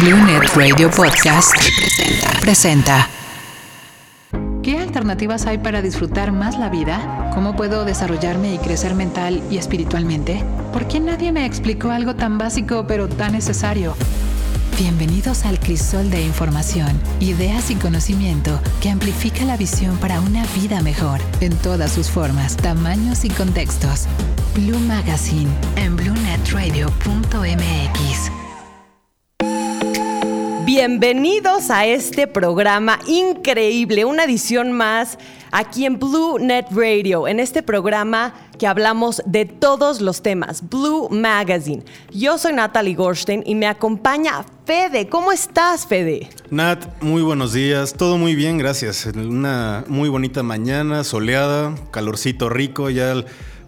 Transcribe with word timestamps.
Blue 0.00 0.16
Net 0.16 0.54
Radio 0.54 0.90
Podcast 0.90 1.52
presenta. 2.40 3.08
¿Qué 4.62 4.78
alternativas 4.78 5.46
hay 5.46 5.58
para 5.58 5.82
disfrutar 5.82 6.30
más 6.30 6.58
la 6.58 6.68
vida? 6.68 7.30
¿Cómo 7.34 7.56
puedo 7.56 7.84
desarrollarme 7.84 8.54
y 8.54 8.58
crecer 8.58 8.94
mental 8.94 9.42
y 9.50 9.58
espiritualmente? 9.58 10.44
¿Por 10.72 10.86
qué 10.86 11.00
nadie 11.00 11.32
me 11.32 11.46
explicó 11.46 11.90
algo 11.90 12.14
tan 12.14 12.38
básico 12.38 12.86
pero 12.86 13.08
tan 13.08 13.32
necesario? 13.32 13.96
Bienvenidos 14.78 15.44
al 15.44 15.58
crisol 15.58 16.10
de 16.10 16.22
información, 16.22 17.00
ideas 17.18 17.70
y 17.70 17.74
conocimiento 17.74 18.60
que 18.80 18.90
amplifica 18.90 19.44
la 19.44 19.56
visión 19.56 19.96
para 19.96 20.20
una 20.20 20.46
vida 20.54 20.80
mejor 20.80 21.20
en 21.40 21.56
todas 21.56 21.90
sus 21.90 22.08
formas, 22.08 22.56
tamaños 22.56 23.24
y 23.24 23.30
contextos. 23.30 24.06
Blue 24.54 24.78
Magazine 24.78 25.50
en 25.76 25.96
bluenetradio.mx. 25.96 28.47
Bienvenidos 30.68 31.70
a 31.70 31.86
este 31.86 32.26
programa 32.26 32.98
increíble, 33.06 34.04
una 34.04 34.24
edición 34.24 34.72
más 34.72 35.16
aquí 35.50 35.86
en 35.86 35.98
Blue 35.98 36.38
Net 36.38 36.66
Radio, 36.72 37.26
en 37.26 37.40
este 37.40 37.62
programa 37.62 38.34
que 38.58 38.66
hablamos 38.66 39.22
de 39.24 39.46
todos 39.46 40.02
los 40.02 40.20
temas, 40.20 40.68
Blue 40.68 41.08
Magazine. 41.08 41.84
Yo 42.12 42.36
soy 42.36 42.52
Natalie 42.52 42.94
Gorstein 42.94 43.42
y 43.46 43.54
me 43.54 43.66
acompaña 43.66 44.44
Fede. 44.66 45.08
¿Cómo 45.08 45.32
estás, 45.32 45.86
Fede? 45.86 46.28
Nat, 46.50 46.84
muy 47.00 47.22
buenos 47.22 47.54
días, 47.54 47.94
todo 47.94 48.18
muy 48.18 48.34
bien, 48.34 48.58
gracias. 48.58 49.06
Una 49.06 49.86
muy 49.88 50.10
bonita 50.10 50.42
mañana, 50.42 51.02
soleada, 51.02 51.74
calorcito 51.92 52.50
rico, 52.50 52.90
ya 52.90 53.14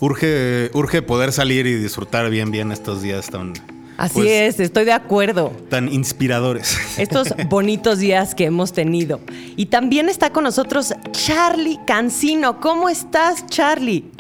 urge, 0.01 0.71
urge 0.75 1.01
poder 1.01 1.33
salir 1.33 1.67
y 1.67 1.77
disfrutar 1.77 2.29
bien, 2.29 2.51
bien 2.51 2.73
estos 2.73 3.01
días 3.01 3.31
tan 3.31 3.55
Así 4.01 4.15
pues, 4.15 4.55
es, 4.55 4.61
estoy 4.61 4.87
de 4.87 4.95
acuerdo. 4.95 5.53
Tan 5.69 5.93
inspiradores. 5.93 6.75
Estos 6.97 7.35
bonitos 7.51 7.99
días 7.99 8.35
que 8.35 8.47
hemos 8.47 8.73
tenido. 8.73 9.21
Y 9.57 9.67
también 9.67 10.09
está 10.09 10.31
con 10.31 10.45
nosotros 10.45 10.95
Charlie 11.13 11.79
Cancino. 11.87 12.61
¿Cómo 12.61 12.89
estás, 12.89 13.45
Charlie? 13.49 14.11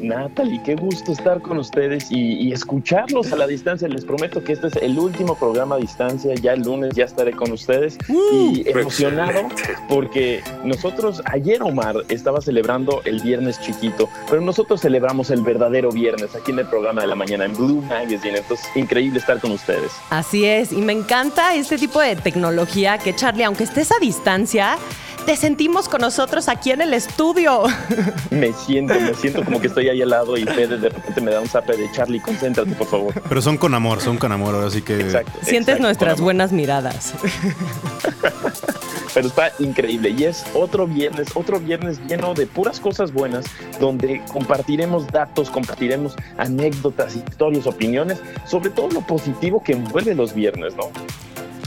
Natalie, 0.00 0.60
qué 0.64 0.74
gusto 0.74 1.12
estar 1.12 1.40
con 1.40 1.58
ustedes 1.58 2.10
y, 2.10 2.52
escucharlos 2.52 3.32
a 3.32 3.36
la 3.36 3.46
distancia. 3.46 3.88
Les 3.88 4.04
prometo 4.04 4.42
que 4.42 4.52
este 4.52 4.68
es 4.68 4.76
el 4.76 4.98
último 4.98 5.36
programa 5.36 5.76
a 5.76 5.78
distancia. 5.78 6.34
Ya 6.34 6.52
el 6.52 6.62
lunes 6.62 6.94
ya 6.94 7.04
estaré 7.04 7.32
con 7.32 7.52
ustedes 7.52 7.98
y 8.08 8.68
emocionado 8.68 9.48
porque 9.88 10.42
nosotros, 10.64 11.22
ayer 11.26 11.62
Omar 11.62 11.96
estaba 12.08 12.40
celebrando 12.40 13.02
el 13.04 13.20
viernes 13.20 13.60
chiquito, 13.60 14.08
pero 14.28 14.40
nosotros 14.40 14.80
celebramos 14.80 15.30
el 15.30 15.42
verdadero 15.42 15.90
viernes 15.90 16.34
aquí 16.34 16.52
en 16.52 16.60
el 16.60 16.66
programa 16.66 17.02
de 17.02 17.08
la 17.08 17.14
mañana 17.14 17.44
en 17.44 17.54
Blue 17.54 17.82
Magazine. 17.82 18.38
Entonces, 18.38 18.66
increíble 18.74 19.18
estar 19.18 19.40
con 19.40 19.52
ustedes. 19.52 19.92
Así 20.10 20.44
es, 20.44 20.72
y 20.72 20.80
me 20.82 20.92
encanta 20.92 21.54
este 21.54 21.78
tipo 21.78 22.00
de 22.00 22.16
tecnología 22.16 22.98
que 22.98 23.14
Charlie, 23.14 23.44
aunque 23.44 23.64
estés 23.64 23.90
a 23.92 23.98
distancia, 24.00 24.78
te 25.26 25.36
sentimos 25.36 25.88
con 25.88 26.00
nosotros 26.00 26.48
aquí 26.48 26.70
en 26.70 26.80
el 26.80 26.94
estudio. 26.94 27.64
Me 28.30 28.52
siento, 28.52 28.94
me 28.94 29.12
siento 29.14 29.44
como 29.44 29.60
que 29.60 29.66
estoy 29.66 29.88
ahí 29.88 30.00
al 30.00 30.10
lado 30.10 30.36
y 30.36 30.44
Fede 30.44 30.78
de 30.78 30.88
repente 30.88 31.20
me 31.20 31.32
da 31.32 31.40
un 31.40 31.48
zape 31.48 31.76
de 31.76 31.90
Charlie, 31.90 32.20
concéntrate, 32.20 32.70
por 32.72 32.86
favor. 32.86 33.14
Pero 33.28 33.42
son 33.42 33.56
con 33.56 33.74
amor, 33.74 34.00
son 34.00 34.18
con 34.18 34.30
amor, 34.30 34.54
así 34.64 34.82
que. 34.82 35.00
Exacto, 35.00 35.32
Sientes 35.42 35.80
nuestras 35.80 36.20
buenas 36.20 36.52
miradas. 36.52 37.14
Pero 39.14 39.28
está 39.28 39.50
increíble 39.58 40.10
y 40.10 40.24
es 40.24 40.44
otro 40.54 40.86
viernes, 40.86 41.28
otro 41.34 41.58
viernes 41.58 41.98
lleno 42.06 42.34
de 42.34 42.46
puras 42.46 42.78
cosas 42.78 43.12
buenas, 43.12 43.46
donde 43.80 44.22
compartiremos 44.30 45.06
datos, 45.06 45.48
compartiremos 45.50 46.14
anécdotas, 46.36 47.16
historias, 47.16 47.66
opiniones, 47.66 48.20
sobre 48.44 48.70
todo 48.70 48.90
lo 48.90 49.00
positivo 49.00 49.62
que 49.62 49.72
envuelve 49.72 50.14
los 50.14 50.34
viernes, 50.34 50.76
¿no? 50.76 50.90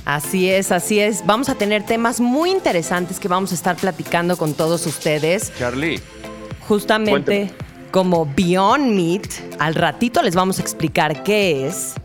Así 0.05 0.49
es, 0.49 0.71
así 0.71 0.99
es. 0.99 1.25
Vamos 1.25 1.49
a 1.49 1.55
tener 1.55 1.85
temas 1.85 2.19
muy 2.19 2.51
interesantes 2.51 3.19
que 3.19 3.27
vamos 3.27 3.51
a 3.51 3.55
estar 3.55 3.75
platicando 3.75 4.37
con 4.37 4.53
todos 4.53 4.85
ustedes. 4.85 5.51
Charlie. 5.57 5.99
Justamente 6.67 7.51
como 7.91 8.27
Beyond 8.35 8.95
Meat, 8.95 9.27
al 9.59 9.75
ratito 9.75 10.21
les 10.21 10.35
vamos 10.35 10.59
a 10.59 10.61
explicar 10.61 11.23
qué 11.23 11.67
es. 11.67 11.95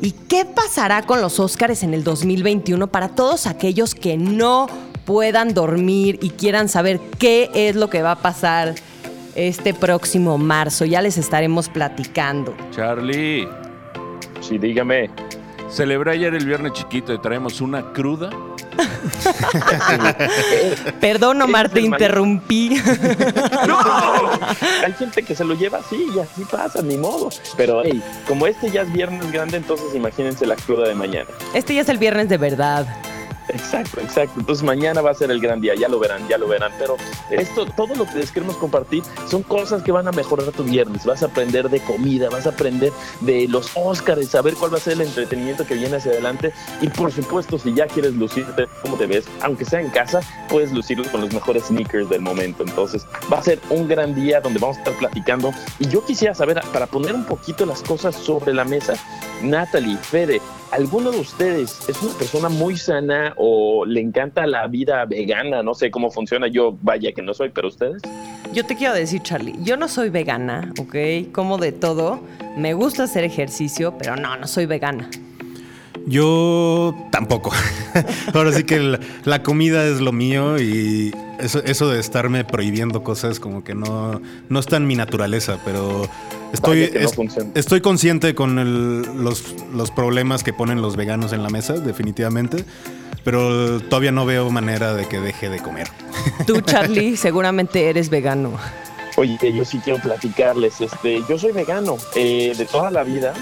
¿Y 0.00 0.12
qué 0.12 0.44
pasará 0.44 1.02
con 1.02 1.20
los 1.20 1.38
Óscares 1.38 1.82
en 1.84 1.94
el 1.94 2.02
2021 2.02 2.88
para 2.88 3.10
todos 3.10 3.46
aquellos 3.46 3.94
que 3.94 4.16
no 4.16 4.66
puedan 5.04 5.54
dormir 5.54 6.18
y 6.22 6.30
quieran 6.30 6.68
saber 6.68 7.00
qué 7.18 7.50
es 7.54 7.76
lo 7.76 7.88
que 7.88 8.02
va 8.02 8.12
a 8.12 8.18
pasar 8.18 8.74
este 9.36 9.74
próximo 9.74 10.38
marzo? 10.38 10.84
Ya 10.84 11.02
les 11.02 11.18
estaremos 11.18 11.68
platicando. 11.68 12.54
Charlie. 12.72 13.46
Sí, 14.40 14.58
dígame. 14.58 15.08
Celebré 15.72 16.12
ayer 16.12 16.34
el 16.34 16.44
viernes 16.44 16.74
chiquito 16.74 17.14
y 17.14 17.18
traemos 17.18 17.62
una 17.62 17.94
cruda. 17.94 18.28
Perdón, 21.00 21.40
Omar, 21.40 21.70
te 21.70 21.80
interrumpí. 21.80 22.70
no, 23.66 23.78
hay 24.84 24.92
gente 24.92 25.22
que 25.22 25.34
se 25.34 25.44
lo 25.44 25.54
lleva 25.54 25.78
así 25.78 26.08
y 26.14 26.18
así 26.18 26.44
pasa, 26.44 26.82
ni 26.82 26.98
modo. 26.98 27.30
Pero 27.56 27.80
hey, 27.82 28.02
como 28.28 28.46
este 28.46 28.70
ya 28.70 28.82
es 28.82 28.92
viernes 28.92 29.32
grande, 29.32 29.56
entonces 29.56 29.94
imagínense 29.94 30.44
la 30.44 30.56
cruda 30.56 30.88
de 30.88 30.94
mañana. 30.94 31.30
Este 31.54 31.74
ya 31.74 31.80
es 31.80 31.88
el 31.88 31.96
viernes 31.96 32.28
de 32.28 32.36
verdad. 32.36 32.86
Exacto, 33.48 34.00
exacto. 34.00 34.40
Entonces 34.40 34.64
mañana 34.64 35.00
va 35.00 35.10
a 35.10 35.14
ser 35.14 35.30
el 35.30 35.40
gran 35.40 35.60
día, 35.60 35.74
ya 35.74 35.88
lo 35.88 35.98
verán, 35.98 36.26
ya 36.28 36.38
lo 36.38 36.48
verán. 36.48 36.72
Pero 36.78 36.96
esto, 37.30 37.66
todo 37.66 37.94
lo 37.94 38.06
que 38.06 38.18
les 38.18 38.30
queremos 38.30 38.56
compartir 38.56 39.02
son 39.28 39.42
cosas 39.42 39.82
que 39.82 39.92
van 39.92 40.08
a 40.08 40.12
mejorar 40.12 40.50
tu 40.52 40.64
viernes. 40.64 41.04
Vas 41.04 41.22
a 41.22 41.26
aprender 41.26 41.68
de 41.68 41.80
comida, 41.80 42.28
vas 42.30 42.46
a 42.46 42.50
aprender 42.50 42.92
de 43.20 43.48
los 43.48 43.70
Oscars, 43.74 44.28
saber 44.28 44.54
cuál 44.54 44.72
va 44.72 44.78
a 44.78 44.80
ser 44.80 44.94
el 44.94 45.02
entretenimiento 45.02 45.66
que 45.66 45.74
viene 45.74 45.96
hacia 45.96 46.12
adelante. 46.12 46.52
Y 46.80 46.88
por 46.88 47.12
supuesto, 47.12 47.58
si 47.58 47.74
ya 47.74 47.86
quieres 47.86 48.14
lucirte 48.14 48.66
como 48.82 48.96
te 48.96 49.06
ves, 49.06 49.24
aunque 49.40 49.64
sea 49.64 49.80
en 49.80 49.90
casa, 49.90 50.20
puedes 50.48 50.72
lucirlo 50.72 51.04
con 51.10 51.20
los 51.20 51.32
mejores 51.32 51.64
sneakers 51.64 52.08
del 52.08 52.20
momento. 52.20 52.62
Entonces 52.62 53.06
va 53.32 53.38
a 53.38 53.42
ser 53.42 53.60
un 53.70 53.88
gran 53.88 54.14
día 54.14 54.40
donde 54.40 54.58
vamos 54.58 54.76
a 54.76 54.80
estar 54.80 54.94
platicando. 54.98 55.52
Y 55.78 55.88
yo 55.88 56.04
quisiera 56.04 56.34
saber, 56.34 56.60
para 56.72 56.86
poner 56.86 57.14
un 57.14 57.24
poquito 57.24 57.66
las 57.66 57.82
cosas 57.82 58.14
sobre 58.14 58.52
la 58.52 58.64
mesa, 58.64 58.94
Natalie, 59.42 59.96
Fede, 59.96 60.40
¿alguno 60.72 61.10
de 61.10 61.20
ustedes 61.20 61.78
es 61.88 62.02
una 62.02 62.14
persona 62.14 62.48
muy 62.48 62.76
sana 62.76 63.34
o 63.36 63.84
le 63.84 64.00
encanta 64.00 64.46
la 64.46 64.66
vida 64.66 65.04
vegana? 65.04 65.62
No 65.62 65.74
sé 65.74 65.90
cómo 65.90 66.10
funciona. 66.10 66.48
Yo, 66.48 66.76
vaya 66.82 67.12
que 67.12 67.22
no 67.22 67.34
soy, 67.34 67.50
pero 67.50 67.68
ustedes. 67.68 68.02
Yo 68.52 68.64
te 68.64 68.74
quiero 68.74 68.94
decir, 68.94 69.22
Charlie, 69.22 69.54
yo 69.62 69.76
no 69.76 69.88
soy 69.88 70.08
vegana, 70.08 70.72
¿ok? 70.80 71.30
Como 71.32 71.58
de 71.58 71.72
todo. 71.72 72.20
Me 72.56 72.74
gusta 72.74 73.04
hacer 73.04 73.24
ejercicio, 73.24 73.96
pero 73.98 74.16
no, 74.16 74.36
no 74.36 74.46
soy 74.48 74.66
vegana. 74.66 75.08
Yo 76.06 76.94
tampoco. 77.10 77.52
Ahora 78.34 78.52
sí 78.52 78.64
que 78.64 78.98
la, 79.24 79.42
comida 79.42 79.86
es 79.86 80.00
lo 80.00 80.12
mío 80.12 80.58
y 80.58 81.14
eso, 81.38 81.62
eso 81.64 81.88
de 81.88 82.00
estarme 82.00 82.44
prohibiendo 82.44 83.04
cosas 83.04 83.38
como 83.38 83.62
que 83.62 83.74
no, 83.74 84.20
no 84.48 84.58
está 84.58 84.78
en 84.78 84.86
mi 84.86 84.96
naturaleza, 84.96 85.58
pero 85.64 86.08
estoy, 86.52 86.90
estoy 87.54 87.80
consciente 87.80 88.34
con 88.34 89.24
los, 89.24 89.54
los 89.72 89.90
problemas 89.90 90.44
que 90.44 90.52
ponen 90.52 90.82
los 90.82 90.96
veganos 90.96 91.32
en 91.32 91.42
la 91.42 91.50
mesa, 91.50 91.74
definitivamente 91.74 92.64
pero 93.24 93.80
todavía 93.80 94.12
no 94.12 94.26
veo 94.26 94.50
manera 94.50 94.94
de 94.94 95.06
que 95.06 95.20
deje 95.20 95.48
de 95.48 95.60
comer. 95.60 95.88
Tú, 96.46 96.60
Charlie, 96.60 97.16
seguramente 97.16 97.88
eres 97.88 98.10
vegano. 98.10 98.52
Oye, 99.16 99.38
yo 99.52 99.64
sí 99.64 99.78
quiero 99.84 100.00
platicarles. 100.00 100.80
Este, 100.80 101.22
yo 101.28 101.38
soy 101.38 101.52
vegano 101.52 101.98
eh, 102.14 102.54
de 102.56 102.64
toda 102.64 102.90
la 102.90 103.04
vida. 103.04 103.34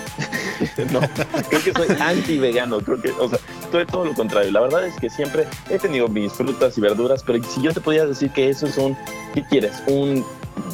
no, 0.93 1.01
creo 1.49 1.63
que 1.63 1.73
soy 1.73 1.97
anti-vegano. 1.99 2.81
Creo 2.81 3.01
que, 3.01 3.11
o 3.13 3.29
sea, 3.29 3.39
soy 3.71 3.87
todo 3.87 4.05
lo 4.05 4.15
contrario. 4.15 4.51
La 4.51 4.61
verdad 4.61 4.85
es 4.85 4.97
que 4.97 5.09
siempre 5.09 5.47
he 5.69 5.79
tenido 5.79 6.09
mis 6.09 6.33
frutas 6.33 6.77
y 6.77 6.81
verduras, 6.81 7.23
pero 7.25 7.43
si 7.45 7.63
yo 7.63 7.73
te 7.73 7.81
podía 7.81 8.05
decir 8.05 8.31
que 8.31 8.49
eso 8.49 8.67
es 8.67 8.77
un, 8.79 8.97
¿qué 9.33 9.45
quieres? 9.45 9.81
¿Un 9.87 10.25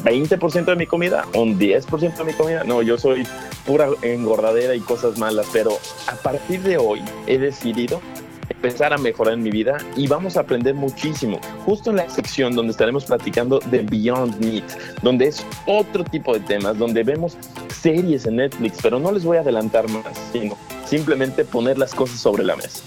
20% 0.03 0.65
de 0.65 0.75
mi 0.75 0.85
comida? 0.85 1.25
¿Un 1.33 1.59
10% 1.59 2.17
de 2.17 2.23
mi 2.23 2.33
comida? 2.33 2.63
No, 2.63 2.81
yo 2.81 2.97
soy 2.97 3.27
pura 3.65 3.89
engordadera 4.01 4.75
y 4.75 4.79
cosas 4.79 5.17
malas, 5.17 5.47
pero 5.51 5.77
a 6.07 6.15
partir 6.15 6.61
de 6.61 6.77
hoy 6.77 7.01
he 7.27 7.37
decidido 7.37 8.01
empezar 8.49 8.93
a 8.93 8.97
mejorar 8.97 9.35
en 9.35 9.43
mi 9.43 9.51
vida 9.51 9.77
y 9.95 10.07
vamos 10.07 10.37
a 10.37 10.41
aprender 10.41 10.73
muchísimo. 10.73 11.39
Justo 11.65 11.91
en 11.91 11.97
la 11.97 12.09
sección 12.09 12.55
donde 12.55 12.71
estaremos 12.71 13.05
platicando 13.05 13.59
de 13.59 13.81
Beyond 13.81 14.43
Meat, 14.43 14.63
donde 15.01 15.27
es 15.27 15.45
otro 15.65 16.03
tipo 16.03 16.33
de 16.33 16.39
temas, 16.39 16.77
donde 16.77 17.03
vemos 17.03 17.37
series 17.81 18.25
en 18.25 18.37
Netflix, 18.37 18.79
pero 18.81 18.99
no 18.99 19.11
les 19.11 19.23
voy 19.23 19.37
a 19.37 19.41
adelantar 19.41 19.89
más, 19.89 20.05
sino 20.31 20.57
simplemente 20.85 21.45
poner 21.45 21.77
las 21.77 21.93
cosas 21.93 22.19
sobre 22.19 22.43
la 22.43 22.55
mesa. 22.55 22.81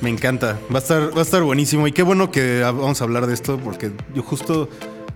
Me 0.00 0.08
encanta, 0.08 0.58
va 0.72 0.76
a 0.76 0.82
estar, 0.82 1.14
va 1.14 1.20
a 1.20 1.22
estar 1.22 1.42
buenísimo 1.42 1.86
y 1.86 1.92
qué 1.92 2.02
bueno 2.02 2.30
que 2.30 2.60
vamos 2.62 3.02
a 3.02 3.04
hablar 3.04 3.26
de 3.26 3.34
esto 3.34 3.58
porque 3.62 3.92
yo 4.14 4.22
justo 4.22 4.68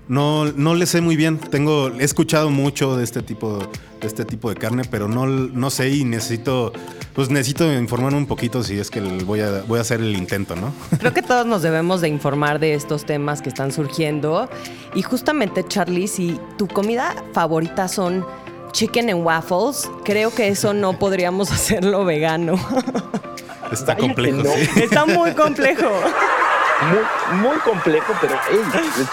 no, 0.08 0.46
no 0.52 0.74
le 0.74 0.86
sé 0.86 1.00
muy 1.00 1.16
bien. 1.16 1.38
Tengo, 1.38 1.88
he 1.88 2.04
escuchado 2.04 2.50
mucho 2.50 2.96
de 2.96 3.04
este 3.04 3.22
tipo, 3.22 3.58
de 4.00 4.06
este 4.06 4.24
tipo 4.24 4.50
de 4.50 4.56
carne, 4.56 4.82
pero 4.90 5.08
no, 5.08 5.26
no 5.26 5.70
sé 5.70 5.90
y 5.90 6.04
necesito, 6.04 6.72
pues 7.14 7.30
necesito 7.30 7.72
informarme 7.72 8.18
un 8.18 8.26
poquito 8.26 8.62
si 8.62 8.78
es 8.78 8.90
que 8.90 9.00
voy 9.00 9.40
a, 9.40 9.62
voy 9.66 9.78
a 9.78 9.82
hacer 9.82 10.00
el 10.00 10.14
intento, 10.16 10.56
¿no? 10.56 10.72
Creo 10.98 11.14
que 11.14 11.22
todos 11.22 11.46
nos 11.46 11.62
debemos 11.62 12.00
de 12.00 12.08
informar 12.08 12.58
de 12.58 12.74
estos 12.74 13.04
temas 13.04 13.40
que 13.40 13.48
están 13.48 13.72
surgiendo. 13.72 14.48
Y 14.94 15.02
justamente, 15.02 15.64
Charlie, 15.66 16.08
si 16.08 16.38
tu 16.58 16.68
comida 16.68 17.14
favorita 17.32 17.88
son 17.88 18.24
chicken 18.72 19.08
and 19.08 19.24
waffles, 19.24 19.88
creo 20.04 20.34
que 20.34 20.48
eso 20.48 20.74
no 20.74 20.98
podríamos 20.98 21.50
hacerlo 21.52 22.04
vegano. 22.04 22.54
Está 23.72 23.96
complejo, 23.96 24.42
no. 24.42 24.50
sí. 24.50 24.82
Está 24.82 25.06
muy 25.06 25.32
complejo. 25.32 25.88
Muy, 26.82 27.38
muy 27.40 27.56
complejo, 27.58 28.12
pero 28.20 28.34
hey, 28.50 28.58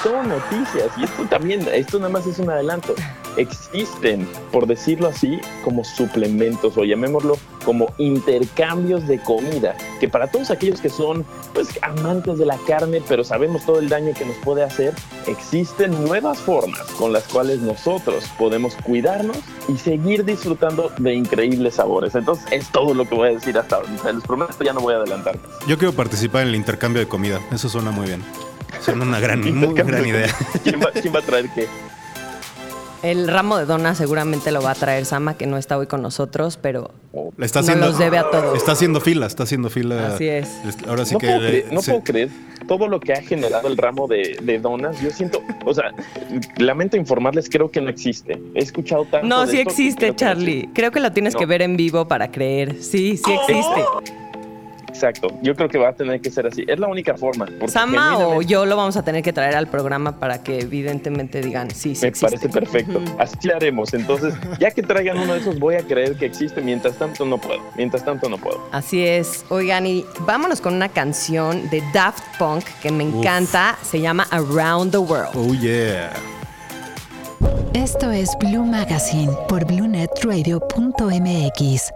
tengo 0.03 0.23
noticias. 0.23 0.91
Y 0.97 1.03
esto 1.03 1.25
también, 1.25 1.67
esto 1.71 1.99
nada 1.99 2.11
más 2.11 2.25
es 2.27 2.39
un 2.39 2.49
adelanto. 2.49 2.95
Existen, 3.37 4.27
por 4.51 4.67
decirlo 4.67 5.07
así, 5.07 5.39
como 5.63 5.83
suplementos 5.83 6.77
o 6.77 6.83
llamémoslo 6.83 7.37
como 7.63 7.93
intercambios 7.97 9.07
de 9.07 9.19
comida, 9.19 9.75
que 9.99 10.09
para 10.09 10.27
todos 10.27 10.51
aquellos 10.51 10.81
que 10.81 10.89
son 10.89 11.25
pues 11.53 11.79
amantes 11.81 12.37
de 12.37 12.45
la 12.45 12.57
carne, 12.67 13.01
pero 13.07 13.23
sabemos 13.23 13.65
todo 13.65 13.79
el 13.79 13.89
daño 13.89 14.13
que 14.13 14.25
nos 14.25 14.35
puede 14.37 14.63
hacer, 14.63 14.93
existen 15.27 15.91
nuevas 16.03 16.39
formas 16.39 16.81
con 16.97 17.13
las 17.13 17.23
cuales 17.25 17.59
nosotros 17.59 18.25
podemos 18.37 18.75
cuidarnos 18.83 19.37
y 19.67 19.77
seguir 19.77 20.25
disfrutando 20.25 20.91
de 20.97 21.13
increíbles 21.13 21.75
sabores. 21.75 22.15
Entonces, 22.15 22.45
es 22.51 22.69
todo 22.69 22.93
lo 22.93 23.07
que 23.07 23.15
voy 23.15 23.29
a 23.29 23.31
decir 23.31 23.57
hasta 23.57 23.77
ahora. 23.77 23.89
Les 24.11 24.23
prometo, 24.23 24.63
ya 24.63 24.73
no 24.73 24.81
voy 24.81 24.93
a 24.93 24.97
adelantar. 24.97 25.37
Yo 25.67 25.77
quiero 25.77 25.93
participar 25.93 26.43
en 26.43 26.49
el 26.49 26.55
intercambio 26.55 26.99
de 26.99 27.07
comida. 27.07 27.39
Eso 27.51 27.69
suena 27.69 27.91
muy 27.91 28.07
bien. 28.07 28.21
Suena 28.81 29.03
una 29.03 29.19
gran, 29.19 29.39
muy 29.53 29.73
gran 29.73 30.05
idea. 30.05 30.33
¿Quién 30.63 30.79
va, 30.81 30.91
quién 30.91 31.13
va 31.13 31.19
a 31.19 31.23
traer 31.23 31.49
qué? 31.53 31.67
El 33.03 33.27
ramo 33.27 33.57
de 33.57 33.65
donas 33.65 33.97
seguramente 33.97 34.51
lo 34.51 34.61
va 34.61 34.71
a 34.71 34.75
traer 34.75 35.05
Sama, 35.05 35.35
que 35.35 35.47
no 35.47 35.57
está 35.57 35.75
hoy 35.77 35.87
con 35.87 36.03
nosotros, 36.03 36.57
pero 36.61 36.91
Le 37.35 37.45
está 37.47 37.59
No 37.61 37.63
haciendo, 37.65 37.87
los 37.87 37.97
debe 37.97 38.19
a 38.19 38.29
todos. 38.29 38.55
Está 38.55 38.73
haciendo 38.73 39.01
fila, 39.01 39.25
está 39.25 39.41
haciendo 39.43 39.71
fila. 39.71 40.13
Así 40.13 40.27
es. 40.27 40.47
Ahora 40.87 41.03
sí 41.05 41.13
no 41.15 41.19
que. 41.19 41.27
puedo, 41.27 41.39
creer, 41.39 41.65
no 41.73 41.81
sí. 41.81 41.89
puedo 41.91 42.03
creer 42.03 42.29
todo 42.67 42.87
lo 42.87 42.99
que 42.99 43.13
ha 43.13 43.21
generado 43.23 43.67
el 43.67 43.75
ramo 43.77 44.07
de, 44.07 44.37
de 44.43 44.59
donas. 44.59 45.01
Yo 45.01 45.09
siento, 45.09 45.41
o 45.65 45.73
sea, 45.73 45.85
lamento 46.57 46.95
informarles, 46.95 47.49
creo 47.49 47.71
que 47.71 47.81
no 47.81 47.89
existe. 47.89 48.39
He 48.53 48.59
escuchado 48.61 49.05
tanto. 49.05 49.27
no, 49.27 49.47
de 49.47 49.51
sí 49.51 49.57
esto 49.57 49.67
que 49.67 49.71
existe, 49.71 50.05
que 50.05 50.11
no 50.11 50.15
Charlie. 50.17 50.51
existe. 50.57 50.73
Creo 50.75 50.91
que 50.91 50.99
lo 50.99 51.11
tienes 51.11 51.33
No. 51.33 51.39
que 51.39 51.45
ver 51.47 51.63
en 51.63 51.75
vivo 51.77 52.07
para 52.07 52.29
creer. 52.31 52.75
Sí, 52.83 53.17
sí 53.17 53.31
existe. 53.33 53.83
Exacto, 54.91 55.29
yo 55.41 55.55
creo 55.55 55.69
que 55.69 55.77
va 55.77 55.87
a 55.89 55.93
tener 55.93 56.19
que 56.19 56.29
ser 56.29 56.45
así. 56.47 56.65
Es 56.67 56.77
la 56.77 56.89
única 56.89 57.15
forma. 57.15 57.47
Sama 57.67 58.17
o 58.19 58.41
yo 58.41 58.65
lo 58.65 58.75
vamos 58.75 58.97
a 58.97 59.03
tener 59.03 59.23
que 59.23 59.31
traer 59.31 59.55
al 59.55 59.67
programa 59.67 60.19
para 60.19 60.43
que 60.43 60.59
evidentemente 60.59 61.39
digan 61.41 61.71
sí, 61.71 61.95
sí 61.95 62.01
Me 62.01 62.09
existe. 62.09 62.37
parece 62.37 62.49
perfecto. 62.49 63.01
Así 63.17 63.37
lo 63.47 63.55
haremos. 63.55 63.93
Entonces, 63.93 64.33
ya 64.59 64.69
que 64.71 64.83
traigan 64.83 65.17
uno 65.17 65.33
de 65.33 65.39
esos, 65.39 65.57
voy 65.59 65.75
a 65.75 65.81
creer 65.81 66.17
que 66.17 66.25
existe. 66.25 66.59
Mientras 66.61 66.97
tanto, 66.97 67.25
no 67.25 67.37
puedo. 67.37 67.61
Mientras 67.77 68.03
tanto, 68.03 68.27
no 68.29 68.37
puedo. 68.37 68.67
Así 68.73 69.07
es. 69.07 69.45
Oigan, 69.47 69.87
y 69.87 70.03
vámonos 70.25 70.59
con 70.59 70.73
una 70.73 70.89
canción 70.89 71.69
de 71.69 71.81
Daft 71.93 72.21
Punk 72.37 72.65
que 72.81 72.91
me 72.91 73.05
encanta. 73.05 73.77
Se 73.81 74.01
llama 74.01 74.27
Around 74.29 74.91
the 74.91 74.97
World. 74.97 75.29
Oh, 75.35 75.53
yeah. 75.53 76.11
Esto 77.73 78.11
es 78.11 78.29
Blue 78.39 78.65
Magazine 78.65 79.31
por 79.47 79.63
BlueNetRadio.mx. 79.65 81.91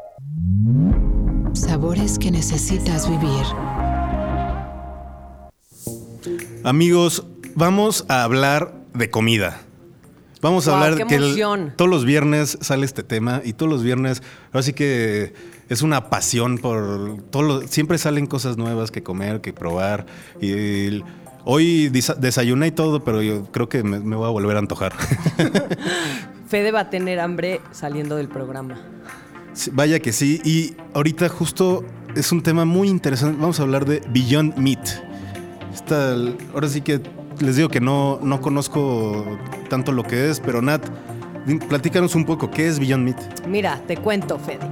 Sabores 1.55 2.19
que 2.19 2.31
necesitas 2.31 3.09
vivir. 3.09 3.45
Amigos, 6.63 7.25
vamos 7.55 8.05
a 8.09 8.23
hablar 8.23 8.73
de 8.93 9.09
comida. 9.09 9.61
Vamos 10.41 10.67
a 10.67 10.71
Wow, 10.71 10.79
hablar 10.83 10.97
qué 10.99 11.05
que 11.07 11.15
el- 11.15 11.73
todos 11.75 11.89
los 11.89 12.05
viernes 12.05 12.57
sale 12.61 12.85
este 12.85 13.03
tema 13.03 13.41
y 13.43 13.53
todos 13.53 13.71
los 13.71 13.83
viernes, 13.83 14.21
ahora 14.51 14.63
sí 14.63 14.73
que 14.73 15.33
es 15.69 15.81
una 15.81 16.09
pasión 16.09 16.57
por 16.57 17.21
todos 17.31 17.45
los- 17.45 17.69
siempre 17.71 17.97
salen 17.97 18.27
cosas 18.27 18.57
nuevas 18.57 18.91
que 18.91 19.01
comer, 19.01 19.41
que 19.41 19.53
probar 19.53 20.05
y 20.41 20.51
el- 20.51 21.03
hoy 21.45 21.89
desayuné 21.89 22.67
y 22.67 22.71
todo, 22.71 23.03
pero 23.03 23.21
yo 23.23 23.45
creo 23.51 23.69
que 23.69 23.81
me, 23.83 23.99
me 24.01 24.15
voy 24.15 24.27
a 24.27 24.31
volver 24.31 24.57
a 24.57 24.59
antojar. 24.59 24.93
Fede 26.47 26.71
va 26.71 26.81
a 26.81 26.89
tener 26.89 27.19
hambre 27.19 27.61
saliendo 27.71 28.17
del 28.17 28.27
programa. 28.27 28.77
Vaya 29.71 29.99
que 29.99 30.11
sí. 30.11 30.41
Y 30.43 30.75
ahorita 30.93 31.29
justo 31.29 31.83
es 32.15 32.31
un 32.31 32.41
tema 32.41 32.65
muy 32.65 32.89
interesante. 32.89 33.37
Vamos 33.39 33.59
a 33.59 33.63
hablar 33.63 33.85
de 33.85 34.01
Beyond 34.09 34.57
Meat. 34.57 34.87
Ahora 36.53 36.67
sí 36.67 36.81
que 36.81 37.01
les 37.39 37.57
digo 37.57 37.69
que 37.69 37.81
no, 37.81 38.19
no 38.21 38.41
conozco 38.41 39.37
tanto 39.69 39.91
lo 39.91 40.03
que 40.03 40.29
es, 40.29 40.39
pero 40.39 40.61
Nat, 40.61 40.85
platícanos 41.67 42.15
un 42.15 42.25
poco, 42.25 42.49
¿qué 42.49 42.67
es 42.67 42.79
Beyond 42.79 43.03
Meat? 43.03 43.47
Mira, 43.47 43.81
te 43.87 43.97
cuento, 43.97 44.39
Fede. 44.39 44.67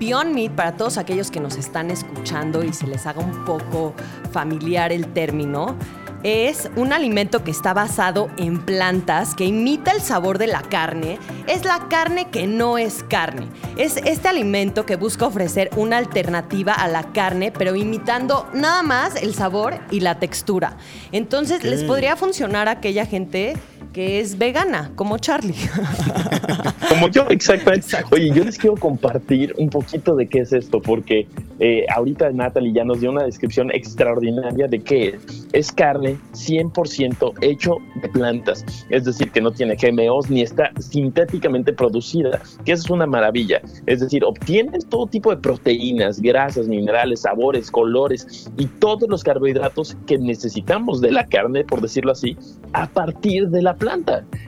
Beyond 0.00 0.34
Meat, 0.34 0.52
para 0.52 0.76
todos 0.76 0.98
aquellos 0.98 1.30
que 1.30 1.40
nos 1.40 1.56
están 1.56 1.90
escuchando 1.90 2.64
y 2.64 2.72
se 2.72 2.86
les 2.86 3.06
haga 3.06 3.22
un 3.22 3.44
poco 3.44 3.94
familiar 4.32 4.92
el 4.92 5.06
término, 5.08 5.76
es 6.22 6.70
un 6.76 6.92
alimento 6.92 7.44
que 7.44 7.50
está 7.50 7.74
basado 7.74 8.30
en 8.36 8.60
plantas, 8.60 9.34
que 9.34 9.44
imita 9.44 9.92
el 9.92 10.00
sabor 10.00 10.38
de 10.38 10.46
la 10.46 10.62
carne. 10.62 11.18
Es 11.46 11.64
la 11.64 11.86
carne 11.88 12.28
que 12.30 12.46
no 12.46 12.78
es 12.78 13.02
carne. 13.02 13.48
Es 13.76 13.96
este 13.98 14.28
alimento 14.28 14.86
que 14.86 14.96
busca 14.96 15.26
ofrecer 15.26 15.70
una 15.76 15.98
alternativa 15.98 16.72
a 16.72 16.88
la 16.88 17.12
carne, 17.12 17.52
pero 17.52 17.76
imitando 17.76 18.48
nada 18.52 18.82
más 18.82 19.16
el 19.22 19.34
sabor 19.34 19.78
y 19.90 20.00
la 20.00 20.18
textura. 20.18 20.76
Entonces, 21.12 21.62
les 21.64 21.84
podría 21.84 22.16
funcionar 22.16 22.68
a 22.68 22.72
aquella 22.72 23.06
gente 23.06 23.54
que 23.96 24.20
es 24.20 24.36
vegana, 24.36 24.90
como 24.94 25.16
Charlie. 25.16 25.54
Como 26.90 27.08
yo, 27.08 27.26
exactamente. 27.30 27.96
Oye, 28.12 28.30
yo 28.32 28.44
les 28.44 28.58
quiero 28.58 28.76
compartir 28.76 29.54
un 29.58 29.70
poquito 29.70 30.14
de 30.14 30.28
qué 30.28 30.40
es 30.40 30.52
esto, 30.52 30.80
porque 30.80 31.26
eh, 31.58 31.84
ahorita 31.92 32.30
Natalie 32.30 32.72
ya 32.72 32.84
nos 32.84 33.00
dio 33.00 33.10
una 33.10 33.24
descripción 33.24 33.70
extraordinaria 33.72 34.68
de 34.68 34.78
qué 34.80 35.08
es. 35.08 35.46
Es 35.52 35.72
carne 35.72 36.16
100% 36.32 37.32
hecho 37.40 37.78
de 38.02 38.08
plantas, 38.10 38.64
es 38.90 39.04
decir, 39.04 39.32
que 39.32 39.40
no 39.40 39.50
tiene 39.50 39.76
GMOs 39.76 40.30
ni 40.30 40.42
está 40.42 40.70
sintéticamente 40.78 41.72
producida, 41.72 42.40
que 42.64 42.72
eso 42.72 42.84
es 42.84 42.90
una 42.90 43.06
maravilla. 43.06 43.60
Es 43.86 44.00
decir, 44.00 44.24
obtienes 44.24 44.86
todo 44.86 45.06
tipo 45.06 45.30
de 45.30 45.38
proteínas, 45.38 46.20
grasas, 46.20 46.68
minerales, 46.68 47.22
sabores, 47.22 47.70
colores 47.70 48.48
y 48.56 48.66
todos 48.66 49.08
los 49.08 49.24
carbohidratos 49.24 49.96
que 50.06 50.18
necesitamos 50.18 51.00
de 51.00 51.10
la 51.10 51.26
carne, 51.26 51.64
por 51.64 51.80
decirlo 51.80 52.12
así, 52.12 52.36
a 52.72 52.86
partir 52.86 53.48
de 53.48 53.62
la 53.62 53.74
planta. 53.74 53.85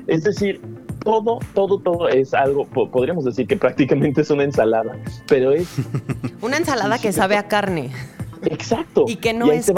Es 0.07 0.25
decir, 0.25 0.61
todo, 1.05 1.39
todo, 1.55 1.79
todo 1.79 2.09
es 2.09 2.35
algo, 2.35 2.67
po- 2.67 2.91
podríamos 2.91 3.25
decir 3.25 3.47
que 3.47 3.57
prácticamente 3.57 4.21
es 4.23 4.31
una 4.31 4.45
ensalada, 4.45 4.97
pero 5.27 5.53
es 5.53 5.69
Una 6.43 6.57
ensalada 6.59 6.99
que 6.99 7.13
sabe 7.13 7.37
a 7.37 7.49
carne 7.49 7.91
exacto. 8.45 9.05
y 9.09 9.17
que 9.17 9.33
no 9.35 9.47
es 9.53 9.71
va. 9.71 9.75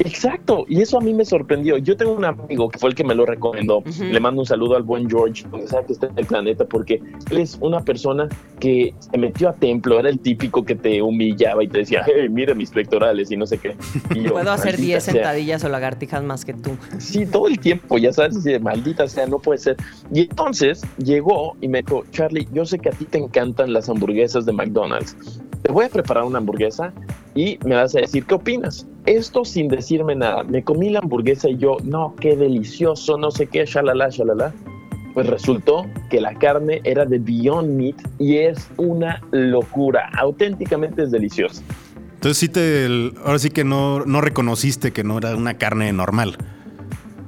Exacto, 0.00 0.64
y 0.68 0.80
eso 0.80 0.98
a 0.98 1.00
mí 1.00 1.14
me 1.14 1.24
sorprendió. 1.24 1.78
Yo 1.78 1.96
tengo 1.96 2.12
un 2.12 2.24
amigo 2.24 2.68
que 2.68 2.78
fue 2.78 2.90
el 2.90 2.94
que 2.94 3.04
me 3.04 3.14
lo 3.14 3.26
recomendó. 3.26 3.82
Le 4.00 4.18
mando 4.20 4.40
un 4.42 4.46
saludo 4.46 4.76
al 4.76 4.82
buen 4.82 5.08
George, 5.08 5.44
donde 5.50 5.66
sea 5.68 5.82
que 5.84 5.92
esté 5.92 6.06
en 6.06 6.18
el 6.18 6.26
planeta, 6.26 6.64
porque 6.64 7.00
él 7.30 7.38
es 7.38 7.56
una 7.60 7.80
persona 7.80 8.28
que 8.60 8.94
se 8.98 9.18
metió 9.18 9.48
a 9.48 9.52
templo, 9.54 9.98
era 9.98 10.08
el 10.08 10.18
típico 10.18 10.64
que 10.64 10.74
te 10.74 11.00
humillaba 11.02 11.62
y 11.62 11.68
te 11.68 11.78
decía, 11.78 12.02
hey, 12.06 12.28
mira 12.28 12.54
mis 12.54 12.70
pectorales 12.70 13.30
y 13.30 13.36
no 13.36 13.46
sé 13.46 13.58
qué. 13.58 13.76
Y 14.14 14.22
yo, 14.22 14.32
Puedo 14.32 14.50
hacer 14.50 14.72
"Maldita 14.72 14.86
10 14.86 15.02
sea". 15.04 15.12
sentadillas 15.14 15.64
o 15.64 15.68
lagartijas 15.68 16.22
más 16.24 16.44
que 16.44 16.54
tú. 16.54 16.70
Sí, 16.98 17.26
todo 17.26 17.46
el 17.48 17.58
tiempo, 17.58 17.98
ya 17.98 18.12
sabes, 18.12 18.36
así 18.36 18.50
de 18.52 18.58
maldita 18.58 19.06
sea, 19.08 19.26
no 19.26 19.38
puede 19.38 19.58
ser. 19.58 19.76
Y 20.12 20.22
entonces 20.22 20.82
llegó 20.98 21.56
y 21.60 21.68
me 21.68 21.82
dijo, 21.82 22.04
Charlie, 22.10 22.48
yo 22.52 22.64
sé 22.64 22.78
que 22.78 22.88
a 22.88 22.92
ti 22.92 23.04
te 23.04 23.18
encantan 23.18 23.72
las 23.72 23.88
hamburguesas 23.88 24.44
de 24.46 24.52
McDonald's. 24.52 25.16
Te 25.62 25.72
voy 25.72 25.86
a 25.86 25.88
preparar 25.88 26.24
una 26.24 26.38
hamburguesa 26.38 26.92
y 27.34 27.58
me 27.64 27.74
vas 27.74 27.94
a 27.94 28.00
decir 28.00 28.24
qué 28.24 28.34
opinas. 28.34 28.86
Esto 29.06 29.44
sin 29.44 29.68
decirme 29.68 30.14
nada. 30.14 30.42
Me 30.44 30.62
comí 30.62 30.90
la 30.90 31.00
hamburguesa 31.00 31.48
y 31.48 31.56
yo, 31.56 31.76
no, 31.84 32.14
qué 32.20 32.36
delicioso, 32.36 33.18
no 33.18 33.30
sé 33.30 33.46
qué, 33.46 33.64
shalala, 33.66 34.08
shalala. 34.08 34.52
Pues 35.12 35.26
resultó 35.28 35.86
que 36.10 36.20
la 36.20 36.34
carne 36.34 36.80
era 36.84 37.04
de 37.04 37.18
Beyond 37.18 37.76
Meat 37.76 37.96
y 38.18 38.38
es 38.38 38.68
una 38.76 39.22
locura. 39.30 40.10
Auténticamente 40.18 41.04
es 41.04 41.10
deliciosa. 41.10 41.62
Entonces 42.14 42.38
sí 42.38 42.48
te, 42.48 43.12
ahora 43.24 43.38
sí 43.38 43.50
que 43.50 43.64
no, 43.64 44.04
no 44.06 44.20
reconociste 44.20 44.92
que 44.92 45.04
no 45.04 45.18
era 45.18 45.36
una 45.36 45.54
carne 45.54 45.92
normal. 45.92 46.38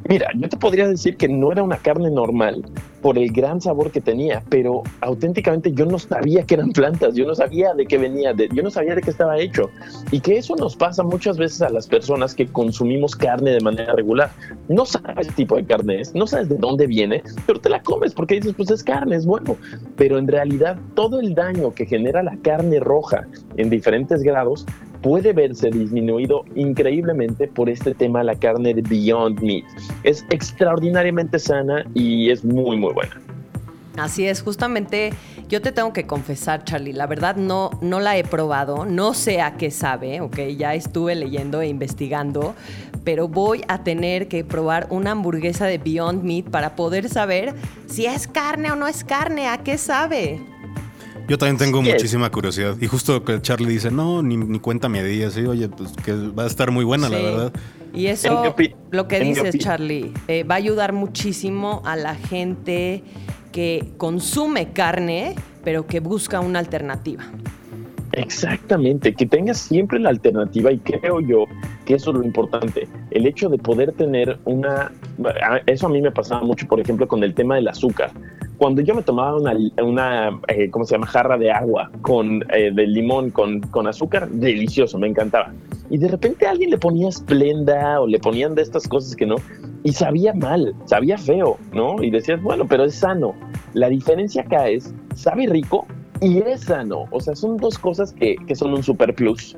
Mira, 0.08 0.28
yo 0.36 0.48
te 0.48 0.56
podría 0.56 0.86
decir 0.88 1.16
que 1.16 1.28
no 1.28 1.50
era 1.52 1.62
una 1.62 1.76
carne 1.78 2.10
normal 2.10 2.64
por 3.02 3.18
el 3.18 3.30
gran 3.32 3.60
sabor 3.60 3.90
que 3.90 4.00
tenía, 4.00 4.42
pero 4.48 4.82
auténticamente 5.00 5.72
yo 5.72 5.86
no 5.86 5.98
sabía 5.98 6.42
que 6.44 6.54
eran 6.54 6.72
plantas, 6.72 7.14
yo 7.14 7.26
no 7.26 7.34
sabía 7.34 7.72
de 7.74 7.86
qué 7.86 7.98
venía, 7.98 8.32
de- 8.32 8.48
yo 8.52 8.62
no 8.62 8.70
sabía 8.70 8.94
de 8.94 9.02
qué 9.02 9.10
estaba 9.10 9.38
hecho. 9.38 9.70
Y 10.10 10.20
que 10.20 10.38
eso 10.38 10.56
nos 10.56 10.76
pasa 10.76 11.02
muchas 11.02 11.38
veces 11.38 11.62
a 11.62 11.70
las 11.70 11.86
personas 11.86 12.34
que 12.34 12.46
consumimos 12.46 13.14
carne 13.14 13.52
de 13.52 13.60
manera 13.60 13.92
regular. 13.94 14.30
No 14.68 14.84
sabes 14.86 15.28
qué 15.28 15.32
tipo 15.34 15.56
de 15.56 15.64
carne 15.64 16.00
es, 16.00 16.14
no 16.14 16.26
sabes 16.26 16.48
de 16.48 16.56
dónde 16.56 16.86
viene, 16.86 17.22
pero 17.46 17.60
te 17.60 17.68
la 17.68 17.82
comes 17.82 18.12
porque 18.14 18.34
dices, 18.36 18.54
pues 18.56 18.70
es 18.70 18.82
carne, 18.82 19.16
es 19.16 19.26
bueno. 19.26 19.56
Pero 19.96 20.18
en 20.18 20.26
realidad 20.28 20.76
todo 20.94 21.20
el 21.20 21.34
daño 21.34 21.72
que 21.74 21.86
genera 21.86 22.22
la 22.22 22.36
carne 22.42 22.80
roja 22.80 23.26
en 23.56 23.70
diferentes 23.70 24.22
grados 24.22 24.66
puede 25.06 25.32
verse 25.32 25.70
disminuido 25.70 26.44
increíblemente 26.56 27.46
por 27.46 27.70
este 27.70 27.94
tema 27.94 28.24
la 28.24 28.34
carne 28.34 28.74
de 28.74 28.82
Beyond 28.82 29.40
Meat. 29.40 29.64
Es 30.02 30.26
extraordinariamente 30.30 31.38
sana 31.38 31.84
y 31.94 32.28
es 32.28 32.44
muy, 32.44 32.76
muy 32.76 32.92
buena. 32.92 33.20
Así 33.96 34.26
es, 34.26 34.42
justamente 34.42 35.12
yo 35.48 35.62
te 35.62 35.70
tengo 35.70 35.92
que 35.92 36.08
confesar, 36.08 36.64
Charlie, 36.64 36.92
la 36.92 37.06
verdad 37.06 37.36
no, 37.36 37.70
no 37.80 38.00
la 38.00 38.16
he 38.16 38.24
probado, 38.24 38.84
no 38.84 39.14
sé 39.14 39.40
a 39.40 39.56
qué 39.56 39.70
sabe, 39.70 40.20
ok, 40.20 40.38
ya 40.56 40.74
estuve 40.74 41.14
leyendo 41.14 41.60
e 41.60 41.68
investigando, 41.68 42.56
pero 43.04 43.28
voy 43.28 43.62
a 43.68 43.84
tener 43.84 44.26
que 44.26 44.44
probar 44.44 44.88
una 44.90 45.12
hamburguesa 45.12 45.66
de 45.66 45.78
Beyond 45.78 46.24
Meat 46.24 46.50
para 46.50 46.74
poder 46.74 47.08
saber 47.08 47.54
si 47.86 48.06
es 48.06 48.26
carne 48.26 48.72
o 48.72 48.76
no 48.76 48.88
es 48.88 49.04
carne, 49.04 49.46
a 49.46 49.58
qué 49.58 49.78
sabe. 49.78 50.40
Yo 51.28 51.38
también 51.38 51.58
tengo 51.58 51.82
Sí. 51.82 51.90
muchísima 51.92 52.30
curiosidad. 52.30 52.76
Y 52.80 52.86
justo 52.86 53.24
que 53.24 53.40
Charlie 53.42 53.68
dice, 53.68 53.90
no, 53.90 54.22
ni, 54.22 54.36
ni 54.36 54.60
cuéntame 54.60 55.02
de 55.02 55.12
ella. 55.12 55.30
Sí, 55.30 55.40
oye, 55.44 55.68
pues 55.68 55.92
que 56.04 56.12
va 56.12 56.44
a 56.44 56.46
estar 56.46 56.70
muy 56.70 56.84
buena, 56.84 57.08
la 57.08 57.18
verdad. 57.18 57.52
Y 57.94 58.06
eso, 58.06 58.54
lo 58.90 59.08
que 59.08 59.20
dices, 59.20 59.56
Charlie, 59.58 60.12
eh, 60.28 60.44
va 60.44 60.54
a 60.56 60.58
ayudar 60.58 60.92
muchísimo 60.92 61.82
a 61.84 61.96
la 61.96 62.14
gente 62.14 63.02
que 63.52 63.92
consume 63.96 64.72
carne, 64.72 65.34
pero 65.64 65.86
que 65.86 66.00
busca 66.00 66.40
una 66.40 66.58
alternativa. 66.58 67.24
Exactamente, 68.16 69.14
que 69.14 69.26
tengas 69.26 69.58
siempre 69.58 69.98
la 69.98 70.08
alternativa 70.08 70.72
y 70.72 70.78
creo 70.78 71.20
yo 71.20 71.44
que 71.84 71.94
eso 71.94 72.12
es 72.12 72.16
lo 72.16 72.24
importante, 72.24 72.88
el 73.10 73.26
hecho 73.26 73.50
de 73.50 73.58
poder 73.58 73.92
tener 73.92 74.38
una, 74.46 74.90
eso 75.66 75.86
a 75.86 75.90
mí 75.90 76.00
me 76.00 76.10
pasaba 76.10 76.40
mucho, 76.40 76.66
por 76.66 76.80
ejemplo, 76.80 77.06
con 77.06 77.22
el 77.22 77.34
tema 77.34 77.56
del 77.56 77.68
azúcar. 77.68 78.10
Cuando 78.56 78.80
yo 78.80 78.94
me 78.94 79.02
tomaba 79.02 79.36
una, 79.36 79.54
una 79.82 80.40
eh, 80.48 80.70
¿cómo 80.70 80.86
se 80.86 80.94
llama? 80.94 81.06
Jarra 81.06 81.36
de 81.36 81.52
agua 81.52 81.90
con, 82.00 82.42
eh, 82.54 82.70
de 82.72 82.86
limón 82.86 83.28
con, 83.28 83.60
con 83.60 83.86
azúcar, 83.86 84.30
delicioso, 84.30 84.98
me 84.98 85.08
encantaba. 85.08 85.52
Y 85.90 85.98
de 85.98 86.08
repente 86.08 86.46
a 86.46 86.52
alguien 86.52 86.70
le 86.70 86.78
ponía 86.78 87.10
esplenda 87.10 88.00
o 88.00 88.06
le 88.06 88.18
ponían 88.18 88.54
de 88.54 88.62
estas 88.62 88.88
cosas 88.88 89.14
que 89.14 89.26
no, 89.26 89.36
y 89.84 89.92
sabía 89.92 90.32
mal, 90.32 90.74
sabía 90.86 91.18
feo, 91.18 91.58
¿no? 91.74 92.02
Y 92.02 92.10
decías, 92.10 92.42
bueno, 92.42 92.66
pero 92.66 92.84
es 92.84 92.94
sano. 92.94 93.34
La 93.74 93.90
diferencia 93.90 94.40
acá 94.40 94.70
es, 94.70 94.94
sabe 95.14 95.46
rico 95.46 95.86
y 96.20 96.38
es 96.38 96.62
sano. 96.62 97.04
O 97.10 97.20
sea, 97.20 97.34
son 97.36 97.56
dos 97.56 97.78
cosas 97.78 98.12
que, 98.12 98.36
que 98.46 98.54
son 98.54 98.72
un 98.74 98.82
super 98.82 99.14
plus. 99.14 99.56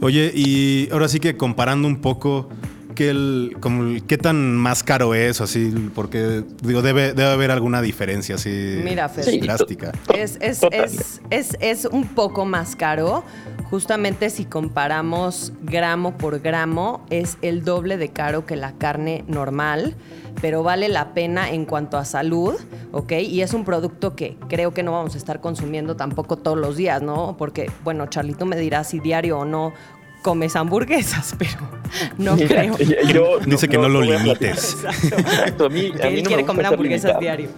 Oye, 0.00 0.30
y 0.34 0.88
ahora 0.92 1.08
sí 1.08 1.20
que 1.20 1.36
comparando 1.36 1.88
un 1.88 2.00
poco, 2.00 2.48
¿qué, 2.94 3.10
el, 3.10 3.56
como 3.60 3.84
el- 3.84 4.02
¿qué 4.04 4.18
tan 4.18 4.54
más 4.56 4.82
caro 4.82 5.14
es? 5.14 5.40
Así, 5.40 5.72
porque 5.94 6.42
digo, 6.62 6.82
debe, 6.82 7.12
debe 7.14 7.30
haber 7.30 7.50
alguna 7.50 7.80
diferencia 7.80 8.34
así 8.34 8.80
Mira, 8.84 9.08
Fer. 9.08 9.24
Sí. 9.24 9.38
drástica. 9.40 9.92
Es, 10.14 10.36
es, 10.40 10.60
es, 10.70 11.20
es, 11.30 11.56
es 11.60 11.84
un 11.86 12.06
poco 12.08 12.44
más 12.44 12.76
caro. 12.76 13.24
Justamente 13.70 14.30
si 14.30 14.44
comparamos 14.44 15.52
gramo 15.64 16.16
por 16.16 16.38
gramo, 16.40 17.04
es 17.10 17.36
el 17.42 17.64
doble 17.64 17.96
de 17.96 18.10
caro 18.10 18.46
que 18.46 18.54
la 18.54 18.72
carne 18.72 19.24
normal, 19.26 19.94
pero 20.40 20.62
vale 20.62 20.88
la 20.88 21.14
pena 21.14 21.50
en 21.50 21.64
cuanto 21.64 21.96
a 21.96 22.04
salud, 22.04 22.54
¿ok? 22.92 23.12
Y 23.12 23.42
es 23.42 23.54
un 23.54 23.64
producto 23.64 24.14
que 24.14 24.36
creo 24.48 24.74
que 24.74 24.82
no 24.82 24.92
vamos 24.92 25.14
a 25.14 25.18
estar 25.18 25.40
consumiendo 25.40 25.96
tampoco 25.96 26.36
todos 26.36 26.58
los 26.58 26.76
días, 26.76 27.02
¿no? 27.02 27.36
Porque, 27.38 27.70
bueno, 27.84 28.06
Charlito 28.06 28.46
me 28.46 28.56
dirá 28.56 28.84
si 28.84 29.00
diario 29.00 29.38
o 29.38 29.44
no 29.44 29.72
comes 30.22 30.56
hamburguesas, 30.56 31.34
pero 31.38 31.58
no 32.18 32.36
Mira, 32.36 32.48
creo. 32.48 32.76
yo 33.12 33.38
Dice 33.40 33.68
que 33.68 33.78
no 33.78 33.88
lo 33.88 34.02
limites. 34.02 34.76
Exacto, 34.84 35.66
a 35.66 35.68
mí, 35.68 35.92
a 36.02 36.06
mí 36.08 36.14
él 36.16 36.22
no 36.22 36.28
quiere 36.28 36.44
comer 36.44 36.66
hamburguesas 36.66 37.18
diario. 37.18 37.48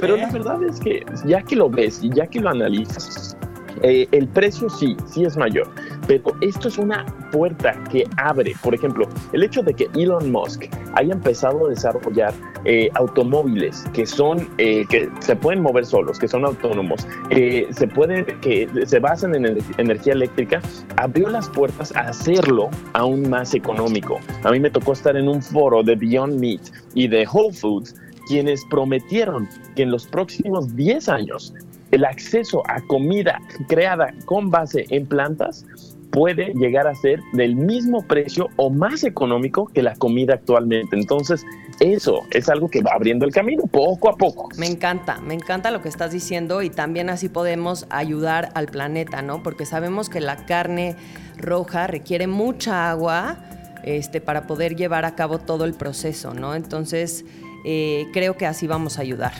Pero 0.00 0.16
¿Eh? 0.16 0.18
la 0.18 0.30
verdad 0.30 0.62
es 0.64 0.80
que 0.80 1.04
ya 1.24 1.42
que 1.42 1.54
lo 1.54 1.70
ves 1.70 2.00
y 2.02 2.10
ya 2.10 2.26
que 2.26 2.40
lo 2.40 2.50
analizas, 2.50 3.36
eh, 3.82 4.08
el 4.10 4.26
precio 4.28 4.68
sí, 4.68 4.96
sí 5.06 5.24
es 5.24 5.36
mayor. 5.36 5.70
Pero 6.06 6.24
esto 6.40 6.68
es 6.68 6.78
una 6.78 7.06
puerta 7.30 7.74
que 7.90 8.04
abre. 8.16 8.54
Por 8.62 8.74
ejemplo, 8.74 9.08
el 9.32 9.42
hecho 9.42 9.62
de 9.62 9.74
que 9.74 9.88
Elon 9.94 10.30
Musk 10.30 10.64
haya 10.94 11.12
empezado 11.14 11.66
a 11.66 11.70
desarrollar 11.70 12.34
eh, 12.64 12.90
automóviles 12.94 13.84
que 13.92 14.06
son 14.06 14.48
eh, 14.58 14.84
que 14.88 15.08
se 15.20 15.34
pueden 15.36 15.62
mover 15.62 15.84
solos, 15.86 16.18
que 16.18 16.28
son 16.28 16.44
autónomos, 16.44 17.06
que 17.30 17.68
se 17.70 17.86
pueden, 17.88 18.24
que 18.40 18.68
se 18.86 18.98
basan 18.98 19.34
en 19.34 19.44
ener- 19.44 19.64
energía 19.78 20.12
eléctrica, 20.12 20.60
abrió 20.96 21.28
las 21.28 21.48
puertas 21.48 21.94
a 21.96 22.00
hacerlo 22.00 22.68
aún 22.92 23.28
más 23.28 23.54
económico. 23.54 24.18
A 24.44 24.50
mí 24.50 24.60
me 24.60 24.70
tocó 24.70 24.92
estar 24.92 25.16
en 25.16 25.28
un 25.28 25.42
foro 25.42 25.82
de 25.82 25.94
Beyond 25.96 26.38
Meat 26.40 26.60
y 26.94 27.08
de 27.08 27.26
Whole 27.32 27.52
Foods 27.54 27.94
quienes 28.28 28.64
prometieron 28.66 29.48
que 29.74 29.82
en 29.82 29.90
los 29.90 30.06
próximos 30.06 30.76
10 30.76 31.08
años 31.08 31.54
el 31.90 32.04
acceso 32.04 32.62
a 32.68 32.80
comida 32.86 33.38
creada 33.68 34.14
con 34.24 34.50
base 34.50 34.86
en 34.90 35.04
plantas 35.06 35.66
puede 36.12 36.52
llegar 36.54 36.86
a 36.86 36.94
ser 36.94 37.20
del 37.32 37.56
mismo 37.56 38.06
precio 38.06 38.48
o 38.56 38.70
más 38.70 39.02
económico 39.02 39.66
que 39.66 39.82
la 39.82 39.96
comida 39.96 40.34
actualmente. 40.34 40.94
Entonces, 40.94 41.44
eso 41.80 42.20
es 42.30 42.48
algo 42.48 42.68
que 42.68 42.82
va 42.82 42.92
abriendo 42.92 43.24
el 43.24 43.32
camino 43.32 43.64
poco 43.66 44.10
a 44.10 44.16
poco. 44.16 44.48
Me 44.56 44.66
encanta, 44.66 45.20
me 45.20 45.34
encanta 45.34 45.70
lo 45.70 45.82
que 45.82 45.88
estás 45.88 46.12
diciendo 46.12 46.62
y 46.62 46.70
también 46.70 47.10
así 47.10 47.28
podemos 47.28 47.86
ayudar 47.90 48.50
al 48.54 48.66
planeta, 48.66 49.22
¿no? 49.22 49.42
Porque 49.42 49.66
sabemos 49.66 50.08
que 50.08 50.20
la 50.20 50.44
carne 50.46 50.96
roja 51.38 51.86
requiere 51.86 52.26
mucha 52.26 52.90
agua 52.90 53.38
este, 53.82 54.20
para 54.20 54.46
poder 54.46 54.76
llevar 54.76 55.04
a 55.04 55.14
cabo 55.14 55.38
todo 55.38 55.64
el 55.64 55.74
proceso, 55.74 56.34
¿no? 56.34 56.54
Entonces, 56.54 57.24
eh, 57.64 58.06
creo 58.12 58.36
que 58.36 58.46
así 58.46 58.66
vamos 58.66 58.98
a 58.98 59.02
ayudar. 59.02 59.32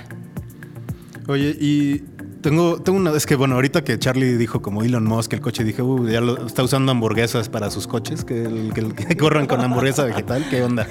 Oye, 1.28 1.56
y 1.60 2.02
tengo, 2.42 2.78
tengo 2.82 2.98
una. 2.98 3.12
Es 3.16 3.24
que 3.24 3.34
bueno, 3.36 3.54
ahorita 3.54 3.82
que 3.84 3.98
Charlie 3.98 4.36
dijo 4.36 4.60
como 4.60 4.82
Elon 4.82 5.04
Musk, 5.04 5.32
el 5.32 5.40
coche, 5.40 5.64
dije, 5.64 5.80
uh, 5.82 6.06
ya 6.08 6.20
lo, 6.20 6.46
está 6.46 6.62
usando 6.62 6.92
hamburguesas 6.92 7.48
para 7.48 7.70
sus 7.70 7.86
coches, 7.86 8.24
que, 8.24 8.44
el- 8.44 8.72
que, 8.74 8.80
el- 8.80 8.94
que 8.94 9.16
corran 9.16 9.46
con 9.46 9.60
hamburguesa 9.60 10.04
vegetal, 10.04 10.44
¿qué 10.50 10.62
onda? 10.62 10.86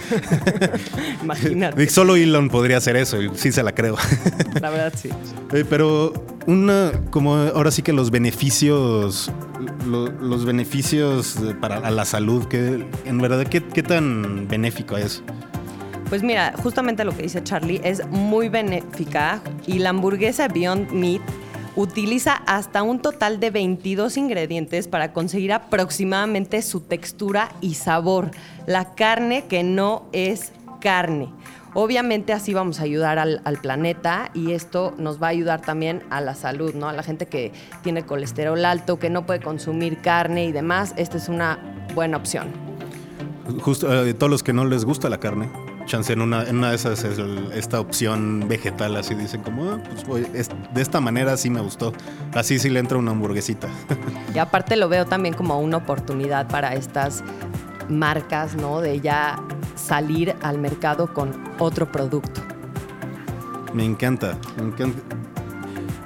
Imagínate, 1.24 1.88
Solo 1.90 2.16
Elon 2.16 2.50
podría 2.50 2.78
hacer 2.78 2.96
eso, 2.96 3.22
y 3.22 3.30
sí 3.36 3.52
se 3.52 3.64
la 3.64 3.74
creo. 3.74 3.98
la 4.62 4.70
verdad 4.70 4.94
sí. 4.96 5.10
Eh, 5.54 5.66
pero 5.70 6.14
una, 6.48 6.94
como 7.10 7.36
ahora 7.36 7.72
sí 7.72 7.82
que 7.82 7.92
los 7.92 8.10
beneficios, 8.10 9.30
lo- 9.86 10.08
los 10.10 10.46
beneficios 10.46 11.36
para 11.60 11.78
a 11.80 11.92
la 11.92 12.06
salud, 12.06 12.46
que 12.46 12.86
en 13.04 13.18
verdad, 13.18 13.46
¿qué, 13.46 13.62
qué 13.62 13.84
tan 13.84 14.48
benéfico 14.48 14.96
es? 14.96 15.22
Pues 16.08 16.24
mira, 16.24 16.54
justamente 16.64 17.04
lo 17.04 17.16
que 17.16 17.24
dice 17.24 17.44
Charlie 17.44 17.82
es 17.84 18.06
muy 18.10 18.48
benéfica 18.48 19.42
y 19.68 19.80
la 19.80 19.90
hamburguesa 19.90 20.48
Beyond 20.48 20.92
Meat 20.92 21.22
utiliza 21.76 22.34
hasta 22.34 22.84
un 22.84 23.00
total 23.00 23.40
de 23.40 23.52
22 23.52 24.18
ingredientes 24.18 24.88
para 24.88 25.14
conseguir 25.14 25.54
aproximadamente 25.54 26.62
su 26.62 26.82
textura 26.82 27.52
y 27.62 27.76
sabor. 27.76 28.32
La 28.66 28.94
carne 28.96 29.46
que 29.48 29.64
no 29.64 30.04
es 30.12 30.52
carne. 30.80 31.30
Obviamente 31.74 32.34
así 32.34 32.54
vamos 32.54 32.82
a 32.82 32.84
ayudar 32.84 33.18
al, 33.18 33.42
planeta 33.62 34.30
y 34.34 34.52
esto 34.52 34.94
nos 34.98 35.22
va 35.22 35.28
a 35.28 35.30
ayudar 35.30 35.62
también 35.62 36.04
a 36.10 36.20
la 36.20 36.36
salud, 36.36 36.74
¿no? 36.74 36.90
A 36.90 36.94
la 36.94 37.02
gente 37.02 37.28
que 37.28 37.54
tiene 37.82 38.04
colesterol 38.04 38.66
alto, 38.66 39.00
que 39.00 39.10
no 39.10 39.26
puede 39.26 39.40
consumir 39.40 40.00
carne 40.02 40.46
y 40.46 40.52
demás, 40.52 40.94
esta 40.98 41.16
es 41.16 41.30
una 41.30 41.60
buena 41.96 42.18
opción. 42.18 42.50
Justo 43.62 44.06
eh, 44.06 44.14
todos 44.14 44.30
los 44.30 44.44
que 44.44 44.52
no 44.52 44.66
les 44.66 44.84
gusta 44.84 45.10
la 45.10 45.20
carne, 45.20 45.50
chance 45.92 46.14
en 46.14 46.22
una, 46.22 46.44
en 46.44 46.60
una 46.60 46.70
de 46.70 46.76
esas 46.78 47.04
es 47.04 47.18
el- 47.18 47.52
esta 47.52 47.82
opción 47.82 48.46
vegetal, 48.48 48.96
así 48.96 49.14
dicen 49.14 49.42
como, 49.42 49.72
"Ah, 49.72 49.80
pues 49.92 50.06
voy- 50.06 50.26
es- 50.34 50.50
de 50.74 50.82
esta 50.82 51.02
manera 51.02 51.36
sí 51.36 51.50
me 51.50 51.60
gustó, 51.60 51.92
así 52.34 52.60
sí 52.60 52.70
le 52.70 52.80
entra 52.80 52.98
una 52.98 53.12
hamburguesita. 53.12 53.68
Y 54.34 54.38
aparte 54.38 54.78
lo 54.78 54.88
veo 54.88 55.06
también 55.06 55.34
como 55.34 55.60
una 55.60 55.76
oportunidad 55.78 56.48
para 56.48 56.76
estas 56.76 57.26
marcas, 57.90 58.56
¿no? 58.56 58.80
De 58.80 59.02
ya 59.02 59.38
salir 59.76 60.34
al 60.42 60.60
mercado 60.60 61.14
con 61.14 61.34
otro 61.60 61.92
producto. 61.92 62.40
Me 63.74 63.84
encanta, 63.84 64.38
me 64.58 64.64
encanta. 64.70 65.02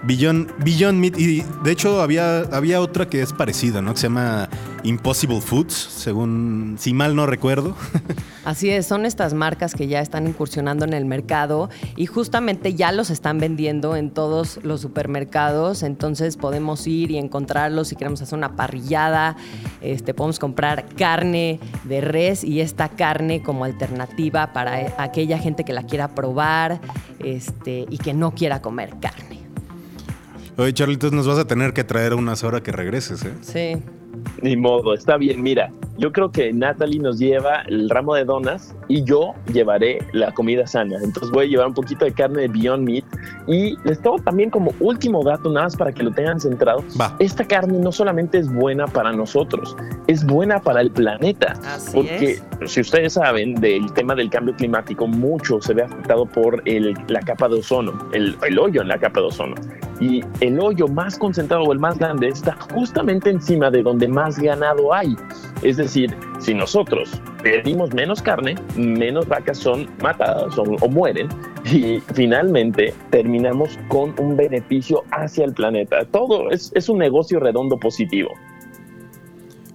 Beyond, 0.06 0.52
Beyond 0.64 1.00
Meat, 1.00 1.18
y 1.18 1.44
de 1.64 1.72
hecho 1.72 2.02
había, 2.02 2.42
había 2.52 2.80
otra 2.80 3.08
que 3.08 3.22
es 3.22 3.34
parecida, 3.34 3.82
¿no? 3.82 3.94
Que 3.94 4.00
se 4.00 4.04
llama 4.04 4.50
Impossible 4.84 5.42
Foods, 5.42 5.74
según, 5.74 6.76
si 6.80 6.94
mal 6.94 7.16
no 7.16 7.26
recuerdo. 7.26 7.76
Así 8.46 8.70
es, 8.70 8.86
son 8.86 9.06
estas 9.06 9.34
marcas 9.34 9.74
que 9.74 9.88
ya 9.88 10.02
están 10.02 10.28
incursionando 10.28 10.86
en 10.86 10.94
el 10.94 11.06
mercado 11.06 11.72
y 11.96 12.06
justamente 12.06 12.76
ya 12.76 12.92
los 12.92 13.10
están 13.10 13.40
vendiendo 13.40 13.96
en 13.96 14.12
todos 14.12 14.60
los 14.62 14.82
supermercados, 14.82 15.82
entonces 15.82 16.38
podemos 16.38 16.86
ir 16.86 17.10
y 17.10 17.18
encontrarlos 17.18 17.88
si 17.88 17.96
queremos 17.96 18.22
hacer 18.22 18.38
una 18.38 18.56
parrillada, 18.56 19.36
este, 19.82 20.14
podemos 20.14 20.38
comprar 20.38 20.86
carne 20.96 21.60
de 21.84 22.02
res 22.02 22.44
y 22.44 22.62
esta 22.62 22.90
carne 22.90 23.42
como 23.42 23.66
alternativa 23.66 24.54
para 24.54 24.94
aquella 25.00 25.40
gente 25.40 25.64
que 25.64 25.74
la 25.74 25.84
quiera 25.84 26.14
probar 26.14 26.80
este, 27.18 27.86
y 27.90 27.98
que 27.98 28.14
no 28.14 28.36
quiera 28.36 28.62
comer 28.62 28.94
carne. 29.02 29.35
Oye, 30.58 30.74
Charlitos, 30.74 31.12
nos 31.12 31.28
vas 31.28 31.38
a 31.38 31.46
tener 31.46 31.74
que 31.74 31.84
traer 31.84 32.14
unas 32.14 32.44
horas 32.44 32.62
que 32.62 32.72
regreses, 32.72 33.24
¿eh? 33.26 33.34
Sí. 33.42 33.84
Ni 34.42 34.56
modo, 34.56 34.94
está 34.94 35.18
bien. 35.18 35.44
Mira, 35.44 35.70
yo 35.98 36.12
creo 36.14 36.32
que 36.32 36.52
Natalie 36.54 37.00
nos 37.00 37.20
lleva 37.20 37.62
el 37.68 37.90
ramo 37.90 38.16
de 38.16 38.24
donas 38.24 38.74
y 38.88 39.04
yo 39.04 39.34
llevaré 39.54 40.00
la 40.14 40.34
comida 40.34 40.66
sana. 40.66 40.96
Entonces 41.04 41.30
voy 41.32 41.46
a 41.46 41.50
llevar 41.50 41.68
un 41.68 41.74
poquito 41.74 42.06
de 42.06 42.14
carne 42.14 42.44
de 42.44 42.48
Beyond 42.48 42.86
Meat. 42.88 43.04
Y 43.48 43.76
les 43.84 44.02
tengo 44.02 44.18
también 44.20 44.50
como 44.50 44.74
último 44.80 45.24
dato, 45.24 45.50
nada 45.52 45.66
más 45.66 45.76
para 45.76 45.92
que 45.92 46.02
lo 46.04 46.12
tengan 46.12 46.40
centrado. 46.40 46.84
Va. 47.00 47.16
Esta 47.20 47.46
carne 47.46 47.78
no 47.78 47.92
solamente 47.92 48.38
es 48.40 48.52
buena 48.52 48.88
para 48.88 49.12
nosotros, 49.12 49.76
es 50.08 50.26
buena 50.26 50.60
para 50.62 50.80
el 50.82 50.92
planeta. 50.92 51.54
Así 51.66 51.92
Porque 51.98 52.40
si 52.66 52.82
ustedes 52.82 53.14
saben 53.14 53.56
del 53.56 53.92
tema 53.94 54.16
del 54.16 54.30
cambio 54.30 54.56
climático, 54.56 55.06
mucho 55.08 55.62
se 55.62 55.74
ve 55.74 55.84
afectado 55.84 56.26
por 56.26 56.62
el- 56.66 56.96
la 57.10 57.20
capa 57.20 57.50
de 57.50 57.56
ozono, 57.56 57.94
el, 58.14 58.38
el 58.48 58.58
hoyo 58.60 58.82
en 58.82 58.88
la 58.88 58.98
capa 58.98 59.20
de 59.20 59.28
ozono. 59.28 59.56
Y 60.00 60.22
el 60.42 60.60
hoyo 60.60 60.88
más 60.88 61.18
concentrado 61.18 61.64
o 61.64 61.74
el 61.74 61.80
más 61.80 61.98
grande 61.98 62.28
está 62.28 62.58
justamente 62.74 63.30
encima 63.30 63.72
de 63.72 63.82
donde 63.82 64.08
más 64.08 64.38
ganado 64.38 64.94
hay. 64.94 65.16
Es 65.62 65.78
decir, 65.78 66.16
si 66.40 66.54
nosotros 66.54 67.22
pedimos 67.42 67.94
menos 67.94 68.22
carne, 68.22 68.56
menos 68.76 69.28
vacas 69.28 69.58
son 69.58 69.90
matadas 70.02 70.58
o, 70.58 70.64
o 70.64 70.90
mueren 70.90 71.30
y 71.66 72.00
finalmente 72.14 72.94
terminamos 73.10 73.80
con 73.88 74.14
un 74.20 74.36
beneficio 74.36 75.04
hacia 75.12 75.46
el 75.46 75.54
planeta. 75.54 76.06
Todo 76.06 76.52
es, 76.52 76.72
es 76.76 76.90
un 76.90 77.00
negocio 77.00 77.40
redondo 77.40 77.80
positivo. 77.80 78.32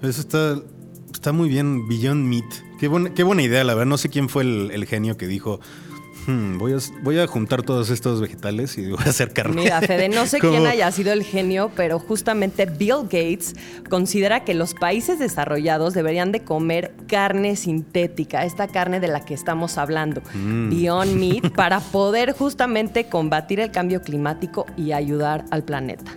Eso 0.03 0.21
está, 0.21 0.57
está 1.13 1.33
muy 1.33 1.49
bien, 1.49 1.89
Beyond 1.89 2.27
Meat. 2.27 2.45
Qué 2.79 2.89
buena, 2.89 3.13
qué 3.13 3.23
buena 3.23 3.43
idea, 3.43 3.65
la 3.65 3.75
verdad. 3.75 3.89
No 3.89 3.99
sé 3.99 4.09
quién 4.09 4.29
fue 4.29 4.43
el, 4.43 4.71
el 4.71 4.87
genio 4.87 5.17
que 5.17 5.27
dijo, 5.27 5.61
"Hmm, 6.27 6.59
voy, 6.59 6.73
a, 6.75 6.77
voy 7.03 7.19
a 7.19 7.27
juntar 7.27 7.63
todos 7.63 7.91
estos 7.91 8.21
vegetales 8.21 8.77
y 8.79 8.87
voy 8.91 8.99
a 9.05 9.11
hacer 9.11 9.33
carne. 9.33 9.63
Mira, 9.63 9.81
Fede, 9.81 10.09
no 10.09 10.27
sé 10.27 10.39
quién 10.39 10.67
haya 10.67 10.91
sido 10.93 11.13
el 11.13 11.23
genio, 11.23 11.71
pero 11.77 11.99
justamente 11.99 12.67
Bill 12.67 13.03
Gates 13.05 13.55
considera 13.89 14.45
que 14.45 14.55
los 14.55 14.75
países 14.75 15.19
desarrollados 15.19 15.95
deberían 15.95 16.33
de 16.33 16.41
comer 16.45 16.93
carne 17.09 17.57
sintética, 17.57 18.45
esta 18.45 18.69
carne 18.69 19.01
de 19.01 19.09
la 19.09 19.25
que 19.25 19.35
estamos 19.35 19.79
hablando, 19.79 20.23
Mm. 20.35 20.71
Beyond 20.71 21.15
Meat, 21.19 21.51
para 21.55 21.81
poder 21.81 22.33
justamente 22.33 23.05
combatir 23.05 23.61
el 23.61 23.71
cambio 23.71 24.03
climático 24.03 24.67
y 24.77 24.93
ayudar 24.93 25.45
al 25.51 25.63
planeta. 25.65 26.13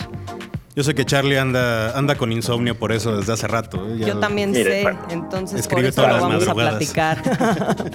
Yo 0.74 0.84
sé 0.84 0.96
que 0.96 1.06
Charlie 1.06 1.38
anda, 1.38 1.98
anda 1.98 2.16
con 2.16 2.32
insomnio 2.32 2.78
por 2.78 2.94
eso 2.94 3.18
desde 3.18 3.34
hace 3.34 3.48
rato. 3.48 3.86
¿eh? 3.90 3.98
Yo 4.00 4.20
también 4.20 4.52
Mire, 4.52 4.84
sé, 4.84 4.98
entonces 5.10 5.68
por 5.68 5.80
Escribe 5.80 5.90
eso 5.90 6.02
todas 6.02 6.22
lo 6.22 6.30
las 6.30 6.46
vamos 6.46 6.48
a 6.48 6.54
platicar. 6.54 7.22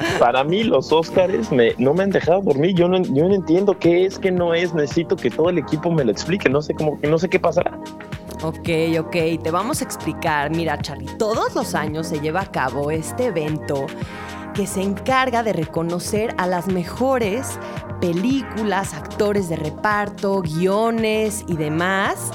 Para 0.18 0.44
mí 0.44 0.62
los 0.62 0.92
Óscares 0.92 1.50
me, 1.50 1.74
no 1.78 1.94
me 1.94 2.02
han 2.02 2.10
dejado 2.10 2.42
dormir. 2.42 2.74
Yo 2.74 2.86
no, 2.86 3.00
yo 3.00 3.28
no 3.28 3.34
entiendo 3.34 3.78
qué 3.78 4.04
es, 4.04 4.18
qué 4.18 4.30
no 4.30 4.52
es. 4.52 4.74
Necesito 4.74 5.16
que 5.16 5.30
todo 5.30 5.48
el 5.48 5.56
equipo 5.58 5.90
me 5.90 6.04
lo 6.04 6.10
explique. 6.10 6.50
No 6.50 6.60
sé 6.60 6.74
cómo, 6.74 6.98
no 7.02 7.18
sé 7.18 7.30
qué 7.30 7.40
pasará. 7.40 7.78
Ok, 8.42 8.68
ok, 9.00 9.42
te 9.42 9.50
vamos 9.50 9.80
a 9.80 9.84
explicar. 9.84 10.50
Mira, 10.50 10.78
Charlie, 10.78 11.10
todos 11.18 11.54
los 11.54 11.74
años 11.74 12.06
se 12.06 12.20
lleva 12.20 12.42
a 12.42 12.50
cabo 12.52 12.90
este 12.90 13.26
evento 13.26 13.86
que 14.52 14.66
se 14.66 14.82
encarga 14.82 15.42
de 15.42 15.52
reconocer 15.54 16.34
a 16.36 16.46
las 16.46 16.66
mejores 16.66 17.58
películas, 18.00 18.94
actores 18.94 19.48
de 19.48 19.56
reparto, 19.56 20.42
guiones 20.42 21.44
y 21.46 21.56
demás. 21.56 22.30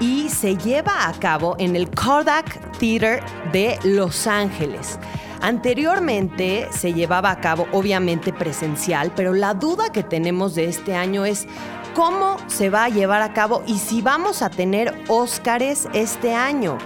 Y 0.00 0.28
se 0.28 0.56
lleva 0.56 1.08
a 1.08 1.12
cabo 1.14 1.56
en 1.58 1.74
el 1.74 1.90
Kodak 1.90 2.78
Theater 2.78 3.22
de 3.52 3.78
Los 3.82 4.26
Ángeles. 4.26 4.98
Anteriormente 5.40 6.68
se 6.70 6.92
llevaba 6.92 7.30
a 7.30 7.40
cabo 7.40 7.66
obviamente 7.72 8.32
presencial, 8.32 9.12
pero 9.14 9.32
la 9.32 9.54
duda 9.54 9.90
que 9.92 10.02
tenemos 10.02 10.54
de 10.54 10.66
este 10.66 10.94
año 10.94 11.24
es 11.24 11.46
cómo 11.94 12.36
se 12.46 12.68
va 12.68 12.84
a 12.84 12.88
llevar 12.88 13.22
a 13.22 13.32
cabo 13.32 13.62
y 13.66 13.78
si 13.78 14.02
vamos 14.02 14.42
a 14.42 14.50
tener 14.50 14.94
Óscares 15.08 15.88
este 15.94 16.34
año. 16.34 16.78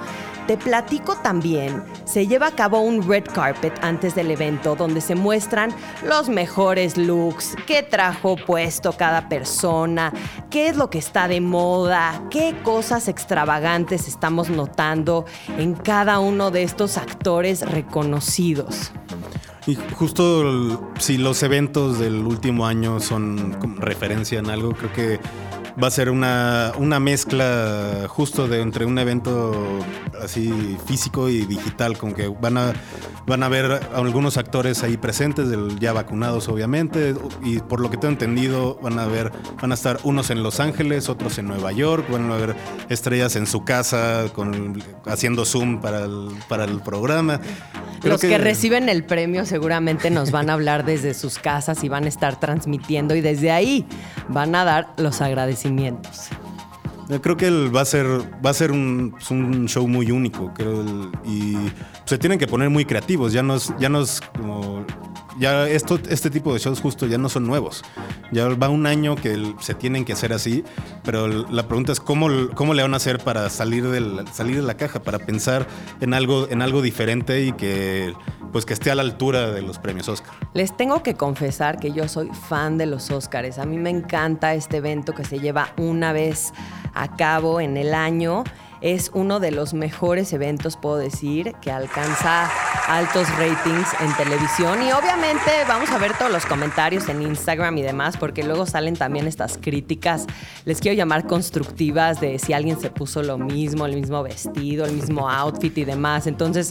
Te 0.50 0.56
platico 0.56 1.14
también, 1.14 1.84
se 2.04 2.26
lleva 2.26 2.48
a 2.48 2.50
cabo 2.50 2.80
un 2.80 3.06
red 3.08 3.22
carpet 3.22 3.72
antes 3.82 4.16
del 4.16 4.32
evento 4.32 4.74
donde 4.74 5.00
se 5.00 5.14
muestran 5.14 5.72
los 6.04 6.28
mejores 6.28 6.96
looks, 6.96 7.54
qué 7.68 7.84
trajo 7.84 8.34
puesto 8.34 8.92
cada 8.94 9.28
persona, 9.28 10.12
qué 10.50 10.66
es 10.66 10.76
lo 10.76 10.90
que 10.90 10.98
está 10.98 11.28
de 11.28 11.40
moda, 11.40 12.24
qué 12.32 12.56
cosas 12.64 13.06
extravagantes 13.06 14.08
estamos 14.08 14.50
notando 14.50 15.24
en 15.56 15.74
cada 15.74 16.18
uno 16.18 16.50
de 16.50 16.64
estos 16.64 16.96
actores 16.96 17.60
reconocidos. 17.60 18.90
Y 19.68 19.76
justo 19.94 20.90
si 20.98 21.16
los 21.16 21.44
eventos 21.44 22.00
del 22.00 22.26
último 22.26 22.66
año 22.66 22.98
son 22.98 23.52
como 23.60 23.80
referencia 23.80 24.40
en 24.40 24.50
algo, 24.50 24.72
creo 24.72 24.92
que 24.92 25.20
va 25.82 25.88
a 25.88 25.90
ser 25.90 26.10
una, 26.10 26.72
una 26.78 27.00
mezcla 27.00 28.06
justo 28.08 28.48
de 28.48 28.60
entre 28.60 28.84
un 28.84 28.98
evento 28.98 29.52
así 30.22 30.76
físico 30.86 31.28
y 31.28 31.44
digital, 31.46 31.96
como 31.98 32.14
que 32.14 32.28
van 32.28 32.56
a, 32.58 32.72
van 33.26 33.42
a 33.42 33.48
ver 33.48 33.80
algunos 33.94 34.36
actores 34.36 34.82
ahí 34.82 34.96
presentes, 34.96 35.48
del- 35.48 35.78
ya 35.78 35.92
vacunados 35.92 36.48
obviamente, 36.48 37.14
y 37.42 37.58
por 37.60 37.80
lo 37.80 37.90
que 37.90 37.96
tengo 37.96 38.12
entendido 38.12 38.78
van 38.82 38.98
a 38.98 39.06
ver, 39.06 39.32
van 39.60 39.70
a 39.70 39.74
estar 39.74 39.98
unos 40.04 40.30
en 40.30 40.42
Los 40.42 40.60
Ángeles, 40.60 41.08
otros 41.08 41.38
en 41.38 41.46
Nueva 41.48 41.72
York, 41.72 42.06
van 42.10 42.30
a 42.30 42.36
ver 42.36 42.56
estrellas 42.88 43.36
en 43.36 43.46
su 43.46 43.64
casa 43.64 44.24
con, 44.34 44.82
haciendo 45.06 45.44
Zoom 45.44 45.80
para 45.80 46.04
el, 46.04 46.28
para 46.48 46.64
el 46.64 46.80
programa. 46.80 47.40
Creo 48.00 48.12
Los 48.14 48.20
que... 48.22 48.38
reciben 48.38 48.88
el 48.88 49.04
premio 49.04 49.44
seguramente 49.44 50.10
nos 50.10 50.30
van 50.30 50.48
a 50.50 50.54
hablar 50.54 50.84
desde 50.86 51.12
sus 51.14 51.38
casas 51.38 51.84
y 51.84 51.88
van 51.88 52.04
a 52.04 52.08
estar 52.08 52.40
transmitiendo 52.40 53.14
y 53.14 53.20
desde 53.20 53.50
ahí 53.50 53.86
van 54.28 54.54
a 54.54 54.64
dar 54.64 54.88
los 54.96 55.20
agradecimientos. 55.20 56.28
Yo 57.08 57.20
creo 57.20 57.36
que 57.36 57.48
el- 57.48 57.74
va 57.74 57.80
a 57.80 57.84
ser, 57.84 58.06
va 58.44 58.50
a 58.50 58.54
ser 58.54 58.70
un, 58.72 59.10
pues, 59.12 59.30
un 59.32 59.66
show 59.68 59.86
muy 59.88 60.10
único, 60.12 60.54
creo, 60.54 61.10
y 61.24 61.56
se 62.04 62.16
tienen 62.18 62.38
que 62.38 62.46
poner 62.46 62.70
muy 62.70 62.84
creativos. 62.84 63.32
Ya 63.32 63.42
no 63.42 63.56
es, 63.56 63.72
ya 63.80 63.88
no 63.88 64.00
es 64.02 64.20
como, 64.38 64.84
ya 65.40 65.66
esto, 65.66 65.98
este 66.08 66.30
tipo 66.30 66.52
de 66.52 66.60
shows 66.60 66.80
justo 66.80 67.06
ya 67.06 67.18
no 67.18 67.28
son 67.28 67.46
nuevos. 67.46 67.82
Ya 68.30 68.46
va 68.48 68.68
un 68.68 68.86
año 68.86 69.16
que 69.16 69.54
se 69.60 69.74
tienen 69.74 70.04
que 70.04 70.12
hacer 70.12 70.32
así, 70.32 70.64
pero 71.02 71.26
la 71.26 71.66
pregunta 71.66 71.92
es 71.92 71.98
cómo, 71.98 72.28
cómo 72.54 72.74
le 72.74 72.82
van 72.82 72.92
a 72.92 72.98
hacer 72.98 73.18
para 73.18 73.48
salir 73.48 73.88
del, 73.88 74.28
salir 74.32 74.56
de 74.56 74.62
la 74.62 74.74
caja, 74.74 75.02
para 75.02 75.18
pensar 75.18 75.66
en 76.00 76.12
algo, 76.12 76.46
en 76.50 76.60
algo 76.60 76.82
diferente 76.82 77.42
y 77.42 77.52
que, 77.52 78.14
pues, 78.52 78.66
que 78.66 78.74
esté 78.74 78.90
a 78.90 78.94
la 78.94 79.02
altura 79.02 79.50
de 79.50 79.62
los 79.62 79.78
premios 79.78 80.08
Oscar. 80.10 80.34
Les 80.52 80.76
tengo 80.76 81.02
que 81.02 81.14
confesar 81.14 81.80
que 81.80 81.90
yo 81.92 82.06
soy 82.06 82.28
fan 82.48 82.76
de 82.76 82.84
los 82.84 83.10
Óscares. 83.10 83.58
A 83.58 83.64
mí 83.64 83.78
me 83.78 83.90
encanta 83.90 84.52
este 84.54 84.76
evento 84.76 85.14
que 85.14 85.24
se 85.24 85.40
lleva 85.40 85.72
una 85.78 86.12
vez 86.12 86.52
a 86.92 87.16
cabo 87.16 87.60
en 87.60 87.78
el 87.78 87.94
año. 87.94 88.44
Es 88.80 89.10
uno 89.12 89.40
de 89.40 89.50
los 89.50 89.74
mejores 89.74 90.32
eventos, 90.32 90.76
puedo 90.78 90.96
decir, 90.96 91.52
que 91.60 91.70
alcanza 91.70 92.50
altos 92.88 93.28
ratings 93.36 93.88
en 94.00 94.12
televisión. 94.16 94.82
Y 94.82 94.90
obviamente 94.92 95.50
vamos 95.68 95.90
a 95.90 95.98
ver 95.98 96.16
todos 96.16 96.32
los 96.32 96.46
comentarios 96.46 97.06
en 97.10 97.20
Instagram 97.20 97.76
y 97.76 97.82
demás, 97.82 98.16
porque 98.16 98.42
luego 98.42 98.64
salen 98.64 98.96
también 98.96 99.26
estas 99.26 99.58
críticas, 99.58 100.26
les 100.64 100.80
quiero 100.80 100.96
llamar 100.96 101.26
constructivas, 101.26 102.20
de 102.22 102.38
si 102.38 102.54
alguien 102.54 102.80
se 102.80 102.88
puso 102.90 103.22
lo 103.22 103.36
mismo, 103.36 103.84
el 103.84 103.96
mismo 103.96 104.22
vestido, 104.22 104.86
el 104.86 104.92
mismo 104.94 105.28
outfit 105.28 105.76
y 105.76 105.84
demás. 105.84 106.26
Entonces, 106.26 106.70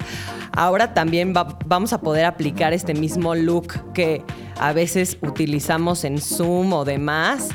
ahora 0.53 0.95
también 0.95 1.33
va- 1.37 1.59
vamos 1.67 1.93
a 1.93 2.01
poder 2.01 2.25
aplicar 2.25 2.73
este 2.73 2.95
mismo 2.95 3.35
look 3.35 3.93
que 3.93 4.23
a 4.59 4.73
veces 4.73 5.17
utilizamos 5.21 6.03
en 6.03 6.19
Zoom 6.19 6.73
o 6.73 6.83
demás, 6.85 7.49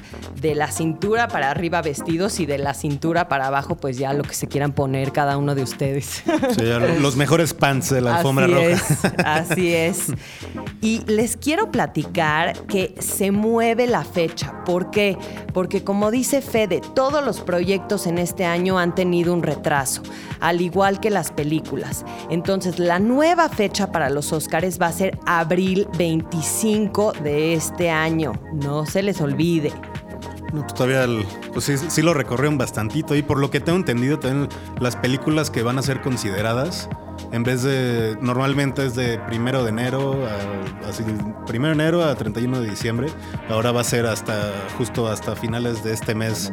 de 0.45 0.55
la 0.55 0.71
cintura 0.71 1.27
para 1.27 1.51
arriba 1.51 1.81
vestidos 1.81 2.39
y 2.39 2.45
de 2.45 2.59
la 2.59 2.75
cintura 2.75 3.29
para 3.29 3.47
abajo, 3.47 3.77
pues 3.77 3.97
ya 3.97 4.13
lo 4.13 4.25
que 4.25 4.35
se 4.35 4.47
quieran 4.47 4.73
poner 4.73 5.11
cada 5.11 5.39
uno 5.39 5.55
de 5.55 5.63
ustedes. 5.63 6.23
Sí, 6.55 6.65
los 7.01 7.17
mejores 7.17 7.55
pants 7.55 7.89
de 7.89 8.03
la 8.03 8.17
alfombra 8.17 8.45
así 8.45 8.55
roja. 8.55 8.69
Es, 8.69 9.05
así 9.25 9.75
es. 9.75 10.13
Y 10.83 11.01
les 11.07 11.39
quiero 11.39 11.71
platicar 11.71 12.59
que 12.67 12.95
se 12.99 13.31
mueve 13.31 13.87
la 13.87 14.05
fecha. 14.05 14.63
¿Por 14.67 14.91
qué? 14.91 15.17
Porque 15.55 15.83
como 15.83 16.11
dice 16.11 16.43
Fede, 16.43 16.83
todos 16.95 17.25
los 17.25 17.41
proyectos 17.41 18.07
en 18.07 18.19
este 18.19 18.45
año 18.45 18.79
han 18.79 18.95
tenido 18.95 19.33
un 19.33 19.43
retraso, 19.43 20.03
al 20.41 20.61
igual 20.61 21.01
que 21.01 21.09
las 21.09 21.33
películas. 21.33 22.05
Entonces, 22.29 22.79
la 22.79 22.99
nueva 22.99 23.49
fecha 23.49 23.91
para 23.91 24.11
los 24.11 24.31
Oscars 24.33 24.79
va 24.79 24.89
a 24.89 24.93
ser 24.93 25.19
abril 25.25 25.89
25 25.97 27.15
de 27.23 27.55
este 27.55 27.89
año. 27.89 28.33
No 28.53 28.85
se 28.85 29.03
les 29.03 29.23
olvide. 29.23 29.73
No, 30.55 30.61
pues 30.61 30.75
todavía 30.75 31.07
pues 31.53 31.65
sí, 31.65 32.03
lo 32.03 32.15
recorrieron 32.15 32.57
bastantito 32.57 33.17
y 33.17 33.23
por 33.23 33.41
lo 33.41 33.51
que 33.51 33.59
tengo 33.59 33.77
entendido 33.77 34.21
también 34.21 34.49
las 34.81 34.95
películas 34.95 35.51
que 35.51 35.65
van 35.65 35.79
a 35.79 35.83
ser 35.83 36.01
consideradas 36.01 36.89
en 37.33 37.43
vez 37.43 37.65
de 37.65 38.17
normalmente 38.21 38.87
es 38.87 38.95
de 38.95 39.19
primero 39.19 39.65
de 39.65 39.71
enero 39.71 40.25
a, 40.25 40.89
así, 40.89 41.03
primero 41.45 41.75
de 41.75 41.83
enero 41.83 42.05
a 42.05 42.15
31 42.15 42.61
de 42.61 42.71
diciembre 42.71 43.09
ahora 43.49 43.73
va 43.73 43.81
a 43.81 43.85
ser 43.85 44.07
hasta 44.07 44.53
justo 44.79 45.09
hasta 45.09 45.35
finales 45.35 45.83
de 45.83 45.93
este 45.93 46.15
mes 46.15 46.53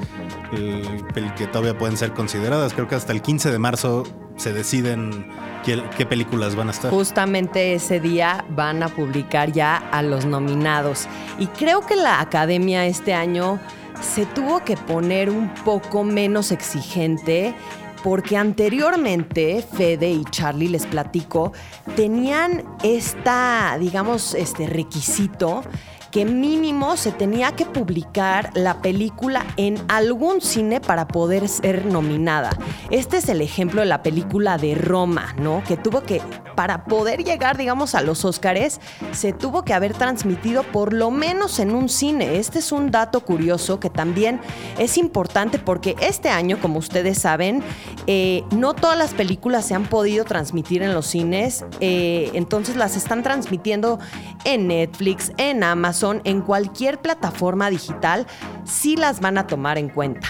el, 0.52 1.04
que 1.36 1.46
todavía 1.46 1.78
pueden 1.78 1.96
ser 1.96 2.14
consideradas 2.14 2.74
creo 2.74 2.88
que 2.88 2.96
hasta 2.96 3.12
el 3.12 3.22
15 3.22 3.52
de 3.52 3.60
marzo 3.60 4.04
se 4.38 4.52
deciden 4.52 5.28
qué 5.64 6.06
películas 6.08 6.56
van 6.56 6.70
a 6.70 6.72
estar 6.72 6.90
Justamente 6.90 7.76
ese 7.76 8.00
día 8.00 8.44
van 8.50 8.82
a 8.82 8.88
publicar 8.88 9.52
ya 9.52 9.78
a 9.78 10.02
los 10.02 10.26
nominados. 10.26 11.08
Y 11.38 11.46
creo 11.46 11.86
que 11.86 11.96
la 11.96 12.20
academia 12.20 12.88
este 12.88 13.14
año 13.14 13.60
se 14.02 14.26
tuvo 14.26 14.64
que 14.64 14.76
poner 14.76 15.30
un 15.30 15.54
poco 15.54 16.04
menos 16.04 16.52
exigente 16.52 17.56
porque 18.04 18.36
anteriormente 18.36 19.64
Fede 19.76 20.10
y 20.10 20.24
Charlie, 20.26 20.70
les 20.70 20.86
platico, 20.86 21.54
tenían 21.96 22.64
esta, 22.84 23.78
digamos, 23.80 24.34
este 24.34 24.66
requisito 24.68 25.64
que 26.12 26.26
mínimo 26.26 26.98
se 26.98 27.12
tenía 27.12 27.54
que 27.54 27.66
publicar 27.66 28.52
la 28.54 28.82
película 28.82 29.46
en 29.56 29.78
algún 29.88 30.42
cine 30.42 30.82
para 30.82 31.08
poder 31.08 31.48
ser 31.48 31.86
nominada. 31.86 32.50
Este 32.90 33.18
es 33.18 33.30
el 33.30 33.42
ejemplo 33.42 33.82
de 33.82 33.88
la 33.88 34.04
película 34.04 34.58
de 34.58 34.76
Roma, 34.76 35.34
¿no? 35.40 35.64
Que 35.64 35.78
tuvo 35.78 36.02
que, 36.02 36.22
para 36.56 36.84
poder 36.84 37.24
llegar, 37.24 37.58
digamos, 37.58 37.96
a 37.96 38.02
los 38.02 38.26
Óscares, 38.26 38.82
se 39.12 39.32
tuvo 39.32 39.64
que 39.64 39.74
haber 39.74 39.94
transmitido 39.94 40.64
por 40.64 40.94
lo 40.94 41.12
menos 41.12 41.60
en 41.60 41.72
un 41.72 41.88
cine. 41.88 42.38
Este 42.38 42.60
es 42.60 42.74
un 42.74 42.92
dato 42.92 43.22
curioso 43.22 43.80
que 43.80 43.90
también 43.90 44.42
es 44.78 44.98
importante 44.98 45.60
porque 45.60 45.96
este 46.02 46.30
año, 46.30 46.60
como 46.62 46.80
ustedes 46.80 47.20
saben, 47.20 47.64
eh, 48.08 48.44
no 48.52 48.74
todas 48.74 48.98
las 48.98 49.14
películas 49.14 49.66
se 49.66 49.76
han 49.76 49.86
podido 49.86 50.26
transmitir 50.26 50.84
en 50.84 50.94
los 50.94 51.08
cines, 51.08 51.64
eh, 51.80 52.32
entonces 52.34 52.76
las 52.76 52.98
están 52.98 53.24
transmitiendo 53.24 54.00
en 54.44 54.68
Netflix, 54.68 55.32
en 55.38 55.64
Amazon, 55.64 56.01
en 56.24 56.42
cualquier 56.42 57.00
plataforma 57.00 57.70
digital, 57.70 58.26
sí 58.66 58.96
las 58.96 59.20
van 59.20 59.38
a 59.38 59.48
tomar 59.48 59.78
en 59.78 59.90
cuenta. 59.90 60.28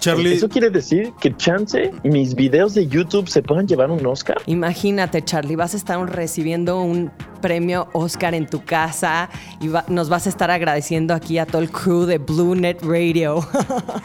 Charlie 0.00 0.34
¿Eso 0.34 0.48
quiere 0.48 0.70
decir 0.70 1.12
que 1.20 1.34
chance 1.36 1.90
mis 2.04 2.34
videos 2.34 2.74
de 2.74 2.86
YouTube 2.86 3.28
se 3.28 3.42
puedan 3.42 3.66
llevar 3.66 3.90
un 3.90 4.04
Oscar? 4.06 4.36
Imagínate, 4.46 5.22
Charlie, 5.24 5.56
vas 5.56 5.74
a 5.74 5.76
estar 5.76 5.98
recibiendo 6.14 6.80
un 6.80 7.10
premio 7.40 7.88
Oscar 7.92 8.34
en 8.34 8.46
tu 8.48 8.64
casa 8.64 9.28
y 9.60 9.68
va- 9.68 9.84
nos 9.88 10.08
vas 10.08 10.26
a 10.26 10.28
estar 10.28 10.50
agradeciendo 10.50 11.14
aquí 11.14 11.38
a 11.38 11.46
todo 11.46 11.62
el 11.62 11.70
crew 11.70 12.04
de 12.04 12.18
Blue 12.18 12.54
Net 12.54 12.78
Radio. 12.82 13.40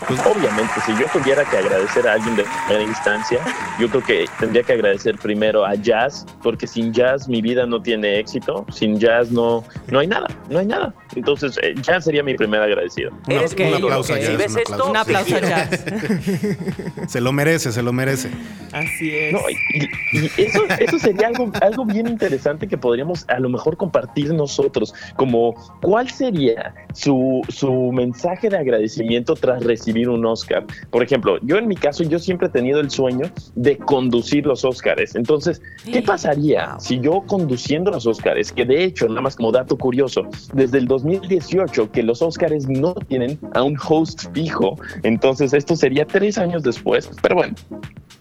Pues 0.07 0.19
obviamente, 0.25 0.73
si 0.85 0.91
yo 0.93 1.05
tuviera 1.13 1.43
que 1.45 1.57
agradecer 1.57 2.07
a 2.07 2.13
alguien 2.13 2.35
de 2.35 2.43
primera 2.67 2.83
instancia, 2.83 3.39
yo 3.79 3.87
creo 3.89 4.03
que 4.03 4.25
tendría 4.39 4.61
que 4.63 4.73
agradecer 4.73 5.17
primero 5.17 5.65
a 5.65 5.75
Jazz, 5.75 6.25
porque 6.43 6.67
sin 6.67 6.91
Jazz 6.93 7.27
mi 7.27 7.41
vida 7.41 7.65
no 7.65 7.81
tiene 7.81 8.19
éxito, 8.19 8.65
sin 8.71 8.99
Jazz 8.99 9.31
no, 9.31 9.63
no 9.89 9.99
hay 9.99 10.07
nada, 10.07 10.27
no 10.49 10.59
hay 10.59 10.65
nada. 10.65 10.93
Entonces, 11.15 11.57
eh, 11.63 11.73
Jazz 11.81 12.03
sería 12.05 12.21
mi 12.21 12.35
primer 12.35 12.61
agradecido. 12.61 13.11
un, 13.27 13.73
aplauso 13.73 14.13
a 14.13 14.17
Si 14.17 14.23
Jazz, 14.23 14.37
ves 14.37 14.51
un 14.53 14.57
esto, 14.59 14.73
aplauso. 14.73 14.91
un 14.91 14.97
aplauso 14.97 15.35
a 15.35 15.39
Jazz. 15.39 15.82
se 17.07 17.21
lo 17.21 17.31
merece 17.31 17.71
se 17.71 17.81
lo 17.81 17.93
merece 17.93 18.29
Así 18.73 19.11
es. 19.11 19.31
No, 19.31 19.39
y, 19.49 19.83
y 20.17 20.41
eso, 20.41 20.63
eso 20.79 20.97
sería 20.97 21.27
algo, 21.27 21.51
algo 21.61 21.85
bien 21.85 22.07
interesante 22.07 22.67
que 22.67 22.75
podríamos 22.75 23.23
a 23.29 23.39
lo 23.39 23.47
mejor 23.47 23.77
compartir 23.77 24.33
nosotros, 24.33 24.95
como 25.15 25.53
cuál 25.81 26.09
sería 26.09 26.73
su, 26.93 27.41
su 27.49 27.91
mensaje 27.91 28.49
de 28.49 28.57
agradecimiento 28.57 29.35
tras 29.35 29.63
recibir 29.63 30.09
un 30.09 30.25
Oscar. 30.25 30.65
Por 30.89 31.03
ejemplo, 31.03 31.37
yo 31.43 31.57
en 31.57 31.67
mi 31.67 31.75
caso, 31.75 32.03
yo 32.03 32.17
siempre 32.17 32.47
he 32.47 32.49
tenido 32.49 32.79
el 32.79 32.89
sueño 32.89 33.29
de 33.55 33.77
conducir 33.77 34.47
los 34.47 34.65
Oscars. 34.65 35.15
Entonces, 35.15 35.61
¿qué 35.85 36.01
pasaría 36.01 36.75
si 36.79 36.99
yo 36.99 37.23
conduciendo 37.27 37.91
los 37.91 38.07
Oscars, 38.07 38.51
que 38.51 38.65
de 38.65 38.83
hecho, 38.83 39.07
nada 39.07 39.21
más 39.21 39.35
como 39.35 39.51
dato 39.51 39.77
curioso, 39.77 40.23
desde 40.53 40.79
el 40.79 40.87
2018 40.87 41.91
que 41.91 42.01
los 42.01 42.23
Oscars 42.23 42.67
no 42.67 42.95
tienen 42.95 43.37
a 43.53 43.61
un 43.61 43.77
host 43.77 44.33
fijo, 44.33 44.77
entonces 45.03 45.53
esto 45.53 45.72
sería 45.75 46.05
tres 46.05 46.37
años 46.37 46.63
después, 46.63 47.09
pero 47.21 47.35
bueno. 47.35 47.55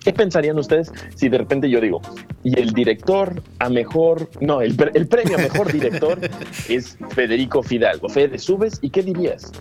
¿Qué 0.05 0.13
pensarían 0.13 0.59
ustedes 0.59 0.91
si 1.15 1.29
de 1.29 1.39
repente 1.39 1.71
yo 1.71 1.81
digo, 1.81 2.01
y 2.43 2.59
el 2.59 2.73
director 2.73 3.41
a 3.61 3.69
mejor, 3.69 4.29
no, 4.41 4.61
el, 4.61 4.77
el 4.95 5.07
premio 5.07 5.39
a 5.39 5.41
mejor 5.41 5.71
director 5.73 6.19
es 6.69 6.99
Federico 7.11 7.63
Fidalgo? 7.63 8.09
Fede, 8.09 8.39
subes 8.39 8.81
y 8.83 8.91
qué 8.91 9.03
dirías? 9.03 9.53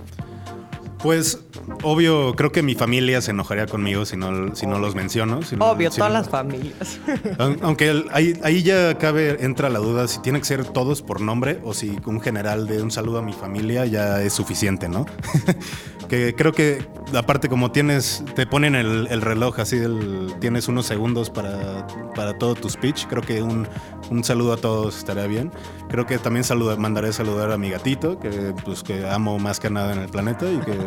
Pues, 1.04 1.40
obvio, 1.82 2.36
creo 2.36 2.52
que 2.52 2.62
mi 2.62 2.76
familia 2.76 3.22
se 3.22 3.32
enojaría 3.32 3.66
conmigo 3.66 4.06
si 4.06 4.18
no, 4.18 4.56
si 4.56 4.68
no 4.68 4.78
los 4.78 4.94
menciono. 4.94 5.42
si 5.42 5.56
no- 5.56 5.66
Obvio, 5.72 5.90
si 5.90 5.98
todas 5.98 6.12
no- 6.14 6.20
las 6.20 6.30
familias. 6.30 7.00
Aun- 7.40 7.58
Aunque 7.64 7.90
el- 7.90 8.06
ahí, 8.12 8.40
ahí 8.44 8.62
ya 8.62 8.96
cabe, 9.00 9.44
entra 9.44 9.70
la 9.70 9.80
duda 9.80 10.08
si 10.08 10.22
tiene 10.22 10.38
que 10.40 10.46
ser 10.46 10.64
todos 10.66 11.02
por 11.02 11.20
nombre 11.22 11.60
o 11.64 11.74
si 11.74 11.98
un 12.06 12.22
general 12.22 12.68
de 12.68 12.84
un 12.84 12.92
saludo 12.92 13.18
a 13.18 13.22
mi 13.24 13.34
familia 13.34 13.86
ya 13.88 14.22
es 14.22 14.34
suficiente, 14.34 14.90
¿no? 14.90 15.06
que 16.08 16.36
creo 16.36 16.52
que 16.52 16.86
aparte 17.16 17.48
como 17.50 17.72
tienes, 17.72 18.24
te 18.36 18.46
ponen 18.46 18.76
el, 18.76 19.08
el 19.10 19.22
reloj 19.22 19.60
así, 19.60 19.78
del- 19.78 20.34
tienes 20.40 20.68
unos 20.68 20.86
segundos 20.86 21.30
para, 21.32 21.88
para 22.16 22.38
todo 22.38 22.54
tu 22.54 22.70
speech, 22.70 23.06
creo 23.08 23.24
que 23.24 23.42
un, 23.42 23.68
un 24.12 24.24
saludo 24.24 24.54
a 24.54 24.58
todos 24.58 24.98
estaría 25.00 25.26
bien. 25.26 25.52
Creo 25.90 26.06
que 26.06 26.18
también 26.20 26.44
saluda, 26.44 26.76
mandaré 26.76 27.12
saludar 27.12 27.52
a 27.52 27.58
mi 27.58 27.70
gatito, 27.70 28.20
que 28.20 28.54
pues 28.64 28.84
que 28.84 29.10
amo 29.10 29.40
más 29.40 29.60
que 29.60 29.70
nada 29.70 29.94
en 29.94 30.00
el 30.00 30.10
planeta 30.10 30.46
y 30.50 30.58
que 30.60 30.78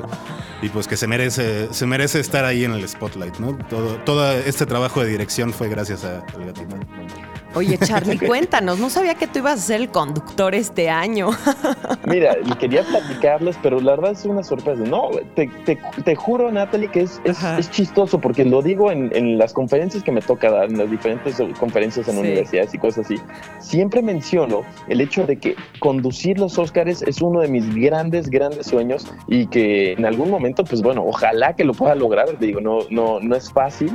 y 0.62 0.68
pues 0.68 0.86
que 0.88 0.96
se 0.96 1.06
merece, 1.06 1.68
se 1.72 1.86
merece 1.86 2.20
estar 2.20 2.44
ahí 2.44 2.64
en 2.64 2.72
el 2.72 2.88
spotlight, 2.88 3.38
¿no? 3.38 3.56
Todo, 3.68 3.96
todo 4.04 4.32
este 4.32 4.66
trabajo 4.66 5.02
de 5.02 5.08
dirección 5.10 5.52
fue 5.52 5.68
gracias 5.68 6.04
a- 6.04 6.18
al 6.34 6.46
gatito. 6.46 6.76
Oye, 7.54 7.78
Charlie, 7.78 8.18
cuéntanos, 8.26 8.78
no 8.78 8.90
sabía 8.90 9.14
que 9.14 9.26
tú 9.26 9.38
ibas 9.40 9.60
a 9.60 9.62
ser 9.62 9.80
el 9.80 9.88
conductor 9.90 10.54
este 10.54 10.90
año. 10.90 11.30
Mira, 12.06 12.36
quería 12.58 12.82
platicarles, 12.82 13.56
pero 13.62 13.80
la 13.80 13.92
verdad 13.96 14.12
es 14.12 14.24
una 14.24 14.42
sorpresa. 14.42 14.82
No, 14.84 15.10
te, 15.34 15.48
te- 15.64 15.78
te 16.04 16.14
juro, 16.16 16.50
Natalie, 16.50 16.88
que 16.90 17.02
es, 17.02 17.20
es, 17.24 17.42
es 17.42 17.70
chistoso 17.70 18.20
porque 18.20 18.44
lo 18.44 18.62
digo 18.62 18.90
en, 18.90 19.14
en 19.14 19.38
las 19.38 19.52
conferencias 19.52 20.02
que 20.02 20.12
me 20.12 20.20
toca 20.20 20.50
dar, 20.50 20.64
en 20.70 20.78
las 20.78 20.90
diferentes 20.90 21.36
conferencias 21.58 22.08
en 22.08 22.14
Sí. 22.14 22.20
universidades 22.20 22.74
y 22.74 22.78
cosas 22.78 23.06
así. 23.06 23.16
Siempre 23.58 24.02
menciono 24.02 24.62
el 24.88 25.00
hecho 25.00 25.26
de 25.26 25.36
que 25.38 25.56
conducir 25.78 26.38
los 26.38 26.58
Óscares 26.58 27.02
es 27.02 27.20
uno 27.22 27.40
de 27.40 27.48
mis 27.48 27.74
grandes, 27.74 28.28
grandes 28.30 28.66
sueños 28.66 29.06
y 29.28 29.46
que 29.46 29.92
en 29.92 30.04
algún 30.06 30.30
momento, 30.30 30.64
pues 30.64 30.82
bueno, 30.82 31.04
ojalá 31.06 31.54
que 31.56 31.64
lo 31.64 31.72
pueda 31.74 31.94
lograr. 31.94 32.28
Te 32.38 32.46
digo, 32.46 32.60
no, 32.60 32.78
no, 32.90 33.20
no 33.20 33.36
es 33.36 33.52
fácil, 33.52 33.94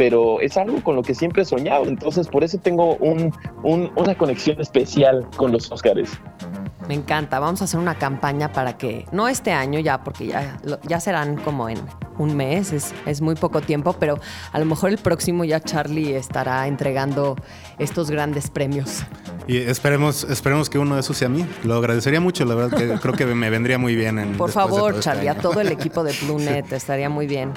pero 0.00 0.40
es 0.40 0.56
algo 0.56 0.82
con 0.82 0.96
lo 0.96 1.02
que 1.02 1.14
siempre 1.14 1.42
he 1.42 1.44
soñado. 1.44 1.84
Entonces, 1.84 2.26
por 2.26 2.42
eso 2.42 2.56
tengo 2.56 2.96
un, 2.96 3.34
un- 3.62 3.92
una 3.96 4.14
conexión 4.14 4.58
especial 4.58 5.26
con 5.36 5.52
los 5.52 5.70
Óscares. 5.70 6.08
Me 6.88 6.94
encanta, 6.94 7.38
vamos 7.38 7.60
a 7.60 7.64
hacer 7.64 7.78
una 7.78 7.96
campaña 7.96 8.50
para 8.50 8.78
que, 8.78 9.04
no 9.12 9.28
este 9.28 9.52
año 9.52 9.78
ya, 9.78 10.02
porque 10.02 10.26
ya, 10.28 10.58
ya 10.88 11.00
serán 11.00 11.36
como 11.36 11.68
en 11.68 11.76
un 12.16 12.34
mes, 12.34 12.72
es, 12.72 12.94
es 13.04 13.20
muy 13.20 13.34
poco 13.34 13.60
tiempo, 13.60 13.92
pero 13.92 14.18
a 14.52 14.58
lo 14.58 14.64
mejor 14.64 14.88
el 14.88 14.96
próximo 14.96 15.44
ya 15.44 15.60
Charlie 15.60 16.14
estará 16.16 16.66
entregando 16.66 17.36
estos 17.78 18.10
grandes 18.10 18.48
premios. 18.48 19.02
Y 19.46 19.58
esperemos, 19.58 20.24
esperemos 20.24 20.70
que 20.70 20.78
uno 20.78 20.94
de 20.94 21.02
esos 21.02 21.18
sea 21.18 21.26
a 21.26 21.30
mí. 21.30 21.44
Lo 21.62 21.74
agradecería 21.76 22.20
mucho, 22.22 22.46
la 22.46 22.54
verdad, 22.54 22.78
que 22.78 22.88
creo 23.00 23.12
que 23.14 23.26
me 23.26 23.50
vendría 23.50 23.76
muy 23.76 23.94
bien. 23.96 24.18
En, 24.18 24.32
Por 24.38 24.50
favor, 24.50 24.92
este 24.92 25.02
Charlie, 25.02 25.28
a 25.28 25.32
año. 25.32 25.42
todo 25.42 25.60
el 25.60 25.68
equipo 25.72 26.02
de 26.04 26.14
BlueNet, 26.22 26.72
estaría 26.72 27.10
muy 27.10 27.26
bien. 27.26 27.52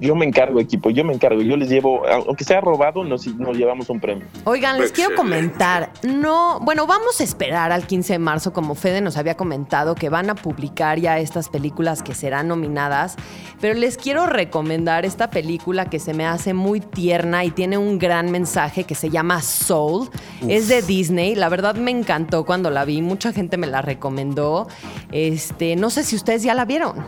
Yo 0.00 0.14
me 0.14 0.26
encargo, 0.26 0.60
equipo, 0.60 0.90
yo 0.90 1.04
me 1.04 1.12
encargo. 1.12 1.40
Yo 1.42 1.56
les 1.56 1.68
llevo, 1.68 2.06
aunque 2.06 2.44
sea 2.44 2.60
robado, 2.60 3.04
nos, 3.04 3.26
nos 3.26 3.56
llevamos 3.56 3.90
un 3.90 4.00
premio. 4.00 4.26
Oigan, 4.44 4.78
les 4.78 4.92
quiero 4.92 5.14
comentar, 5.14 5.92
no, 6.02 6.60
bueno, 6.60 6.86
vamos 6.86 7.20
a 7.20 7.24
esperar 7.24 7.72
al 7.72 7.86
15 7.86 8.14
de 8.14 8.18
marzo, 8.18 8.52
como 8.52 8.74
Fede 8.74 9.00
nos 9.00 9.16
había 9.16 9.36
comentado, 9.36 9.94
que 9.94 10.08
van 10.08 10.30
a 10.30 10.34
publicar 10.34 10.98
ya 10.98 11.18
estas 11.18 11.48
películas 11.48 12.02
que 12.02 12.14
serán 12.14 12.48
nominadas, 12.48 13.16
pero 13.60 13.74
les 13.74 13.96
quiero 13.96 14.26
recomendar 14.26 15.04
esta 15.04 15.30
película 15.30 15.86
que 15.86 15.98
se 15.98 16.14
me 16.14 16.26
hace 16.26 16.54
muy 16.54 16.80
tierna 16.80 17.44
y 17.44 17.50
tiene 17.50 17.78
un 17.78 17.98
gran 17.98 18.30
mensaje 18.30 18.84
que 18.84 18.94
se 18.94 19.10
llama 19.10 19.42
Soul. 19.42 20.08
Es 20.48 20.68
de 20.68 20.82
Disney, 20.82 21.34
la 21.34 21.48
verdad 21.48 21.74
me 21.74 21.90
encantó 21.90 22.44
cuando 22.44 22.70
la 22.70 22.84
vi, 22.84 23.02
mucha 23.02 23.32
gente 23.32 23.56
me 23.56 23.66
la 23.66 23.82
recomendó. 23.82 24.68
Este, 25.12 25.76
no 25.76 25.90
sé 25.90 26.04
si 26.04 26.16
ustedes 26.16 26.42
ya 26.42 26.54
la 26.54 26.64
vieron. 26.64 27.04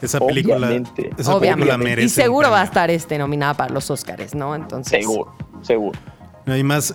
Esa 0.00 0.18
película, 0.20 0.56
Obviamente. 0.56 1.10
esa 1.18 1.38
película 1.38 1.54
Obviamente. 1.54 1.78
merece. 1.78 2.06
Y 2.06 2.08
seguro 2.08 2.50
va 2.50 2.62
a 2.62 2.64
estar 2.64 2.90
este, 2.90 3.18
nominada 3.18 3.54
para 3.54 3.72
los 3.74 3.90
Oscars, 3.90 4.34
¿no? 4.34 4.54
Entonces. 4.54 5.00
Seguro, 5.00 5.34
seguro. 5.62 5.98
No, 6.46 6.56
y 6.56 6.62
más, 6.62 6.94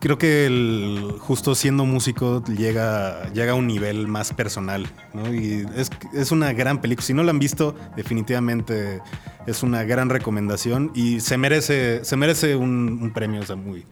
creo 0.00 0.18
que 0.18 0.46
el, 0.46 1.14
justo 1.18 1.54
siendo 1.54 1.84
músico 1.84 2.42
llega, 2.44 3.30
llega 3.32 3.52
a 3.52 3.54
un 3.54 3.66
nivel 3.66 4.06
más 4.08 4.32
personal, 4.32 4.86
¿no? 5.12 5.32
Y 5.32 5.66
es, 5.76 5.90
es 6.14 6.32
una 6.32 6.52
gran 6.52 6.80
película. 6.80 7.06
Si 7.06 7.14
no 7.14 7.22
la 7.22 7.30
han 7.30 7.38
visto, 7.38 7.74
definitivamente 7.96 9.00
es 9.46 9.62
una 9.62 9.84
gran 9.84 10.08
recomendación 10.08 10.90
y 10.94 11.20
se 11.20 11.36
merece, 11.38 12.04
se 12.04 12.16
merece 12.16 12.56
un, 12.56 12.98
un 13.02 13.12
premio, 13.12 13.40
o 13.40 13.44
sea, 13.46 13.56
muy... 13.56 13.84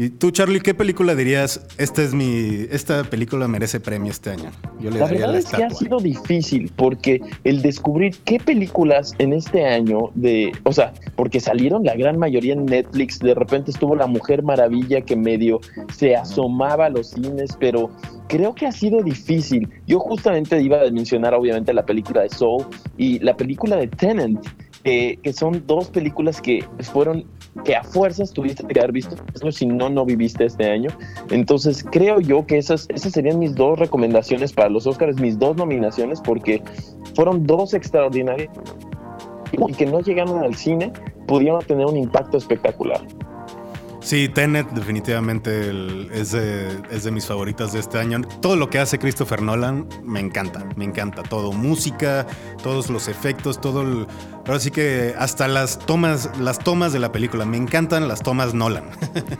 Y 0.00 0.10
tú, 0.10 0.30
Charlie, 0.30 0.60
¿qué 0.60 0.74
película 0.74 1.16
dirías? 1.16 1.66
Esta 1.76 2.04
es 2.04 2.14
mi, 2.14 2.68
esta 2.70 3.02
película 3.02 3.48
merece 3.48 3.80
premio 3.80 4.12
este 4.12 4.30
año. 4.30 4.52
Yo 4.78 4.90
le 4.90 5.00
La 5.00 5.06
daría 5.06 5.26
verdad 5.26 5.32
la 5.32 5.38
es 5.40 5.46
que 5.46 5.64
ha 5.64 5.70
sido 5.70 5.98
difícil 5.98 6.70
porque 6.76 7.20
el 7.42 7.62
descubrir 7.62 8.14
qué 8.24 8.38
películas 8.38 9.12
en 9.18 9.32
este 9.32 9.66
año 9.66 10.12
de, 10.14 10.52
o 10.62 10.72
sea, 10.72 10.92
porque 11.16 11.40
salieron 11.40 11.82
la 11.82 11.96
gran 11.96 12.16
mayoría 12.16 12.52
en 12.52 12.66
Netflix, 12.66 13.18
de 13.18 13.34
repente 13.34 13.72
estuvo 13.72 13.96
La 13.96 14.06
Mujer 14.06 14.44
Maravilla 14.44 15.00
que 15.00 15.16
medio 15.16 15.58
se 15.92 16.14
asomaba 16.14 16.86
a 16.86 16.90
los 16.90 17.08
cines, 17.08 17.56
pero 17.58 17.90
creo 18.28 18.54
que 18.54 18.66
ha 18.68 18.72
sido 18.72 19.02
difícil. 19.02 19.68
Yo 19.88 19.98
justamente 19.98 20.62
iba 20.62 20.80
a 20.80 20.90
mencionar 20.92 21.34
obviamente 21.34 21.74
la 21.74 21.84
película 21.84 22.22
de 22.22 22.28
Soul 22.28 22.66
y 22.96 23.18
la 23.18 23.36
película 23.36 23.74
de 23.74 23.88
Tenant, 23.88 24.46
que, 24.88 25.18
que 25.22 25.34
son 25.34 25.62
dos 25.66 25.90
películas 25.90 26.40
que 26.40 26.64
fueron 26.92 27.26
que 27.62 27.76
a 27.76 27.84
fuerzas 27.84 28.32
tuviste 28.32 28.66
que 28.66 28.80
haber 28.80 28.92
visto, 28.92 29.16
si 29.50 29.66
no, 29.66 29.90
no 29.90 30.06
viviste 30.06 30.46
este 30.46 30.70
año. 30.70 30.88
Entonces 31.30 31.84
creo 31.92 32.20
yo 32.20 32.46
que 32.46 32.56
esas, 32.56 32.86
esas 32.88 33.12
serían 33.12 33.38
mis 33.38 33.54
dos 33.54 33.78
recomendaciones 33.78 34.54
para 34.54 34.70
los 34.70 34.86
Oscars, 34.86 35.20
mis 35.20 35.38
dos 35.38 35.58
nominaciones, 35.58 36.22
porque 36.22 36.62
fueron 37.14 37.46
dos 37.46 37.74
extraordinarias 37.74 38.48
y 39.52 39.72
que 39.74 39.84
no 39.84 40.00
llegaron 40.00 40.42
al 40.42 40.54
cine, 40.54 40.90
pudieron 41.26 41.62
tener 41.66 41.84
un 41.84 41.98
impacto 41.98 42.38
espectacular. 42.38 43.02
Sí, 44.08 44.26
Tenet 44.30 44.66
definitivamente 44.70 45.68
el- 45.68 46.08
es, 46.14 46.32
de, 46.32 46.66
es 46.90 47.04
de 47.04 47.10
mis 47.10 47.26
favoritas 47.26 47.74
de 47.74 47.80
este 47.80 47.98
año. 47.98 48.22
Todo 48.40 48.56
lo 48.56 48.70
que 48.70 48.78
hace 48.78 48.98
Christopher 48.98 49.42
Nolan 49.42 49.86
me 50.02 50.18
encanta, 50.18 50.64
me 50.76 50.86
encanta. 50.86 51.22
Todo, 51.22 51.52
música, 51.52 52.26
todos 52.62 52.88
los 52.88 53.06
efectos, 53.08 53.60
todo 53.60 53.82
el... 53.82 54.06
Ahora 54.46 54.60
sí 54.60 54.70
que 54.70 55.14
hasta 55.18 55.46
las 55.46 55.78
tomas, 55.80 56.30
las 56.40 56.58
tomas 56.58 56.94
de 56.94 57.00
la 57.00 57.12
película, 57.12 57.44
me 57.44 57.58
encantan 57.58 58.08
las 58.08 58.22
tomas 58.22 58.54
Nolan. 58.54 58.84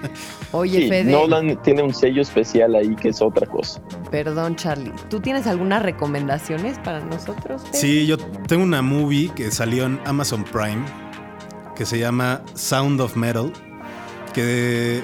Oye, 0.52 0.82
Sí, 0.82 0.88
Fede. 0.90 1.12
Nolan 1.12 1.62
tiene 1.62 1.82
un 1.82 1.94
sello 1.94 2.20
especial 2.20 2.74
ahí 2.74 2.94
que 2.94 3.08
es 3.08 3.22
otra 3.22 3.46
cosa. 3.46 3.80
Perdón, 4.10 4.56
Charlie. 4.56 4.92
¿Tú 5.08 5.20
tienes 5.20 5.46
algunas 5.46 5.82
recomendaciones 5.82 6.78
para 6.80 7.00
nosotros? 7.00 7.62
Fede? 7.62 7.78
Sí, 7.80 8.06
yo 8.06 8.18
tengo 8.18 8.64
una 8.64 8.82
movie 8.82 9.30
que 9.34 9.50
salió 9.50 9.86
en 9.86 9.98
Amazon 10.04 10.44
Prime 10.44 10.84
que 11.74 11.86
se 11.86 11.98
llama 11.98 12.42
Sound 12.54 13.00
of 13.00 13.16
Metal, 13.16 13.50
que 14.38 15.02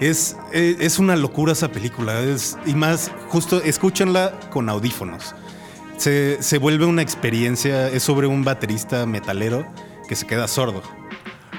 es, 0.00 0.36
es, 0.50 0.76
es 0.80 0.98
una 0.98 1.14
locura 1.14 1.52
esa 1.52 1.70
película. 1.70 2.20
Es, 2.20 2.58
y 2.66 2.74
más, 2.74 3.12
justo 3.28 3.62
escúchenla 3.62 4.38
con 4.50 4.68
audífonos. 4.68 5.34
Se, 5.96 6.42
se 6.42 6.58
vuelve 6.58 6.84
una 6.84 7.02
experiencia, 7.02 7.88
es 7.88 8.02
sobre 8.02 8.26
un 8.26 8.42
baterista 8.42 9.06
metalero 9.06 9.64
que 10.08 10.16
se 10.16 10.26
queda 10.26 10.48
sordo. 10.48 10.82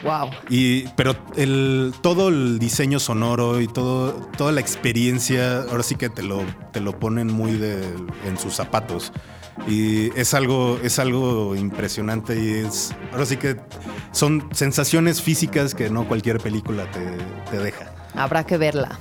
Wow. 0.04 0.32
Y, 0.50 0.90
pero 0.98 1.16
el, 1.38 1.94
todo 2.02 2.28
el 2.28 2.60
diseño 2.60 3.00
sonoro 3.00 3.62
y 3.62 3.68
todo, 3.68 4.12
toda 4.38 4.52
la 4.52 4.60
experiencia, 4.60 5.62
ahora 5.62 5.84
sí 5.84 5.96
que 5.96 6.10
te 6.10 6.24
lo, 6.24 6.44
te 6.74 6.82
lo 6.82 7.00
ponen 7.00 7.28
muy 7.32 7.54
de, 7.54 7.82
en 8.26 8.38
sus 8.38 8.54
zapatos. 8.54 9.14
Y 9.68 10.10
es 10.20 10.34
algo, 10.34 10.80
es 10.84 11.00
algo 11.00 11.56
impresionante 11.56 12.39
y 12.39 12.66
es, 12.66 12.94
ahora 13.12 13.26
sí 13.26 13.38
que 13.38 13.56
son 14.12 14.50
sensaciones 14.52 15.22
físicas 15.22 15.74
que 15.76 15.89
no 15.89 16.08
cualquier 16.08 16.39
película 16.39 16.89
te, 16.92 17.02
te 17.52 17.63
deja. 17.63 17.94
Habrá 18.16 18.44
que 18.46 18.58
verla. 18.58 19.00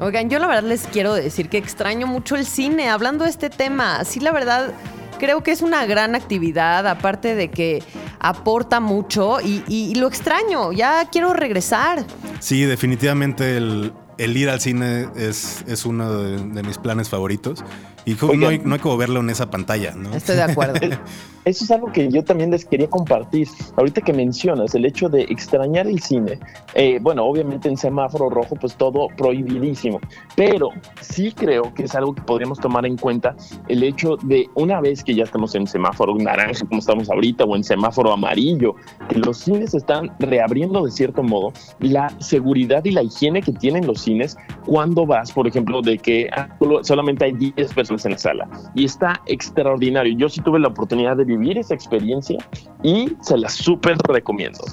Oigan, 0.00 0.30
yo 0.30 0.38
la 0.38 0.46
verdad 0.46 0.64
les 0.64 0.86
quiero 0.88 1.14
decir 1.14 1.48
que 1.48 1.58
extraño 1.58 2.06
mucho 2.06 2.34
el 2.36 2.46
cine, 2.46 2.88
hablando 2.88 3.24
de 3.24 3.30
este 3.30 3.50
tema. 3.50 4.04
Sí, 4.04 4.18
la 4.20 4.32
verdad, 4.32 4.72
creo 5.18 5.42
que 5.42 5.52
es 5.52 5.62
una 5.62 5.84
gran 5.86 6.14
actividad, 6.14 6.86
aparte 6.88 7.34
de 7.34 7.50
que 7.50 7.82
aporta 8.18 8.80
mucho 8.80 9.40
y, 9.40 9.62
y- 9.68 9.90
y 9.90 9.94
lo 9.96 10.08
extraño, 10.08 10.72
ya 10.72 11.08
quiero 11.10 11.32
regresar. 11.34 12.04
Sí, 12.40 12.62
definitivamente 12.64 13.56
el, 13.56 13.92
el 14.18 14.36
ir 14.36 14.48
al 14.50 14.60
cine 14.60 15.08
es, 15.14 15.62
es 15.68 15.84
uno 15.84 16.10
de, 16.12 16.36
de 16.38 16.62
mis 16.62 16.78
planes 16.78 17.08
favoritos. 17.08 17.62
Y 18.04 18.14
no 18.14 18.48
hay, 18.48 18.58
no 18.58 18.74
hay 18.74 18.80
como 18.80 18.96
verlo 18.96 19.20
en 19.20 19.30
esa 19.30 19.50
pantalla, 19.50 19.94
¿no? 19.94 20.14
Estoy 20.14 20.36
de 20.36 20.42
acuerdo. 20.42 20.74
Eso 21.44 21.64
es 21.64 21.70
algo 21.72 21.90
que 21.90 22.08
yo 22.08 22.22
también 22.22 22.52
les 22.52 22.64
quería 22.64 22.88
compartir. 22.88 23.48
Ahorita 23.76 24.00
que 24.00 24.12
mencionas 24.12 24.76
el 24.76 24.84
hecho 24.84 25.08
de 25.08 25.22
extrañar 25.22 25.88
el 25.88 26.00
cine, 26.00 26.38
eh, 26.74 26.98
bueno, 27.02 27.24
obviamente 27.24 27.68
en 27.68 27.76
semáforo 27.76 28.30
rojo, 28.30 28.54
pues 28.54 28.76
todo 28.76 29.08
prohibidísimo, 29.16 30.00
pero 30.36 30.70
sí 31.00 31.32
creo 31.32 31.74
que 31.74 31.84
es 31.84 31.94
algo 31.96 32.14
que 32.14 32.22
podríamos 32.22 32.60
tomar 32.60 32.86
en 32.86 32.96
cuenta 32.96 33.34
el 33.66 33.82
hecho 33.82 34.16
de 34.22 34.48
una 34.54 34.80
vez 34.80 35.02
que 35.02 35.16
ya 35.16 35.24
estamos 35.24 35.56
en 35.56 35.66
semáforo 35.66 36.14
naranja, 36.14 36.64
como 36.64 36.78
estamos 36.78 37.10
ahorita, 37.10 37.42
o 37.42 37.56
en 37.56 37.64
semáforo 37.64 38.12
amarillo, 38.12 38.76
que 39.08 39.18
los 39.18 39.38
cines 39.38 39.74
están 39.74 40.12
reabriendo 40.20 40.84
de 40.84 40.92
cierto 40.92 41.24
modo, 41.24 41.52
la 41.80 42.08
seguridad 42.20 42.84
y 42.84 42.92
la 42.92 43.02
higiene 43.02 43.42
que 43.42 43.52
tienen 43.52 43.84
los 43.84 44.00
cines 44.00 44.36
cuando 44.64 45.06
vas, 45.06 45.32
por 45.32 45.48
ejemplo, 45.48 45.82
de 45.82 45.98
que 45.98 46.28
ah, 46.32 46.48
solamente 46.82 47.24
hay 47.24 47.32
10 47.32 47.74
personas 47.74 47.91
en 48.04 48.12
la 48.12 48.18
sala. 48.18 48.48
Y 48.74 48.84
está 48.84 49.20
extraordinario. 49.26 50.16
Yo 50.16 50.28
sí 50.28 50.40
tuve 50.40 50.58
la 50.58 50.68
oportunidad 50.68 51.16
de 51.16 51.24
vivir 51.24 51.58
esa 51.58 51.74
experiencia 51.74 52.38
y 52.82 53.16
se 53.20 53.36
la 53.36 53.48
súper 53.48 53.96
recomiendo. 53.98 54.64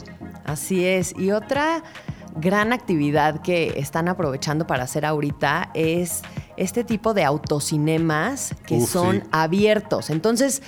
Así 0.46 0.86
es. 0.86 1.14
Y 1.18 1.32
otra 1.32 1.84
gran 2.36 2.74
actividad 2.74 3.42
que 3.42 3.74
están 3.78 4.08
aprovechando 4.08 4.66
para 4.66 4.84
hacer 4.84 5.06
ahorita 5.06 5.72
es 5.74 6.22
este 6.58 6.84
tipo 6.84 7.14
de 7.14 7.24
autocinemas 7.24 8.56
que 8.66 8.76
Uf, 8.76 8.90
son 8.90 9.16
sí. 9.18 9.28
abiertos. 9.32 10.10
Entonces, 10.10 10.62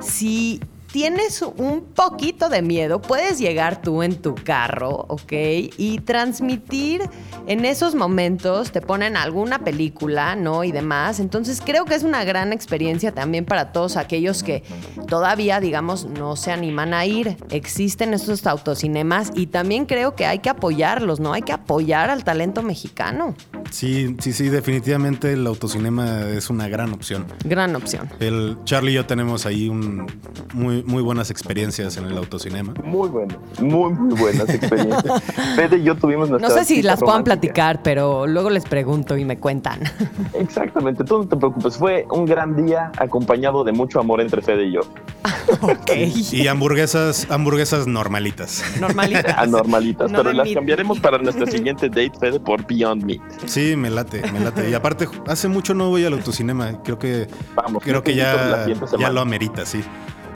si 0.00 0.60
tienes 0.94 1.42
un 1.42 1.82
poquito 1.82 2.48
de 2.48 2.62
miedo, 2.62 3.00
puedes 3.02 3.40
llegar 3.40 3.82
tú 3.82 4.04
en 4.04 4.22
tu 4.22 4.36
carro, 4.36 5.06
¿ok? 5.08 5.32
Y 5.76 5.98
transmitir 6.04 7.02
en 7.46 7.64
esos 7.64 7.94
momentos, 7.94 8.72
te 8.72 8.80
ponen 8.80 9.16
alguna 9.16 9.58
película, 9.60 10.34
¿no? 10.34 10.64
Y 10.64 10.72
demás. 10.72 11.20
Entonces, 11.20 11.60
creo 11.64 11.84
que 11.84 11.94
es 11.94 12.02
una 12.02 12.24
gran 12.24 12.52
experiencia 12.52 13.12
también 13.12 13.44
para 13.44 13.72
todos 13.72 13.96
aquellos 13.96 14.42
que 14.42 14.62
todavía, 15.08 15.60
digamos, 15.60 16.06
no 16.06 16.36
se 16.36 16.52
animan 16.52 16.94
a 16.94 17.04
ir. 17.04 17.36
Existen 17.50 18.14
estos 18.14 18.46
autocinemas 18.46 19.30
y 19.34 19.46
también 19.46 19.86
creo 19.86 20.14
que 20.14 20.26
hay 20.26 20.38
que 20.38 20.48
apoyarlos, 20.48 21.20
¿no? 21.20 21.32
Hay 21.32 21.42
que 21.42 21.52
apoyar 21.52 22.10
al 22.10 22.24
talento 22.24 22.62
mexicano. 22.62 23.34
Sí, 23.70 24.16
sí, 24.20 24.32
sí, 24.32 24.48
definitivamente 24.48 25.32
el 25.32 25.46
autocinema 25.46 26.28
es 26.30 26.48
una 26.50 26.68
gran 26.68 26.92
opción. 26.92 27.26
Gran 27.44 27.74
opción. 27.76 28.08
El 28.20 28.56
Charlie 28.64 28.92
y 28.92 28.94
yo 28.94 29.06
tenemos 29.06 29.46
ahí 29.46 29.68
un, 29.68 30.06
muy, 30.52 30.82
muy 30.84 31.02
buenas 31.02 31.30
experiencias 31.30 31.96
en 31.96 32.04
el 32.04 32.16
autocinema. 32.16 32.74
Muy 32.84 33.08
buenas, 33.08 33.38
muy, 33.60 33.92
muy 33.92 34.14
buenas 34.14 34.48
experiencias. 34.48 35.22
Fede 35.56 35.78
y 35.78 35.82
yo 35.82 35.96
tuvimos 35.96 36.30
No 36.30 36.38
nuestra 36.38 36.64
sé 36.64 36.74
si 36.74 36.82
las 36.82 37.00
puedan 37.00 37.24
romántica. 37.24 37.33
Platicar, 37.34 37.82
pero 37.82 38.26
luego 38.26 38.50
les 38.50 38.64
pregunto 38.64 39.16
y 39.16 39.24
me 39.24 39.38
cuentan. 39.38 39.80
Exactamente, 40.34 41.04
tú 41.04 41.18
no 41.18 41.28
te 41.28 41.36
preocupes. 41.36 41.76
Fue 41.76 42.06
un 42.10 42.24
gran 42.26 42.64
día 42.64 42.90
acompañado 42.98 43.64
de 43.64 43.72
mucho 43.72 44.00
amor 44.00 44.20
entre 44.20 44.42
Fede 44.42 44.66
y 44.66 44.72
yo. 44.72 44.80
ok. 45.60 45.90
Y 46.32 46.46
hamburguesas, 46.48 47.26
hamburguesas 47.30 47.86
normalitas. 47.86 48.62
Normalita. 48.80 49.34
Anormalitas, 49.40 50.10
No 50.10 50.18
pero 50.18 50.32
las 50.32 50.46
meat. 50.46 50.56
cambiaremos 50.56 51.00
para 51.00 51.18
nuestra 51.18 51.46
siguiente 51.46 51.88
date, 51.88 52.12
Fede, 52.18 52.40
por 52.40 52.66
Beyond 52.66 53.04
Meat. 53.04 53.20
Sí, 53.46 53.76
me 53.76 53.90
late, 53.90 54.22
me 54.32 54.40
late. 54.40 54.70
Y 54.70 54.74
aparte, 54.74 55.08
hace 55.26 55.48
mucho 55.48 55.74
no 55.74 55.90
voy 55.90 56.04
al 56.04 56.12
autocinema. 56.14 56.82
Creo 56.82 56.98
que, 56.98 57.26
Vamos, 57.54 57.82
creo 57.82 58.02
que 58.02 58.14
ya, 58.14 58.66
ya 58.98 59.10
lo 59.10 59.20
amerita, 59.20 59.66
sí. 59.66 59.82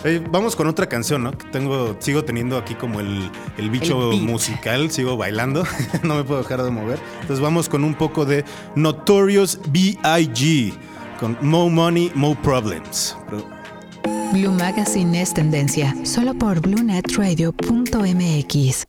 Eh, 0.04 0.22
vamos 0.30 0.54
con 0.54 0.68
otra 0.68 0.86
canción, 0.88 1.24
¿no? 1.24 1.32
Que 1.32 1.46
tengo, 1.48 1.96
sigo 1.98 2.24
teniendo 2.24 2.56
aquí 2.56 2.74
como 2.74 3.00
el, 3.00 3.30
el 3.56 3.68
bicho 3.70 4.12
El 4.12 4.22
musical, 4.22 4.90
sigo 4.92 5.16
bailando, 5.16 5.64
no 6.04 6.14
me 6.14 6.22
puedo 6.24 6.40
dejar 6.42 6.62
de 6.62 6.70
mover. 6.70 6.98
Entonces 7.20 7.40
vamos 7.40 7.68
con 7.68 7.82
un 7.84 7.94
poco 7.94 8.24
de 8.24 8.44
Notorious 8.76 9.58
B.I.G. 9.70 10.72
con 11.18 11.36
Mo 11.40 11.68
Money, 11.68 12.12
Mo 12.14 12.36
Problems. 12.42 13.16
Pero- 13.28 13.58
Blue 14.32 14.52
Magazine 14.52 15.22
es 15.22 15.32
tendencia, 15.32 15.96
solo 16.04 16.34
por 16.34 16.60
bluenetradio.mx. 16.60 18.84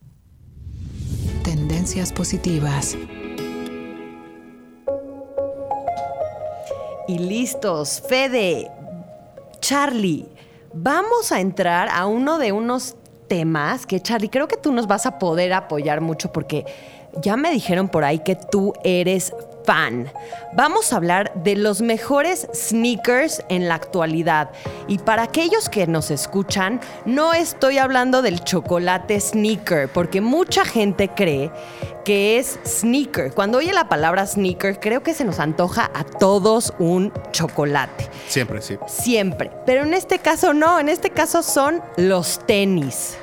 Tendencias 1.42 2.12
positivas. 2.12 2.96
Y 7.08 7.18
listos, 7.18 8.02
Fede, 8.08 8.70
Charlie, 9.60 10.26
vamos 10.72 11.32
a 11.32 11.40
entrar 11.40 11.88
a 11.88 12.06
uno 12.06 12.38
de 12.38 12.52
unos 12.52 12.96
temas 13.28 13.86
que, 13.86 14.00
Charlie, 14.00 14.28
creo 14.28 14.48
que 14.48 14.56
tú 14.56 14.72
nos 14.72 14.86
vas 14.86 15.06
a 15.06 15.18
poder 15.18 15.52
apoyar 15.52 16.00
mucho 16.00 16.32
porque 16.32 16.66
ya 17.22 17.36
me 17.36 17.50
dijeron 17.50 17.88
por 17.88 18.04
ahí 18.04 18.20
que 18.20 18.36
tú 18.36 18.72
eres 18.84 19.32
fan. 19.64 20.10
Vamos 20.52 20.92
a 20.92 20.96
hablar 20.96 21.32
de 21.34 21.56
los 21.56 21.80
mejores 21.80 22.48
sneakers 22.54 23.42
en 23.48 23.68
la 23.68 23.74
actualidad. 23.74 24.50
Y 24.88 24.98
para 24.98 25.22
aquellos 25.24 25.68
que 25.68 25.86
nos 25.86 26.10
escuchan, 26.10 26.80
no 27.04 27.32
estoy 27.32 27.78
hablando 27.78 28.22
del 28.22 28.42
chocolate 28.42 29.20
sneaker, 29.20 29.88
porque 29.88 30.20
mucha 30.20 30.64
gente 30.64 31.08
cree 31.08 31.50
que 32.04 32.38
es 32.38 32.58
sneaker. 32.66 33.32
Cuando 33.32 33.58
oye 33.58 33.72
la 33.72 33.88
palabra 33.88 34.26
sneaker, 34.26 34.80
creo 34.80 35.02
que 35.02 35.14
se 35.14 35.24
nos 35.24 35.38
antoja 35.38 35.90
a 35.94 36.04
todos 36.04 36.72
un 36.78 37.12
chocolate. 37.32 38.08
Siempre, 38.28 38.62
sí. 38.62 38.78
Siempre. 38.86 39.50
Pero 39.66 39.82
en 39.82 39.94
este 39.94 40.18
caso 40.18 40.54
no, 40.54 40.80
en 40.80 40.88
este 40.88 41.10
caso 41.10 41.42
son 41.42 41.82
los 41.96 42.44
tenis. 42.46 43.16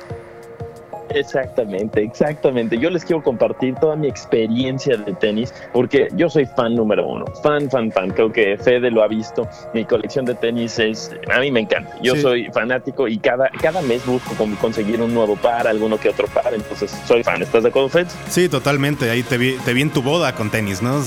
Exactamente, 1.14 2.02
exactamente. 2.02 2.78
Yo 2.78 2.90
les 2.90 3.04
quiero 3.04 3.22
compartir 3.22 3.74
toda 3.76 3.96
mi 3.96 4.08
experiencia 4.08 4.96
de 4.96 5.12
tenis 5.14 5.52
porque 5.72 6.08
yo 6.14 6.28
soy 6.28 6.46
fan 6.46 6.74
número 6.74 7.06
uno. 7.06 7.24
Fan, 7.42 7.70
fan, 7.70 7.90
fan. 7.92 8.10
Creo 8.10 8.32
que 8.32 8.56
Fede 8.58 8.90
lo 8.90 9.02
ha 9.02 9.08
visto. 9.08 9.48
Mi 9.74 9.84
colección 9.84 10.24
de 10.24 10.34
tenis 10.34 10.78
es, 10.78 11.10
a 11.32 11.40
mí 11.40 11.50
me 11.50 11.60
encanta. 11.60 11.96
Yo 12.02 12.16
soy 12.16 12.46
fanático 12.52 13.08
y 13.08 13.18
cada, 13.18 13.50
cada 13.60 13.82
mes 13.82 14.04
busco 14.06 14.34
conseguir 14.60 15.00
un 15.00 15.14
nuevo 15.14 15.36
par, 15.36 15.66
alguno 15.66 15.98
que 15.98 16.08
otro 16.08 16.26
par. 16.28 16.52
Entonces 16.52 16.90
soy 17.06 17.22
fan. 17.22 17.42
¿Estás 17.42 17.62
de 17.62 17.68
acuerdo, 17.70 17.88
Fede? 17.88 18.06
Sí, 18.28 18.48
totalmente. 18.48 19.10
Ahí 19.10 19.22
te 19.22 19.38
vi, 19.38 19.56
te 19.64 19.72
vi 19.72 19.82
en 19.82 19.90
tu 19.90 20.02
boda 20.02 20.34
con 20.34 20.50
tenis, 20.50 20.82
¿no? 20.82 20.98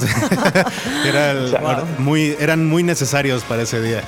muy, 2.00 2.36
eran 2.40 2.68
muy 2.68 2.84
necesarios 2.84 3.44
para 3.44 3.64
ese 3.64 3.82
día. 3.82 4.02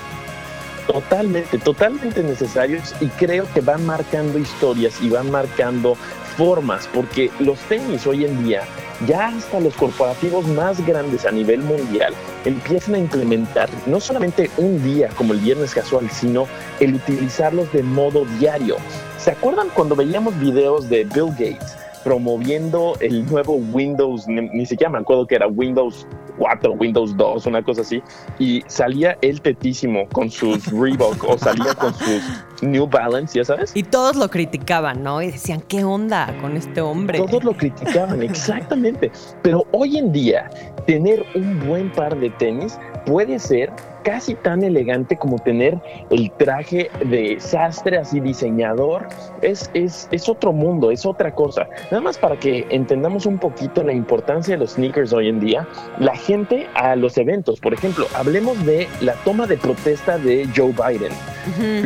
Totalmente, 0.87 1.57
totalmente 1.59 2.21
necesarios 2.23 2.93
y 2.99 3.07
creo 3.07 3.45
que 3.53 3.61
van 3.61 3.85
marcando 3.85 4.37
historias 4.37 5.01
y 5.01 5.09
van 5.09 5.31
marcando 5.31 5.95
formas, 6.35 6.89
porque 6.93 7.31
los 7.39 7.59
tenis 7.61 8.05
hoy 8.05 8.25
en 8.25 8.43
día, 8.43 8.63
ya 9.07 9.27
hasta 9.27 9.59
los 9.59 9.75
corporativos 9.75 10.45
más 10.47 10.85
grandes 10.85 11.25
a 11.25 11.31
nivel 11.31 11.61
mundial, 11.61 12.13
empiezan 12.43 12.95
a 12.95 12.97
implementar 12.97 13.69
no 13.85 13.99
solamente 13.99 14.49
un 14.57 14.83
día 14.83 15.09
como 15.09 15.33
el 15.33 15.39
viernes 15.39 15.73
casual, 15.73 16.09
sino 16.09 16.47
el 16.79 16.95
utilizarlos 16.95 17.71
de 17.71 17.83
modo 17.83 18.25
diario. 18.39 18.75
¿Se 19.17 19.31
acuerdan 19.31 19.69
cuando 19.73 19.95
veíamos 19.95 20.37
videos 20.39 20.89
de 20.89 21.05
Bill 21.05 21.29
Gates? 21.29 21.77
promoviendo 22.03 22.95
el 22.99 23.25
nuevo 23.25 23.53
Windows, 23.53 24.27
ni, 24.27 24.65
siquiera 24.65 24.91
me 24.91 24.99
acuerdo 24.99 25.25
que 25.25 25.35
era 25.35 25.47
Windows 25.47 26.05
4, 26.37 26.73
Windows 26.73 27.15
2, 27.15 27.45
una 27.45 27.63
cosa 27.63 27.81
así, 27.81 28.01
y 28.39 28.63
salía 28.67 29.17
el 29.21 29.41
tetísimo 29.41 30.07
con 30.09 30.29
sus 30.29 30.65
Reebok 30.71 31.23
o 31.23 31.37
salía 31.37 31.73
con 31.75 31.93
sus 31.93 32.21
New 32.61 32.87
Balance, 32.87 33.37
ya 33.37 33.45
sabes. 33.45 33.71
Y 33.75 33.83
todos 33.83 34.15
lo 34.15 34.29
criticaban, 34.29 35.03
¿no? 35.03 35.21
Y 35.21 35.31
decían, 35.31 35.61
¿qué 35.67 35.83
onda 35.83 36.33
con 36.41 36.55
este 36.55 36.81
hombre? 36.81 37.19
Todos 37.19 37.43
lo 37.43 37.53
criticaban, 37.53 38.21
exactamente. 38.23 39.11
Pero 39.41 39.65
hoy 39.71 39.97
en 39.97 40.11
día, 40.11 40.49
tener 40.85 41.25
un 41.35 41.67
buen 41.67 41.91
par 41.91 42.17
de 42.17 42.29
tenis 42.31 42.77
puede 43.05 43.39
ser 43.39 43.71
casi 44.03 44.35
tan 44.35 44.63
elegante 44.63 45.15
como 45.17 45.39
tener 45.39 45.79
el 46.09 46.31
traje 46.31 46.91
de 47.05 47.37
sastre 47.39 47.97
así 47.97 48.19
diseñador. 48.19 49.07
Es, 49.41 49.69
es, 49.73 50.07
es 50.11 50.29
otro 50.29 50.53
mundo, 50.53 50.91
es 50.91 51.05
otra 51.05 51.33
cosa. 51.33 51.67
Nada 51.85 52.01
más 52.01 52.17
para 52.17 52.37
que 52.37 52.67
entendamos 52.69 53.25
un 53.25 53.37
poquito 53.39 53.83
la 53.83 53.93
importancia 53.93 54.55
de 54.55 54.59
los 54.59 54.71
sneakers 54.71 55.13
hoy 55.13 55.29
en 55.29 55.39
día, 55.39 55.67
la 55.99 56.15
gente 56.25 56.69
a 56.75 56.95
los 56.95 57.17
eventos, 57.17 57.59
por 57.59 57.73
ejemplo, 57.73 58.07
hablemos 58.15 58.65
de 58.65 58.87
la 59.01 59.13
toma 59.23 59.45
de 59.45 59.57
protesta 59.57 60.17
de 60.17 60.47
Joe 60.55 60.71
Biden. 60.71 61.11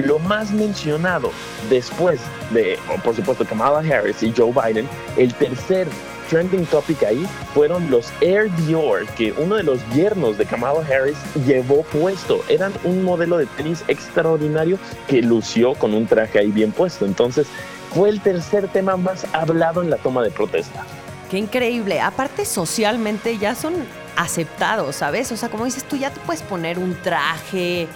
Lo 0.05 0.19
más 0.19 0.51
mencionado 0.51 1.31
después 1.69 2.19
de, 2.51 2.77
por 3.03 3.15
supuesto, 3.15 3.45
Kamala 3.45 3.79
Harris 3.79 4.21
y 4.21 4.31
Joe 4.35 4.51
Biden, 4.51 4.87
el 5.17 5.33
tercer 5.33 5.87
trending 6.29 6.65
topic 6.65 7.03
ahí 7.03 7.25
fueron 7.53 7.89
los 7.89 8.11
Air 8.21 8.53
Dior, 8.57 9.05
que 9.17 9.33
uno 9.37 9.55
de 9.55 9.63
los 9.63 9.79
yernos 9.95 10.37
de 10.37 10.45
Kamala 10.45 10.81
Harris 10.81 11.17
llevó 11.45 11.83
puesto. 11.83 12.41
Eran 12.49 12.73
un 12.83 13.03
modelo 13.03 13.37
de 13.37 13.45
tenis 13.45 13.83
extraordinario 13.87 14.77
que 15.07 15.21
lució 15.21 15.73
con 15.73 15.93
un 15.93 16.05
traje 16.05 16.39
ahí 16.39 16.51
bien 16.51 16.71
puesto. 16.71 17.05
Entonces, 17.05 17.47
fue 17.93 18.09
el 18.09 18.21
tercer 18.21 18.67
tema 18.67 18.97
más 18.97 19.25
hablado 19.33 19.81
en 19.81 19.89
la 19.89 19.97
toma 19.97 20.21
de 20.21 20.29
protesta. 20.29 20.83
Qué 21.31 21.37
increíble. 21.37 21.99
Aparte, 21.99 22.45
socialmente 22.45 23.37
ya 23.37 23.55
son 23.55 23.73
aceptados, 24.17 24.97
¿sabes? 24.97 25.31
O 25.31 25.37
sea, 25.37 25.49
como 25.49 25.65
dices 25.65 25.83
tú, 25.85 25.95
ya 25.95 26.09
te 26.09 26.19
puedes 26.19 26.41
poner 26.41 26.79
un 26.79 26.99
traje, 27.01 27.87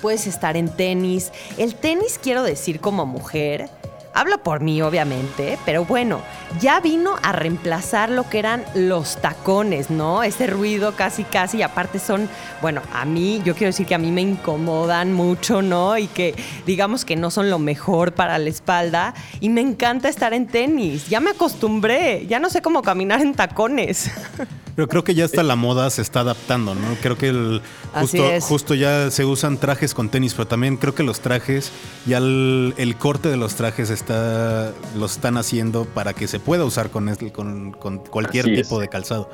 puedes 0.00 0.26
estar 0.26 0.56
en 0.56 0.68
tenis. 0.68 1.30
El 1.58 1.74
tenis, 1.74 2.18
quiero 2.20 2.42
decir, 2.42 2.80
como 2.80 3.06
mujer, 3.06 3.68
Hablo 4.16 4.38
por 4.38 4.62
mí, 4.62 4.80
obviamente, 4.80 5.58
pero 5.66 5.84
bueno, 5.84 6.22
ya 6.58 6.80
vino 6.80 7.16
a 7.22 7.32
reemplazar 7.32 8.08
lo 8.08 8.26
que 8.26 8.38
eran 8.38 8.64
los 8.74 9.18
tacones, 9.18 9.90
¿no? 9.90 10.22
Ese 10.22 10.46
ruido 10.46 10.96
casi, 10.96 11.22
casi, 11.22 11.58
y 11.58 11.62
aparte 11.62 11.98
son, 11.98 12.26
bueno, 12.62 12.80
a 12.94 13.04
mí, 13.04 13.42
yo 13.44 13.52
quiero 13.52 13.66
decir 13.66 13.86
que 13.86 13.94
a 13.94 13.98
mí 13.98 14.10
me 14.10 14.22
incomodan 14.22 15.12
mucho, 15.12 15.60
¿no? 15.60 15.98
Y 15.98 16.06
que 16.06 16.34
digamos 16.64 17.04
que 17.04 17.14
no 17.14 17.30
son 17.30 17.50
lo 17.50 17.58
mejor 17.58 18.12
para 18.12 18.38
la 18.38 18.48
espalda. 18.48 19.12
Y 19.40 19.50
me 19.50 19.60
encanta 19.60 20.08
estar 20.08 20.32
en 20.32 20.46
tenis, 20.46 21.10
ya 21.10 21.20
me 21.20 21.32
acostumbré, 21.32 22.26
ya 22.26 22.40
no 22.40 22.48
sé 22.48 22.62
cómo 22.62 22.80
caminar 22.80 23.20
en 23.20 23.34
tacones. 23.34 24.10
Pero 24.76 24.88
creo 24.88 25.04
que 25.04 25.14
ya 25.14 25.24
hasta 25.24 25.42
la 25.42 25.56
moda 25.56 25.88
se 25.88 26.02
está 26.02 26.20
adaptando, 26.20 26.74
¿no? 26.74 26.96
Creo 27.00 27.16
que 27.16 27.28
el, 27.28 27.62
justo, 27.94 28.22
justo, 28.42 28.74
ya 28.74 29.10
se 29.10 29.24
usan 29.24 29.56
trajes 29.56 29.94
con 29.94 30.10
tenis, 30.10 30.34
pero 30.34 30.46
también 30.46 30.76
creo 30.76 30.94
que 30.94 31.02
los 31.02 31.20
trajes, 31.20 31.72
ya 32.04 32.18
el, 32.18 32.94
corte 32.98 33.30
de 33.30 33.38
los 33.38 33.54
trajes 33.54 33.88
está, 33.88 34.05
los 34.08 35.12
están 35.12 35.36
haciendo 35.36 35.84
para 35.84 36.12
que 36.12 36.28
se 36.28 36.40
pueda 36.40 36.64
usar 36.64 36.90
con, 36.90 37.14
con, 37.32 37.72
con 37.72 37.98
cualquier 37.98 38.44
tipo 38.46 38.80
de 38.80 38.88
calzado. 38.88 39.28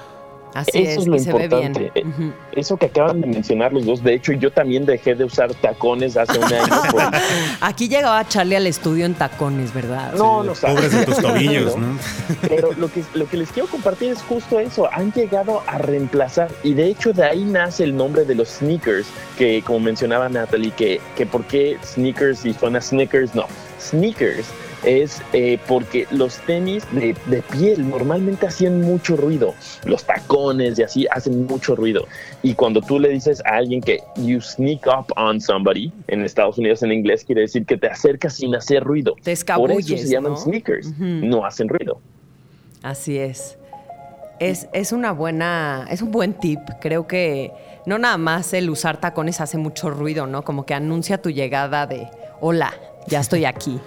Así 0.55 0.83
Eso 0.83 1.01
es, 1.01 1.07
lo 1.07 1.17
importante. 1.17 1.91
Eh, 1.95 2.05
eso 2.53 2.77
que 2.77 2.87
acaban 2.87 3.23
de 3.23 3.27
mencionar 3.27 3.73
los 3.73 3.87
dos, 3.87 4.03
de 4.03 4.15
hecho, 4.15 4.33
yo 4.33 4.51
también 4.51 4.85
dejé 4.85 5.15
de 5.15 5.25
usar 5.25 5.53
tacones 5.55 6.17
hace 6.17 6.39
un 6.39 6.45
año. 6.45 6.67
Aquí 7.61 7.89
llegaba 7.89 8.27
Charlie 8.29 8.57
al 8.57 8.67
estudio 8.67 9.07
en 9.07 9.15
tacones, 9.15 9.73
¿verdad? 9.73 10.13
No, 10.15 10.43
no 10.43 10.55
sabes. 10.55 10.77
Pobres 10.77 10.93
de 10.93 11.07
tus 11.07 11.17
tobillos, 11.19 11.77
¿no? 11.77 11.97
Pero 12.49 12.73
lo 12.73 12.93
que, 12.93 13.03
lo 13.15 13.27
que 13.27 13.39
les 13.39 13.51
quiero 13.51 13.69
compartir 13.69 14.13
es 14.13 14.21
justo 14.23 14.61
eso. 14.61 14.93
Han 14.93 15.13
llegado 15.13 15.63
a 15.67 15.79
reemplazar, 15.79 16.51
y 16.63 16.75
de 16.75 16.89
hecho 16.89 17.13
de 17.13 17.25
ahí 17.25 17.45
nace 17.45 17.85
el 17.85 17.97
nombre 17.97 18.25
de 18.25 18.35
los 18.35 18.49
sneakers, 18.49 19.07
que 19.39 19.63
como 19.63 19.81
mencionaba 19.81 20.29
Natalie, 20.29 20.73
que, 20.73 21.01
que 21.17 21.25
por 21.25 21.45
qué 21.45 21.79
sneakers 21.83 22.45
y 22.45 22.53
suena 22.53 22.81
sneakers, 22.81 23.35
no. 23.35 23.47
Sneakers 23.83 24.47
es 24.85 25.23
eh, 25.33 25.59
porque 25.67 26.07
los 26.11 26.39
tenis 26.39 26.85
de, 26.93 27.15
piel 27.53 27.89
normalmente 27.89 28.47
hacían 28.47 28.81
mucho 28.81 29.17
ruido, 29.17 29.55
los 29.85 30.05
tacones 30.05 30.79
y 30.79 30.83
así 30.83 31.07
hacen 31.11 31.47
mucho 31.47 31.77
ruido. 31.77 32.07
Y 32.43 32.55
cuando 32.55 32.81
tú 32.81 32.99
le 32.99 33.11
dices 33.11 33.43
a 33.45 33.57
alguien 33.57 33.81
que 33.81 34.01
you 34.17 34.41
sneak 34.41 34.87
up 34.87 35.07
on 35.17 35.41
somebody, 35.41 35.93
en 36.09 36.23
Estados 36.23 36.59
Unidos 36.59 36.83
en 36.83 36.93
inglés 36.93 37.25
quiere 37.25 37.43
decir 37.43 37.65
que 37.65 37.77
te 37.77 37.87
acercas 37.87 38.35
sin 38.35 38.55
hacer 38.55 38.83
ruido. 38.83 39.15
Te 39.23 39.33
escabulles, 39.33 39.87
Por 39.87 39.95
eso 39.95 40.07
se 40.07 40.13
llaman 40.13 40.37
sneakers, 40.37 40.93
no 40.99 41.45
hacen 41.45 41.69
ruido. 41.69 42.01
Así 42.83 43.19
es. 43.19 43.59
Es, 44.41 44.69
es, 44.73 44.91
una 44.91 45.13
buena, 45.13 45.87
es 45.89 46.03
un 46.03 46.11
buen 46.11 46.35
tip. 46.35 46.59
Creo 46.81 47.07
que 47.07 47.53
no 47.87 47.99
nada 47.99 48.19
más 48.19 48.53
el 48.55 48.71
usar 48.71 49.01
tacones 49.01 49.41
hace 49.41 49.57
mucho 49.57 49.89
ruido, 49.91 50.27
¿no? 50.27 50.43
Como 50.43 50.67
que 50.67 50.75
anuncia 50.75 51.23
tu 51.23 51.31
llegada 51.31 51.87
de 51.87 52.09
hola, 52.41 52.75
ya 53.07 53.21
estoy 53.21 53.45
aquí. 53.45 53.81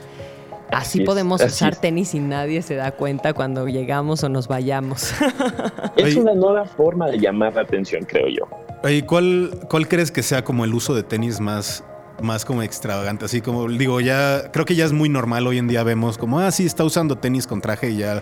Así, 0.72 1.02
podemos 1.02 1.42
usar 1.44 1.76
tenis 1.76 2.14
y 2.16 2.20
nadie 2.20 2.62
se 2.62 2.76
da 2.76 2.92
cuenta 2.92 3.34
cuando 3.34 3.68
llegamos 3.68 4.24
o 4.24 4.30
nos 4.30 4.48
vayamos. 4.48 5.14
Es 5.96 6.16
una 6.16 6.34
nueva 6.34 6.66
forma 6.66 7.08
de 7.08 7.20
llamar 7.20 7.56
la 7.56 7.62
atención, 7.62 8.04
creo 8.04 8.28
yo. 8.28 8.90
¿Y 8.90 9.04
cuál, 9.04 9.52
cuál 9.70 9.88
crees 9.88 10.12
que 10.12 10.22
sea 10.22 10.44
como 10.44 10.66
el 10.66 10.74
uso 10.74 10.94
de 10.94 11.04
tenis 11.04 11.40
más, 11.40 11.84
más 12.22 12.46
como 12.46 12.62
extravagante? 12.62 13.26
Así 13.26 13.42
como 13.42 13.68
digo, 13.70 14.02
ya 14.02 14.52
creo 14.52 14.66
que 14.66 14.76
ya 14.76 14.86
es 14.86 14.92
muy 14.92 15.08
normal 15.08 15.48
hoy 15.48 15.58
en 15.58 15.68
día 15.68 15.84
vemos 15.84 16.18
como, 16.18 16.40
ah, 16.40 16.52
sí, 16.52 16.66
está 16.66 16.84
usando 16.84 17.18
tenis 17.18 17.48
con 17.48 17.62
traje 17.62 17.92
y 17.92 17.98
ya 17.98 18.22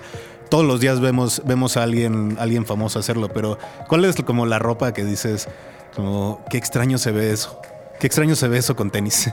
todos 0.50 0.66
los 0.66 0.80
días 0.80 1.00
vemos, 1.00 1.42
vemos 1.46 1.78
a 1.78 1.84
alguien, 1.84 2.38
alguien 2.40 2.66
famoso 2.66 3.00
hacerlo, 3.00 3.30
pero 3.34 3.58
¿cuál 3.88 4.06
es 4.06 4.16
como 4.22 4.46
la 4.46 4.60
ropa 4.60 4.94
que 4.94 5.04
dices, 5.04 5.48
como, 5.96 6.44
qué 6.50 6.58
extraño 6.58 6.98
se 6.98 7.12
ve 7.12 7.32
eso? 7.32 7.60
Qué 8.00 8.08
extraño 8.08 8.36
se 8.36 8.48
ve 8.48 8.58
eso 8.58 8.76
con 8.76 8.92
tenis. 8.92 9.30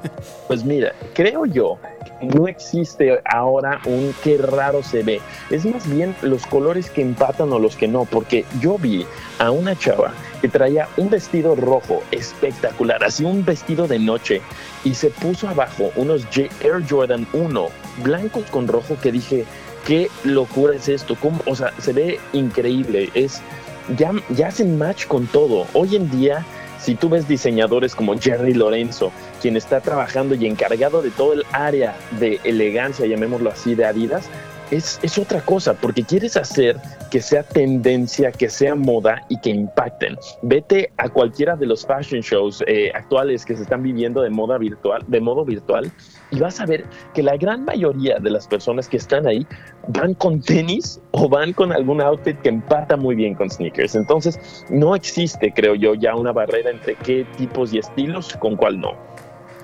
pues 0.48 0.64
mira, 0.64 0.92
creo 1.14 1.46
yo 1.46 1.78
no 2.20 2.48
existe 2.48 3.20
ahora 3.24 3.80
un 3.84 4.14
qué 4.22 4.38
raro 4.38 4.82
se 4.82 5.02
ve. 5.02 5.20
Es 5.50 5.64
más 5.64 5.88
bien 5.88 6.14
los 6.22 6.46
colores 6.46 6.90
que 6.90 7.02
empatan 7.02 7.52
o 7.52 7.58
los 7.58 7.76
que 7.76 7.88
no, 7.88 8.04
porque 8.04 8.44
yo 8.60 8.78
vi 8.78 9.06
a 9.38 9.50
una 9.50 9.76
chava 9.76 10.12
que 10.40 10.48
traía 10.48 10.88
un 10.96 11.10
vestido 11.10 11.54
rojo 11.54 12.02
espectacular, 12.10 13.02
así 13.04 13.24
un 13.24 13.44
vestido 13.44 13.86
de 13.86 13.98
noche, 13.98 14.40
y 14.84 14.94
se 14.94 15.10
puso 15.10 15.48
abajo 15.48 15.90
unos 15.96 16.26
Air 16.34 16.82
Jordan 16.88 17.26
1 17.32 17.68
blancos 18.02 18.44
con 18.50 18.68
rojo 18.68 18.96
que 19.00 19.12
dije, 19.12 19.44
qué 19.86 20.10
locura 20.24 20.76
es 20.76 20.88
esto, 20.88 21.16
o 21.46 21.56
sea, 21.56 21.72
se 21.78 21.92
ve 21.92 22.20
increíble, 22.32 23.10
es, 23.14 23.40
ya 23.96 24.46
hacen 24.46 24.78
match 24.78 25.06
con 25.06 25.26
todo. 25.26 25.66
Hoy 25.72 25.96
en 25.96 26.10
día, 26.10 26.44
si 26.84 26.94
tú 26.94 27.08
ves 27.08 27.26
diseñadores 27.26 27.94
como 27.94 28.18
Jerry 28.18 28.52
Lorenzo, 28.52 29.10
quien 29.40 29.56
está 29.56 29.80
trabajando 29.80 30.34
y 30.34 30.46
encargado 30.46 31.00
de 31.00 31.10
todo 31.10 31.32
el 31.32 31.44
área 31.52 31.96
de 32.20 32.38
elegancia, 32.44 33.06
llamémoslo 33.06 33.50
así, 33.50 33.74
de 33.74 33.86
Adidas, 33.86 34.28
es, 34.70 34.98
es, 35.02 35.18
otra 35.18 35.40
cosa, 35.40 35.74
porque 35.74 36.02
quieres 36.02 36.36
hacer 36.36 36.76
que 37.10 37.20
sea 37.20 37.42
tendencia, 37.42 38.32
que 38.32 38.48
sea 38.48 38.74
moda 38.74 39.24
y 39.28 39.38
que 39.40 39.50
impacten. 39.50 40.16
Vete 40.42 40.90
a 40.96 41.08
cualquiera 41.08 41.56
de 41.56 41.66
los 41.66 41.86
fashion 41.86 42.20
shows 42.20 42.62
eh, 42.66 42.90
actuales 42.94 43.44
que 43.44 43.56
se 43.56 43.62
están 43.62 43.82
viviendo 43.82 44.22
de 44.22 44.30
moda 44.30 44.58
virtual, 44.58 45.04
de 45.06 45.20
modo 45.20 45.44
virtual, 45.44 45.92
y 46.30 46.40
vas 46.40 46.60
a 46.60 46.66
ver 46.66 46.84
que 47.12 47.22
la 47.22 47.36
gran 47.36 47.64
mayoría 47.64 48.18
de 48.18 48.30
las 48.30 48.46
personas 48.46 48.88
que 48.88 48.96
están 48.96 49.26
ahí 49.26 49.46
van 49.88 50.14
con 50.14 50.40
tenis 50.40 51.00
o 51.12 51.28
van 51.28 51.52
con 51.52 51.72
algún 51.72 52.00
outfit 52.00 52.38
que 52.40 52.48
empata 52.48 52.96
muy 52.96 53.14
bien 53.14 53.34
con 53.34 53.50
sneakers. 53.50 53.94
Entonces, 53.94 54.64
no 54.70 54.94
existe, 54.94 55.52
creo 55.52 55.74
yo, 55.74 55.94
ya 55.94 56.16
una 56.16 56.32
barrera 56.32 56.70
entre 56.70 56.94
qué 56.96 57.26
tipos 57.36 57.72
y 57.72 57.78
estilos 57.78 58.36
con 58.38 58.56
cuál 58.56 58.80
no. 58.80 59.13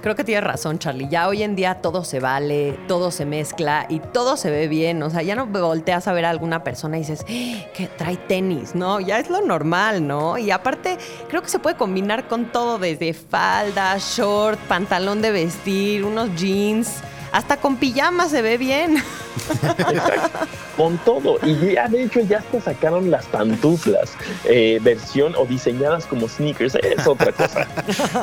Creo 0.02 0.14
que 0.14 0.24
tienes 0.24 0.44
razón, 0.44 0.78
Charlie. 0.78 1.08
Ya 1.08 1.28
hoy 1.28 1.42
en 1.42 1.54
día 1.56 1.76
todo 1.76 2.04
se 2.04 2.20
vale, 2.20 2.78
todo 2.88 3.10
se 3.10 3.26
mezcla 3.26 3.86
y 3.88 4.00
todo 4.00 4.38
se 4.38 4.50
ve 4.50 4.66
bien. 4.66 5.02
O 5.02 5.10
sea, 5.10 5.22
ya 5.22 5.34
no 5.34 5.46
volteas 5.46 6.08
a 6.08 6.12
ver 6.12 6.24
a 6.24 6.30
alguna 6.30 6.64
persona 6.64 6.96
y 6.96 7.00
dices, 7.00 7.24
¡Eh, 7.28 7.68
que 7.74 7.86
trae 7.86 8.16
tenis, 8.16 8.74
¿no? 8.74 9.00
Ya 9.00 9.18
es 9.18 9.28
lo 9.28 9.42
normal, 9.42 10.06
¿no? 10.06 10.38
Y 10.38 10.50
aparte, 10.50 10.96
creo 11.28 11.42
que 11.42 11.48
se 11.48 11.58
puede 11.58 11.76
combinar 11.76 12.28
con 12.28 12.46
todo, 12.46 12.78
desde 12.78 13.12
falda, 13.12 13.96
short, 13.98 14.58
pantalón 14.60 15.20
de 15.20 15.32
vestir, 15.32 16.04
unos 16.04 16.34
jeans. 16.34 17.02
Hasta 17.32 17.56
con 17.58 17.76
pijama 17.76 18.28
se 18.28 18.42
ve 18.42 18.58
bien. 18.58 19.02
Exacto. 19.50 19.84
Con 20.76 20.96
todo. 20.98 21.38
Y 21.44 21.74
ya 21.74 21.88
de 21.88 22.04
hecho 22.04 22.20
ya 22.20 22.38
hasta 22.38 22.60
sacaron 22.60 23.10
las 23.10 23.26
pantuflas, 23.26 24.12
eh, 24.44 24.78
versión 24.82 25.34
o 25.36 25.44
diseñadas 25.44 26.06
como 26.06 26.26
sneakers. 26.26 26.76
Es 26.76 27.06
otra 27.06 27.32
cosa. 27.32 27.66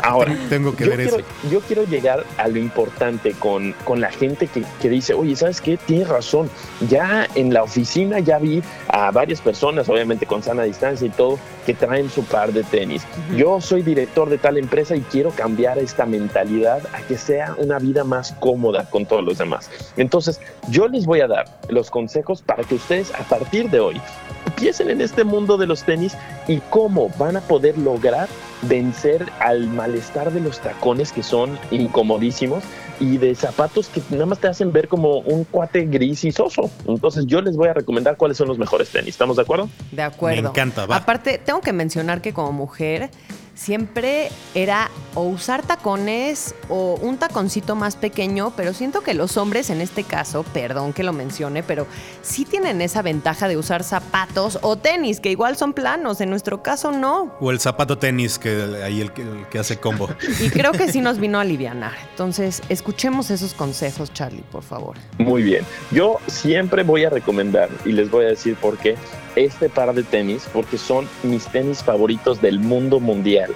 Ahora, 0.04 0.36
tengo 0.50 0.76
que 0.76 0.86
yo 0.86 0.90
ver 0.90 1.02
quiero, 1.02 1.18
eso. 1.18 1.28
Yo 1.52 1.62
quiero 1.62 1.84
llegar 1.84 2.26
a 2.38 2.48
lo 2.48 2.58
importante 2.58 3.34
con, 3.34 3.74
con 3.84 4.02
la 4.02 4.10
gente 4.12 4.48
que, 4.48 4.64
que 4.82 4.90
dice, 4.90 5.14
oye, 5.14 5.36
¿sabes 5.36 5.62
qué? 5.62 5.78
Tienes 5.78 6.08
razón. 6.08 6.50
Ya 6.90 7.28
en 7.36 7.54
la 7.54 7.62
oficina 7.62 8.20
ya 8.20 8.40
vi 8.40 8.64
a 8.88 9.12
varias 9.12 9.40
personas, 9.40 9.88
obviamente 9.88 10.26
con 10.26 10.42
sana 10.42 10.64
distancia 10.64 11.06
y 11.06 11.12
todo, 11.12 11.38
que 11.68 11.74
traen 11.74 12.10
su 12.10 12.24
par 12.24 12.54
de 12.54 12.64
tenis. 12.64 13.04
Yo 13.36 13.62
soy 13.62 13.84
director 13.84 14.30
de 14.30 14.38
tal 14.38 14.58
empresa 14.58 14.96
y 14.96 15.02
quiero 15.02 15.32
cambiar 15.32 15.78
esta 15.78 16.06
mentalidad 16.06 16.82
a 16.94 17.02
que 17.02 17.18
sea 17.18 17.56
una 17.58 17.78
vida 17.78 18.04
más 18.04 18.32
cómoda 18.40 18.88
con 18.98 19.06
todos 19.06 19.24
los 19.24 19.38
demás. 19.38 19.70
Entonces, 19.96 20.42
yo 20.70 20.88
les 20.88 21.06
voy 21.06 21.22
a 21.22 21.28
dar 21.28 21.46
los 21.70 21.92
consejos 21.92 22.42
para 22.42 22.64
que 22.64 22.74
ustedes 22.74 23.14
a 23.14 23.24
partir 23.30 23.70
de 23.70 23.80
hoy 23.80 24.02
empiecen 24.48 24.90
en 24.90 25.02
este 25.02 25.24
mundo 25.24 25.56
de 25.58 25.68
los 25.68 25.84
tenis 25.84 26.18
y 26.48 26.58
cómo 26.72 27.10
van 27.20 27.38
a 27.38 27.42
poder 27.42 27.78
lograr 27.78 28.28
vencer 28.64 29.24
al 29.40 29.68
malestar 29.68 30.32
de 30.32 30.40
los 30.40 30.60
tacones 30.60 31.12
que 31.12 31.22
son 31.22 31.60
incomodísimos 31.70 32.64
y 33.00 33.20
de 33.20 33.36
zapatos 33.36 33.88
que 33.88 34.02
nada 34.10 34.26
más 34.26 34.40
te 34.40 34.48
hacen 34.48 34.72
ver 34.72 34.88
como 34.88 35.20
un 35.20 35.44
cuate 35.44 35.86
gris 35.86 36.24
y 36.24 36.32
soso. 36.32 36.72
Entonces 36.88 37.28
yo 37.28 37.40
les 37.44 37.56
voy 37.56 37.68
a 37.68 37.74
recomendar 37.74 38.18
cuáles 38.18 38.38
son 38.38 38.48
los 38.48 38.58
mejores 38.58 38.90
tenis. 38.90 39.10
¿Estamos 39.10 39.36
de 39.36 39.44
acuerdo? 39.44 39.70
De 39.92 40.02
acuerdo. 40.02 40.42
Me 40.42 40.50
encanta, 40.50 40.88
va. 40.88 40.96
Aparte, 40.96 41.38
tengo 41.38 41.62
que 41.62 41.72
mencionar 41.72 42.22
que 42.24 42.34
como 42.34 42.52
mujer 42.52 43.12
siempre 43.58 44.30
era 44.54 44.90
o 45.16 45.24
usar 45.24 45.64
tacones 45.66 46.54
o 46.70 46.98
un 47.02 47.18
taconcito 47.18 47.76
más 47.76 47.96
pequeño, 47.96 48.54
pero 48.56 48.74
siento 48.74 49.02
que 49.02 49.14
los 49.16 49.36
hombres 49.36 49.70
en 49.72 49.82
este 49.82 50.04
caso, 50.04 50.44
perdón 50.54 50.94
que 50.94 51.04
lo 51.04 51.12
mencione, 51.12 51.64
pero 51.64 51.88
sí 52.22 52.46
tienen 52.46 52.82
esa 52.82 53.02
ventaja 53.02 53.48
de 53.48 53.58
usar 53.58 53.84
zapatos 53.84 54.60
o 54.62 54.78
tenis, 54.78 55.20
que 55.20 55.32
igual 55.32 55.58
son 55.58 55.74
planos, 55.74 56.22
en 56.22 56.30
nuestro 56.30 56.62
caso 56.62 56.92
no. 56.92 57.34
O 57.42 57.50
el 57.52 57.60
zapato 57.60 57.98
tenis, 57.98 58.38
que 58.38 58.80
ahí 58.84 59.02
el, 59.02 59.12
que- 59.12 59.24
el 59.24 59.48
que 59.50 59.60
hace 59.60 59.78
combo. 59.78 60.08
Y 60.40 60.50
creo 60.52 60.72
que 60.72 60.92
sí 60.92 61.02
nos 61.02 61.18
vino 61.18 61.40
a 61.40 61.42
alivianar. 61.42 61.94
Entonces, 62.12 62.62
escuchemos 62.70 63.32
esos 63.32 63.54
consejos, 63.56 64.14
Charlie, 64.14 64.44
por 64.52 64.62
favor. 64.64 64.98
Muy 65.18 65.42
bien. 65.42 65.66
Yo 65.92 66.18
siempre 66.28 66.84
voy 66.84 67.06
a 67.06 67.10
recomendar 67.10 67.70
y 67.86 67.92
les 67.92 68.12
voy 68.12 68.26
a 68.26 68.28
decir 68.30 68.56
por 68.56 68.78
qué 68.78 68.96
este 69.38 69.70
par 69.70 69.94
de 69.94 70.04
tenis, 70.04 70.48
porque 70.52 70.78
son 70.78 71.08
mis 71.24 71.46
tenis 71.48 71.84
favoritos 71.84 72.42
del 72.42 72.60
mundo 72.60 73.00
mundial. 73.00 73.54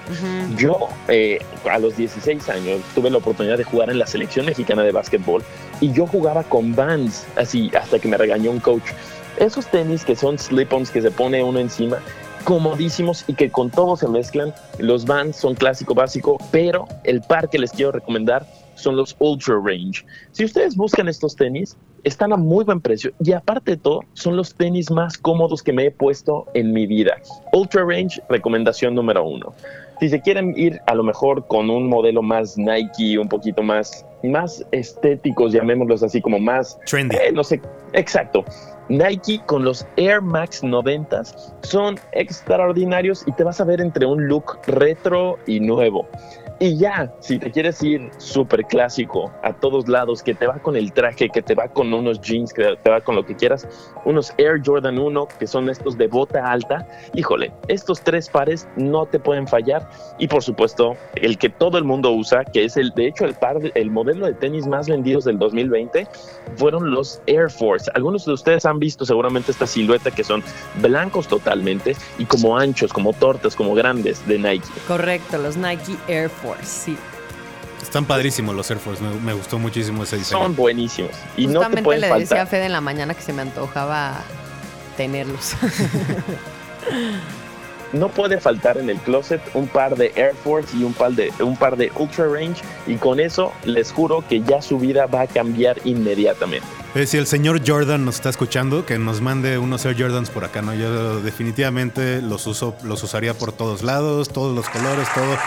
Yo 0.56 0.90
eh, 1.08 1.40
a 1.70 1.80
los 1.80 1.98
16 1.98 2.48
años 2.50 2.82
tuve 2.94 3.10
la 3.10 3.18
oportunidad 3.18 3.58
de 3.58 3.64
jugar 3.64 3.90
en 3.90 4.00
la 4.00 4.06
selección 4.06 4.46
mexicana 4.46 4.84
de 4.84 4.92
básquetbol 4.92 5.44
y 5.80 5.92
yo 5.92 6.06
jugaba 6.08 6.44
con 6.44 6.76
Vans, 6.76 7.26
así 7.36 7.72
hasta 7.76 8.00
que 8.00 8.08
me 8.08 8.18
regañó 8.18 8.52
un 8.52 8.60
coach. 8.60 8.92
Esos 9.38 9.66
tenis 9.68 10.06
que 10.06 10.16
son 10.16 10.38
slip-ons 10.38 10.92
que 10.92 11.02
se 11.02 11.10
pone 11.10 11.44
uno 11.44 11.60
encima, 11.60 12.00
comodísimos 12.44 13.24
y 13.28 13.34
que 13.34 13.50
con 13.50 13.70
todo 13.70 13.96
se 13.98 14.08
mezclan. 14.08 14.54
Los 14.78 15.06
Vans 15.06 15.36
son 15.36 15.56
clásico 15.56 15.96
básico, 15.96 16.38
pero 16.52 16.88
el 17.04 17.22
par 17.22 17.50
que 17.50 17.60
les 17.60 17.72
quiero 17.72 17.92
recomendar 17.92 18.46
son 18.76 18.96
los 18.96 19.16
Ultra 19.20 19.56
Range. 19.64 20.06
Si 20.32 20.44
ustedes 20.44 20.76
buscan 20.76 21.08
estos 21.08 21.36
tenis, 21.36 21.78
están 22.04 22.34
a 22.34 22.38
muy 22.38 22.64
buen 22.66 22.82
precio 22.82 23.12
y 23.24 23.34
aparte 23.34 23.72
de 23.72 23.78
todo, 23.78 24.02
son 24.14 24.36
los 24.38 24.56
tenis 24.56 24.92
más 24.92 25.18
cómodos 25.18 25.62
que 25.62 25.74
me 25.74 25.86
he 25.86 25.92
puesto 25.92 26.46
en 26.54 26.74
mi 26.74 26.88
vida. 26.88 27.18
Ultra 27.54 27.84
Range, 27.84 28.22
recomendación 28.30 28.96
número 28.96 29.24
uno. 29.24 29.54
Si 30.00 30.10
se 30.10 30.20
quieren 30.20 30.54
ir 30.58 30.82
a 30.88 30.96
lo 30.96 31.04
mejor 31.04 31.46
con 31.46 31.70
un 31.70 31.88
modelo 31.88 32.24
más 32.24 32.58
Nike, 32.58 33.20
un 33.20 33.30
poquito 33.30 33.62
más, 33.62 34.04
más 34.24 34.66
estéticos, 34.72 35.54
llamémoslos 35.54 36.02
así, 36.02 36.20
como 36.20 36.40
más 36.40 36.80
Trendy. 36.88 37.16
eh, 37.18 37.32
no 37.32 37.44
sé, 37.44 37.62
exacto. 37.94 38.44
Nike 38.90 39.40
con 39.46 39.64
los 39.64 39.86
Air 39.98 40.22
Max 40.22 40.64
90 40.64 41.22
son 41.62 42.00
extraordinarios 42.14 43.24
y 43.28 43.32
te 43.34 43.44
vas 43.44 43.62
a 43.62 43.64
ver 43.64 43.80
entre 43.80 44.08
un 44.08 44.28
look 44.28 44.58
retro 44.66 45.38
y 45.46 45.60
nuevo. 45.60 46.08
Y 46.62 46.78
ya, 46.78 47.12
si 47.22 47.40
te 47.40 47.50
quieres 47.50 47.82
ir 47.82 48.12
súper 48.20 48.66
clásico 48.66 49.32
a 49.42 49.52
todos 49.52 49.88
lados, 49.88 50.22
que 50.22 50.36
te 50.36 50.46
va 50.46 50.60
con 50.60 50.76
el 50.76 50.94
traje, 50.94 51.28
que 51.28 51.42
te 51.42 51.56
va 51.56 51.68
con 51.68 51.92
unos 51.92 52.22
jeans, 52.22 52.54
que 52.54 52.78
te 52.84 52.90
va 52.92 53.02
con 53.02 53.16
lo 53.16 53.26
que 53.26 53.36
quieras, 53.36 53.68
unos 54.06 54.32
Air 54.38 54.62
Jordan 54.64 55.00
1, 55.00 55.28
que 55.40 55.48
son 55.48 55.72
estos 55.72 55.98
de 55.98 56.08
bota 56.08 56.52
alta, 56.52 56.88
híjole, 57.16 57.52
estos 57.68 58.02
tres 58.02 58.30
pares 58.30 58.68
no 58.76 59.08
te 59.08 59.20
pueden 59.20 59.48
fallar. 59.48 59.90
Y 60.20 60.28
por 60.28 60.44
supuesto, 60.44 60.96
el 61.16 61.40
que 61.40 61.50
todo 61.50 61.80
el 61.80 61.84
mundo 61.84 62.12
usa, 62.12 62.46
que 62.46 62.66
es 62.66 62.78
el, 62.78 62.92
de 62.92 63.08
hecho, 63.08 63.26
el 63.26 63.34
par, 63.34 63.58
el 63.74 63.90
modelo 63.90 64.28
de 64.28 64.36
tenis 64.36 64.68
más 64.68 64.88
vendidos 64.88 65.26
del 65.26 65.40
2020, 65.40 66.08
fueron 66.58 66.92
los 66.92 67.24
Air 67.26 67.50
Force. 67.50 67.90
Algunos 67.96 68.26
de 68.26 68.34
ustedes 68.34 68.68
han 68.68 68.78
visto 68.78 69.04
seguramente 69.04 69.52
esta 69.52 69.66
silueta 69.66 70.12
que 70.12 70.24
son 70.24 70.44
blancos 70.80 71.28
totalmente 71.28 71.96
y 72.20 72.26
como 72.26 72.56
anchos, 72.56 72.94
como 72.94 73.14
tortas, 73.14 73.56
como 73.56 73.74
grandes 73.74 74.28
de 74.28 74.38
Nike. 74.38 74.68
Correcto, 74.88 75.40
los 75.40 75.58
Nike 75.58 75.98
Air 76.08 76.30
Force, 76.30 76.51
sí. 76.64 76.98
Están 77.82 78.06
padrísimos 78.06 78.56
los 78.56 78.70
Air 78.70 78.80
Force. 78.80 79.02
Me, 79.04 79.10
me 79.20 79.34
gustó 79.34 79.58
muchísimo 79.58 80.04
ese 80.04 80.18
diseño. 80.18 80.42
Son 80.42 80.56
buenísimos 80.56 81.12
y 81.36 81.48
no 81.48 81.54
te 81.54 81.58
Justamente 81.58 81.84
pueden 81.84 82.02
le 82.02 82.20
decía 82.20 82.44
a. 82.44 82.46
Fede 82.46 82.66
en 82.66 82.72
la 82.72 82.82
mañana 82.82 83.14
que 83.14 83.22
se 83.22 83.34
me 83.34 83.42
antojaba 83.42 84.22
tenerlos. 84.98 85.54
No 87.94 88.08
puede 88.08 88.40
faltar 88.40 88.78
en 88.78 88.90
el 88.90 88.98
closet 89.00 89.42
un 89.54 89.68
par 89.68 89.98
de 89.98 90.14
Air 90.16 90.34
Force 90.34 90.76
y 90.78 90.84
un 90.84 90.94
par 90.94 91.12
de, 91.12 91.32
un 91.42 91.58
par 91.58 91.76
de 91.76 91.92
Ultra 91.96 92.26
Range 92.26 92.62
y 92.88 92.96
con 92.96 93.20
eso 93.20 93.52
les 93.66 93.92
juro 93.92 94.24
que 94.28 94.42
ya 94.42 94.62
su 94.62 94.80
vida 94.80 95.08
va 95.08 95.22
a 95.22 95.28
cambiar 95.28 95.78
inmediatamente. 95.84 96.66
Eh, 96.96 97.06
si 97.06 97.18
el 97.18 97.28
señor 97.28 97.62
Jordan 97.66 98.06
nos 98.06 98.16
está 98.16 98.30
escuchando, 98.30 98.86
que 98.86 98.98
nos 98.98 99.20
mande 99.20 99.58
unos 99.58 99.86
Air 99.86 100.02
Jordans 100.02 100.30
por 100.30 100.46
acá, 100.46 100.62
¿no? 100.62 100.74
Yo 100.74 101.20
definitivamente 101.22 102.22
los 102.22 102.48
uso, 102.48 102.76
los 102.84 103.04
usaría 103.04 103.34
por 103.34 103.52
todos 103.52 103.84
lados, 103.84 104.30
todos 104.30 104.56
los 104.56 104.70
colores, 104.70 105.08
todo. 105.14 105.38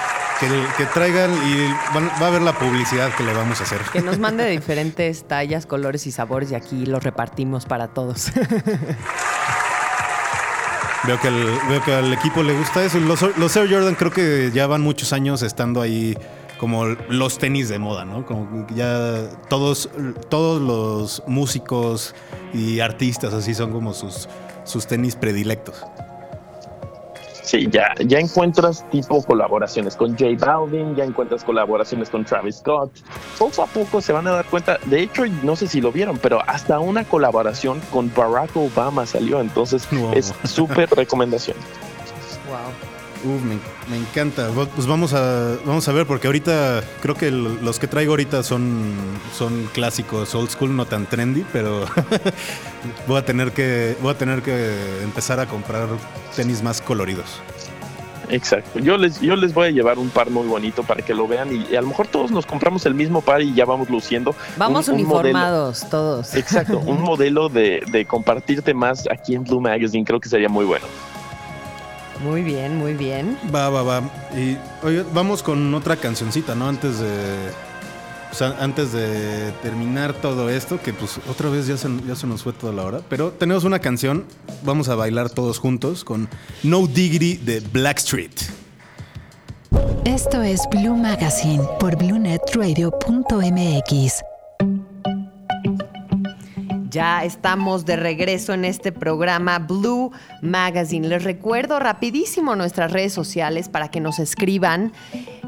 Que, 0.41 0.49
que 0.76 0.87
traigan 0.87 1.32
y 1.32 1.72
va 2.20 2.26
a 2.26 2.30
ver 2.30 2.43
la 2.43 2.59
publicidad 2.59 3.14
que 3.14 3.22
le 3.22 3.32
vamos 3.32 3.61
a 3.61 3.64
hacer. 3.64 3.80
que 3.93 4.03
nos 4.03 4.18
mande 4.18 4.43
de 4.45 4.51
diferentes 4.51 5.28
tallas, 5.28 5.64
colores 5.64 6.07
y 6.07 6.12
sabores 6.12 6.51
y 6.51 6.55
aquí 6.57 6.87
los 6.87 7.05
repartimos 7.05 7.66
para 7.66 7.89
todos. 7.89 8.32
Veo 11.07 11.20
que, 11.20 11.28
al, 11.28 11.59
veo 11.68 11.82
que 11.85 11.93
al 11.93 12.12
equipo 12.14 12.43
le 12.43 12.57
gusta 12.57 12.82
eso. 12.82 12.99
Los, 12.99 13.20
los 13.37 13.55
Air 13.57 13.70
Jordan 13.70 13.95
creo 13.95 14.11
que 14.11 14.51
ya 14.55 14.66
van 14.66 14.80
muchos 14.80 15.12
años 15.12 15.43
estando 15.43 15.82
ahí 15.82 16.16
como 16.59 16.87
los 16.87 17.37
tenis 17.37 17.68
de 17.68 17.78
moda, 17.78 18.07
¿no? 18.07 18.24
Como 18.24 18.66
ya 18.74 19.28
todos, 19.51 19.91
todos 20.30 20.62
los 20.62 21.22
músicos 21.26 22.14
y 22.55 22.80
artistas 22.80 23.35
así 23.35 23.55
son 23.55 23.70
como 23.70 23.93
sus, 23.93 24.30
sus 24.64 24.87
tenis 24.87 25.14
predilectos. 25.14 25.85
Sí, 27.45 27.68
ya, 27.70 27.95
ya 28.07 28.18
encuentras 28.20 28.88
tipo 28.90 29.22
colaboraciones 29.22 29.97
con 29.97 30.12
J 30.16 30.30
Balvin, 30.38 30.97
ya 30.97 31.05
encuentras 31.05 31.45
colaboraciones 31.45 32.09
con 32.09 32.24
Travis 32.24 32.57
Scott. 32.57 32.90
Poco 33.38 33.62
a 33.62 33.66
poco 33.66 34.01
se 34.01 34.14
van 34.14 34.26
a 34.26 34.30
dar 34.30 34.47
cuenta, 34.47 34.78
de 34.86 35.03
hecho, 35.03 35.24
no 35.42 35.55
sé 35.55 35.66
si 35.68 35.82
lo 35.82 35.92
vieron, 35.92 36.16
pero 36.16 36.40
hasta 36.47 36.78
una 36.80 37.05
colaboración 37.05 37.80
con 37.92 38.11
Barack 38.14 38.57
Obama 38.57 39.05
salió, 39.05 39.40
entonces 39.42 39.86
Wow. 39.92 40.14
es 40.14 40.32
súper 40.45 40.88
recomendación. 40.97 41.57
Uf, 43.24 43.42
me, 43.42 43.58
me 43.90 43.96
encanta. 43.96 44.48
Pues 44.74 44.86
vamos 44.86 45.14
a, 45.14 45.56
vamos 45.64 45.88
a 45.88 45.92
ver, 45.92 46.06
porque 46.06 46.26
ahorita 46.26 46.82
creo 47.00 47.14
que 47.14 47.30
los 47.30 47.78
que 47.78 47.86
traigo 47.86 48.12
ahorita 48.12 48.42
son, 48.42 48.92
son 49.36 49.68
clásicos, 49.72 50.34
old 50.34 50.50
school, 50.50 50.76
no 50.76 50.84
tan 50.86 51.06
trendy, 51.06 51.44
pero 51.52 51.86
voy 53.08 53.16
a 53.18 53.24
tener 53.24 53.52
que, 53.52 53.96
voy 54.02 54.10
a 54.12 54.18
tener 54.18 54.42
que 54.42 55.02
empezar 55.02 55.40
a 55.40 55.46
comprar 55.46 55.88
tenis 56.36 56.62
más 56.62 56.80
coloridos. 56.82 57.40
Exacto. 58.30 58.78
Yo 58.78 58.96
les, 58.96 59.20
yo 59.20 59.36
les 59.36 59.52
voy 59.52 59.68
a 59.68 59.70
llevar 59.70 59.98
un 59.98 60.08
par 60.08 60.30
muy 60.30 60.46
bonito 60.46 60.82
para 60.82 61.02
que 61.02 61.14
lo 61.14 61.28
vean 61.28 61.54
y, 61.54 61.66
y 61.72 61.76
a 61.76 61.82
lo 61.82 61.88
mejor 61.88 62.06
todos 62.06 62.30
nos 62.30 62.46
compramos 62.46 62.86
el 62.86 62.94
mismo 62.94 63.20
par 63.20 63.42
y 63.42 63.52
ya 63.54 63.66
vamos 63.66 63.90
luciendo. 63.90 64.34
Vamos 64.56 64.88
un- 64.88 64.94
un 64.94 65.02
modelo. 65.06 65.20
uniformados 65.20 65.88
todos. 65.90 66.34
Exacto, 66.34 66.78
un 66.78 67.00
modelo 67.02 67.48
de, 67.50 67.82
de 67.90 68.06
compartirte 68.06 68.72
más 68.72 69.04
aquí 69.10 69.34
en 69.34 69.44
Blue 69.44 69.60
Magazine 69.60 70.04
creo 70.04 70.20
que 70.20 70.28
sería 70.30 70.48
muy 70.48 70.64
bueno. 70.64 70.86
Muy 72.22 72.42
bien, 72.42 72.76
muy 72.76 72.94
bien. 72.94 73.38
Va, 73.54 73.70
va, 73.70 73.82
va. 73.82 74.02
Y 74.36 74.56
oye, 74.84 75.04
vamos 75.12 75.42
con 75.42 75.74
otra 75.74 75.96
cancioncita, 75.96 76.54
¿no? 76.54 76.68
Antes 76.68 77.00
de. 77.00 77.50
o 78.30 78.34
sea, 78.34 78.56
antes 78.60 78.92
de 78.92 79.52
terminar 79.62 80.14
todo 80.14 80.48
esto, 80.48 80.80
que 80.80 80.92
pues 80.92 81.18
otra 81.28 81.50
vez 81.50 81.66
ya 81.66 81.76
se, 81.76 81.88
ya 82.06 82.14
se 82.14 82.26
nos 82.26 82.42
fue 82.42 82.52
toda 82.52 82.72
la 82.72 82.84
hora. 82.84 83.00
Pero 83.08 83.32
tenemos 83.32 83.64
una 83.64 83.78
canción, 83.78 84.24
vamos 84.62 84.88
a 84.88 84.94
bailar 84.94 85.30
todos 85.30 85.58
juntos 85.58 86.04
con 86.04 86.28
No 86.62 86.86
Diggity 86.86 87.36
de 87.36 87.60
Blackstreet. 87.60 88.32
Esto 90.04 90.42
es 90.42 90.60
Blue 90.70 90.96
Magazine 90.96 91.62
por 91.80 91.96
BlueNetRadio.mx. 91.96 94.34
Ya 96.95 97.24
estamos 97.24 97.84
de 97.84 97.97
regreso 97.97 98.53
en 98.53 98.64
este 98.64 98.92
programa 98.92 99.59
Blue 99.59 100.12
Magazine. 100.42 101.09
Les 101.09 101.24
recuerdo 101.24 101.80
rapidísimo 101.80 102.55
nuestras 102.55 102.92
redes 102.92 103.12
sociales 103.12 103.68
para 103.68 103.88
que 103.88 103.99
nos 103.99 104.20
escriban 104.20 104.92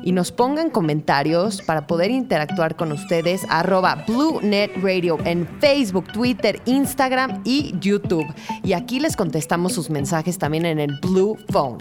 y 0.07 0.12
nos 0.12 0.30
pongan 0.30 0.70
comentarios 0.70 1.61
para 1.62 1.88
poder 1.88 2.12
interactuar 2.12 2.76
con 2.76 2.92
ustedes. 2.92 3.44
Arroba 3.48 4.04
Blue 4.07 4.40
Net 4.40 4.70
Radio 4.80 5.18
en 5.24 5.48
Facebook, 5.59 6.12
Twitter, 6.12 6.62
Instagram 6.64 7.40
y 7.42 7.74
YouTube. 7.80 8.24
Y 8.62 8.74
aquí 8.74 9.00
les 9.00 9.16
contestamos 9.16 9.72
sus 9.72 9.90
mensajes 9.90 10.38
también 10.38 10.64
en 10.64 10.78
el 10.78 10.96
Blue 11.02 11.36
Phone. 11.48 11.78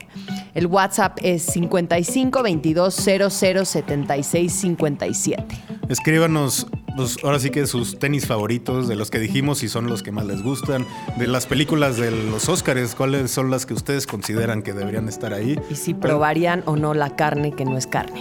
El 0.55 0.65
WhatsApp 0.65 1.19
es 1.21 1.43
55 1.43 2.41
22 2.41 2.95
00 2.95 3.65
76 3.65 4.51
57. 4.51 5.45
Escríbanos, 5.87 6.65
pues 6.95 7.17
ahora 7.23 7.37
sí 7.37 7.51
que 7.51 7.67
sus 7.67 7.99
tenis 7.99 8.25
favoritos, 8.25 8.87
de 8.87 8.95
los 8.95 9.11
que 9.11 9.19
dijimos, 9.19 9.59
si 9.59 9.67
son 9.67 9.87
los 9.87 10.01
que 10.01 10.11
más 10.11 10.25
les 10.25 10.41
gustan, 10.41 10.87
de 11.17 11.27
las 11.27 11.45
películas 11.45 11.97
de 11.97 12.09
los 12.09 12.49
Óscares, 12.49 12.95
cuáles 12.95 13.29
son 13.29 13.51
las 13.51 13.67
que 13.67 13.75
ustedes 13.75 14.07
consideran 14.07 14.63
que 14.63 14.73
deberían 14.73 15.07
estar 15.07 15.33
ahí. 15.33 15.59
Y 15.69 15.75
si 15.75 15.93
probarían 15.93 16.63
o 16.65 16.75
no 16.75 16.95
la 16.95 17.15
carne 17.15 17.51
que 17.51 17.65
no 17.65 17.77
es 17.77 17.85
carne. 17.85 18.14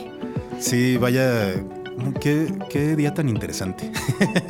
Sí, 0.58 0.96
vaya, 0.96 1.54
qué, 2.20 2.52
qué 2.70 2.96
día 2.96 3.14
tan 3.14 3.28
interesante. 3.28 3.90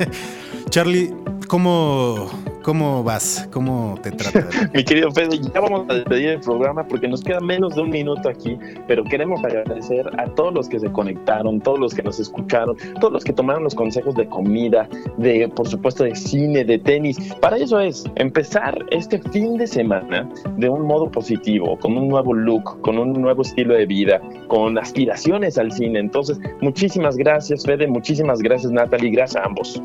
Charlie, 0.69 1.13
¿cómo, 1.47 2.29
¿cómo 2.65 3.03
vas? 3.03 3.47
¿Cómo 3.53 3.95
te 4.01 4.11
trata? 4.11 4.49
Mi 4.73 4.83
querido 4.83 5.11
Fede, 5.11 5.37
ya 5.37 5.61
vamos 5.61 5.85
a 5.87 5.93
despedir 5.93 6.29
el 6.29 6.39
programa 6.39 6.83
porque 6.87 7.07
nos 7.07 7.21
queda 7.21 7.39
menos 7.39 7.75
de 7.75 7.81
un 7.81 7.91
minuto 7.91 8.27
aquí, 8.27 8.57
pero 8.87 9.03
queremos 9.03 9.43
agradecer 9.43 10.09
a 10.17 10.25
todos 10.33 10.51
los 10.51 10.67
que 10.67 10.79
se 10.79 10.91
conectaron, 10.91 11.61
todos 11.61 11.77
los 11.77 11.93
que 11.93 12.01
nos 12.01 12.19
escucharon, 12.19 12.75
todos 12.99 13.13
los 13.13 13.23
que 13.23 13.33
tomaron 13.33 13.63
los 13.63 13.75
consejos 13.75 14.15
de 14.15 14.27
comida, 14.27 14.89
de 15.17 15.47
por 15.49 15.67
supuesto 15.67 16.05
de 16.05 16.15
cine, 16.15 16.65
de 16.65 16.79
tenis. 16.79 17.35
Para 17.39 17.57
eso 17.57 17.79
es 17.79 18.03
empezar 18.15 18.83
este 18.89 19.21
fin 19.29 19.57
de 19.57 19.67
semana 19.67 20.27
de 20.57 20.67
un 20.67 20.87
modo 20.87 21.11
positivo, 21.11 21.77
con 21.77 21.95
un 21.95 22.07
nuevo 22.07 22.33
look, 22.33 22.81
con 22.81 22.97
un 22.97 23.13
nuevo 23.13 23.43
estilo 23.43 23.75
de 23.75 23.85
vida, 23.85 24.19
con 24.47 24.75
aspiraciones 24.79 25.59
al 25.59 25.71
cine. 25.71 25.99
Entonces, 25.99 26.39
muchísimas 26.61 27.15
gracias 27.15 27.63
Fede, 27.63 27.85
muchísimas 27.85 28.41
gracias 28.41 28.71
Natalie, 28.71 29.11
gracias 29.11 29.43
a 29.43 29.45
ambos. 29.45 29.79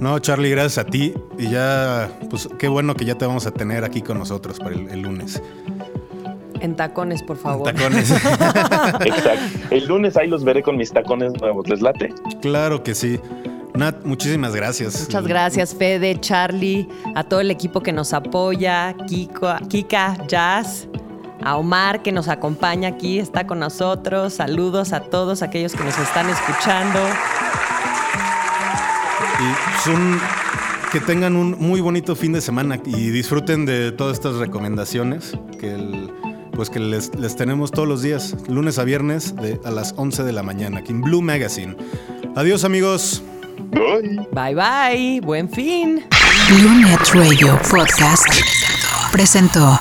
No, 0.00 0.18
Charlie, 0.18 0.50
gracias 0.50 0.78
a 0.78 0.88
ti. 0.88 1.14
Y 1.38 1.50
ya, 1.50 2.10
pues 2.30 2.48
qué 2.58 2.68
bueno 2.68 2.94
que 2.94 3.04
ya 3.04 3.16
te 3.16 3.26
vamos 3.26 3.46
a 3.46 3.50
tener 3.50 3.84
aquí 3.84 4.02
con 4.02 4.18
nosotros 4.18 4.58
para 4.58 4.74
el, 4.74 4.88
el 4.88 5.00
lunes. 5.00 5.42
En 6.60 6.74
tacones, 6.74 7.22
por 7.22 7.36
favor. 7.36 7.72
Tacones. 7.72 8.10
Exacto. 8.10 9.58
El 9.70 9.86
lunes 9.86 10.16
ahí 10.16 10.28
los 10.28 10.44
veré 10.44 10.62
con 10.62 10.76
mis 10.76 10.92
tacones 10.92 11.32
nuevos. 11.40 11.68
¿Les 11.68 11.80
late? 11.80 12.12
claro 12.40 12.82
que 12.82 12.94
sí. 12.94 13.20
Nat, 13.74 14.04
muchísimas 14.04 14.54
gracias. 14.54 15.02
Muchas 15.02 15.26
gracias, 15.26 15.74
Fede, 15.74 16.18
Charlie, 16.18 16.88
a 17.14 17.24
todo 17.24 17.40
el 17.40 17.50
equipo 17.50 17.82
que 17.82 17.92
nos 17.92 18.14
apoya, 18.14 18.96
Kiko, 19.06 19.54
Kika, 19.68 20.16
Jazz, 20.26 20.88
a 21.44 21.58
Omar 21.58 22.02
que 22.02 22.10
nos 22.10 22.28
acompaña 22.28 22.88
aquí, 22.88 23.18
está 23.18 23.46
con 23.46 23.58
nosotros. 23.58 24.34
Saludos 24.34 24.94
a 24.94 25.00
todos 25.00 25.42
aquellos 25.42 25.74
que 25.74 25.84
nos 25.84 25.98
están 25.98 26.30
escuchando. 26.30 27.00
Y 29.40 29.88
son 29.88 30.18
que 30.92 31.00
tengan 31.00 31.36
un 31.36 31.56
muy 31.58 31.80
bonito 31.80 32.16
fin 32.16 32.32
de 32.32 32.40
semana 32.40 32.80
y 32.86 33.10
disfruten 33.10 33.66
de 33.66 33.92
todas 33.92 34.14
estas 34.14 34.36
recomendaciones 34.36 35.32
que 35.60 35.74
el- 35.74 36.10
pues 36.52 36.70
que 36.70 36.78
les, 36.80 37.14
les 37.16 37.36
tenemos 37.36 37.70
todos 37.70 37.86
los 37.86 38.00
días, 38.00 38.34
lunes 38.48 38.78
a 38.78 38.84
viernes 38.84 39.36
de, 39.36 39.60
a 39.64 39.70
las 39.70 39.92
11 39.98 40.22
de 40.24 40.32
la 40.32 40.42
mañana, 40.42 40.78
aquí 40.78 40.92
en 40.92 41.02
Blue 41.02 41.20
Magazine. 41.20 41.76
Adiós 42.34 42.64
amigos. 42.64 43.22
Bye. 43.72 44.26
Bye 44.32 44.54
bye, 44.54 45.20
buen 45.20 45.50
fin. 45.50 46.02
Blue 46.48 46.70
Net 46.80 47.00
Radio 47.12 47.58
Podcast 47.70 48.26
presentó 49.12 49.78